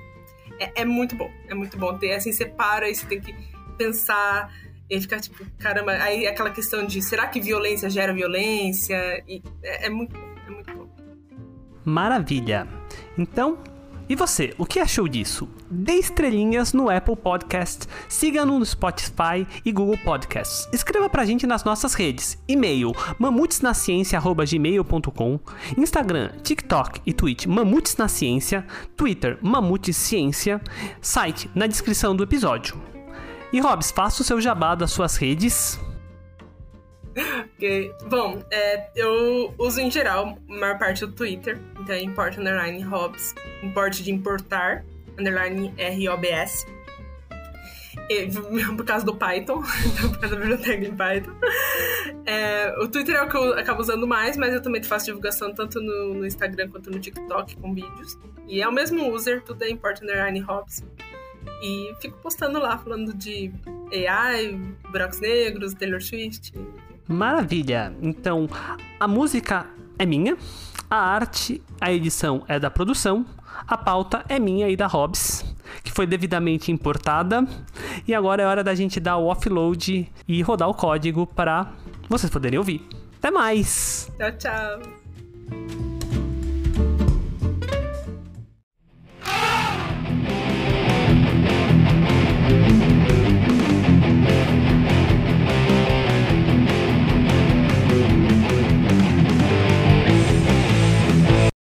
É, 0.59 0.83
é, 0.83 0.85
muito 0.85 1.15
bom, 1.15 1.31
é 1.49 1.55
muito 1.55 1.79
bom. 1.79 1.97
Ter, 1.97 2.15
assim, 2.15 2.33
separa 2.33 2.89
e 2.89 2.95
você 2.95 3.07
tem 3.07 3.21
que 3.21 3.35
pensar 3.81 4.53
e 4.91 5.01
ficar 5.01 5.21
tipo, 5.21 5.43
caramba, 5.59 5.93
aí 5.93 6.27
aquela 6.27 6.51
questão 6.51 6.85
de 6.85 7.01
será 7.01 7.29
que 7.29 7.41
violência 7.41 7.89
gera 7.89 8.13
violência? 8.13 9.25
E 9.27 9.43
é, 9.63 9.87
é 9.87 9.91
muito 9.91 10.15
é 10.47 10.51
muito 10.51 10.71
bom. 10.75 10.87
Maravilha! 11.85 12.69
Então, 13.17 13.59
e 14.09 14.17
você, 14.17 14.53
o 14.59 14.67
que 14.67 14.81
achou 14.81 15.07
disso? 15.09 15.49
Dê 15.71 15.95
estrelinhas 15.95 16.73
no 16.73 16.91
Apple 16.91 17.15
Podcast, 17.15 17.87
siga-nos 18.09 18.59
no 18.59 18.67
Spotify 18.67 19.47
e 19.65 19.71
Google 19.71 19.97
Podcasts. 19.99 20.69
Escreva 20.73 21.09
pra 21.09 21.25
gente 21.25 21.47
nas 21.47 21.63
nossas 21.63 21.95
redes: 21.95 22.37
e-mail 22.49 22.91
mamutesnaciencia@gmail.com, 23.19 25.39
Instagram, 25.79 26.31
TikTok 26.43 27.01
e 27.07 27.13
Twitch 27.13 27.47
Mamutes 27.47 27.97
na 27.97 28.09
Ciência, 28.09 28.67
Twitter 28.97 29.39
Mamutes 29.41 29.97
Ciência, 29.97 30.61
site 31.01 31.49
na 31.55 31.69
descrição 31.69 32.17
do 32.17 32.25
episódio. 32.25 32.90
E 33.53 33.61
Hobbs, 33.61 33.91
faça 33.91 34.23
o 34.23 34.25
seu 34.25 34.41
jabá 34.41 34.75
das 34.75 34.93
suas 34.93 35.17
redes. 35.17 35.79
Ok. 37.57 37.93
Bom, 38.09 38.43
é, 38.51 38.91
eu 38.95 39.53
uso 39.59 39.81
em 39.81 39.91
geral 39.91 40.39
a 40.49 40.53
maior 40.53 40.79
parte 40.79 41.05
do 41.05 41.13
Twitter. 41.13 41.59
Então 41.81 41.95
é 41.95 42.03
import 42.03 42.39
underline 42.39 42.81
Hobbs. 42.83 43.35
Import 43.63 43.95
de 43.95 44.13
importar 44.13 44.85
underline 45.19 45.75
R-O-B-S. 45.77 46.67
Por 48.77 48.85
causa 48.85 49.05
do 49.05 49.15
Python, 49.15 49.63
então 49.87 50.11
por 50.11 50.19
causa 50.19 50.35
da 50.35 50.41
biblioteca 50.41 50.85
em 50.85 50.97
Python. 50.97 51.33
É, 52.27 52.75
o 52.81 52.89
Twitter 52.89 53.15
é 53.15 53.23
o 53.23 53.29
que 53.29 53.37
eu 53.37 53.57
acabo 53.57 53.81
usando 53.81 54.07
mais, 54.07 54.37
mas 54.37 54.53
eu 54.53 54.61
também 54.61 54.83
faço 54.83 55.07
divulgação 55.07 55.55
tanto 55.55 55.81
no, 55.81 56.15
no 56.15 56.27
Instagram 56.27 56.69
quanto 56.71 56.91
no 56.91 56.99
TikTok 56.99 57.57
com 57.57 57.73
vídeos. 57.73 58.19
E 58.49 58.61
é 58.61 58.69
o 58.69 58.73
mesmo 58.73 59.13
user, 59.13 59.43
tudo 59.43 59.63
é 59.63 59.71
import 59.71 60.03
underline 60.03 60.41
Hobbs. 60.41 60.85
E 61.63 61.95
fico 62.01 62.19
postando 62.19 62.59
lá, 62.59 62.79
falando 62.79 63.13
de 63.15 63.53
AI, 64.09 64.59
buracos 64.91 65.21
negros, 65.21 65.75
Taylor 65.75 66.01
Swift. 66.01 66.53
Maravilha! 67.07 67.93
Então, 68.01 68.49
a 68.99 69.09
música 69.09 69.67
é 69.99 70.07
minha, 70.07 70.37
a 70.89 70.97
arte, 70.97 71.61
a 71.81 71.93
edição 71.93 72.45
é 72.49 72.59
da 72.59 72.71
produção, 72.71 73.27
a 73.67 73.77
pauta 73.77 74.25
é 74.29 74.39
minha 74.39 74.69
e 74.69 74.77
da 74.77 74.87
Hobbs, 74.87 75.45
que 75.83 75.93
foi 75.93 76.07
devidamente 76.07 76.73
importada. 76.73 77.47
E 78.07 78.15
agora 78.15 78.43
é 78.43 78.47
hora 78.47 78.65
da 78.65 78.75
gente 78.75 78.99
dar 78.99 79.17
o 79.17 79.27
offload 79.27 80.11
e 80.27 80.43
rodar 80.43 80.69
o 80.69 80.75
código 80.75 81.27
para 81.27 81.73
vocês 82.09 82.31
poderem 82.31 82.59
ouvir. 82.59 82.87
Até 83.19 83.31
mais! 83.31 84.11
Tchau, 84.17 84.33
tchau! 84.33 85.90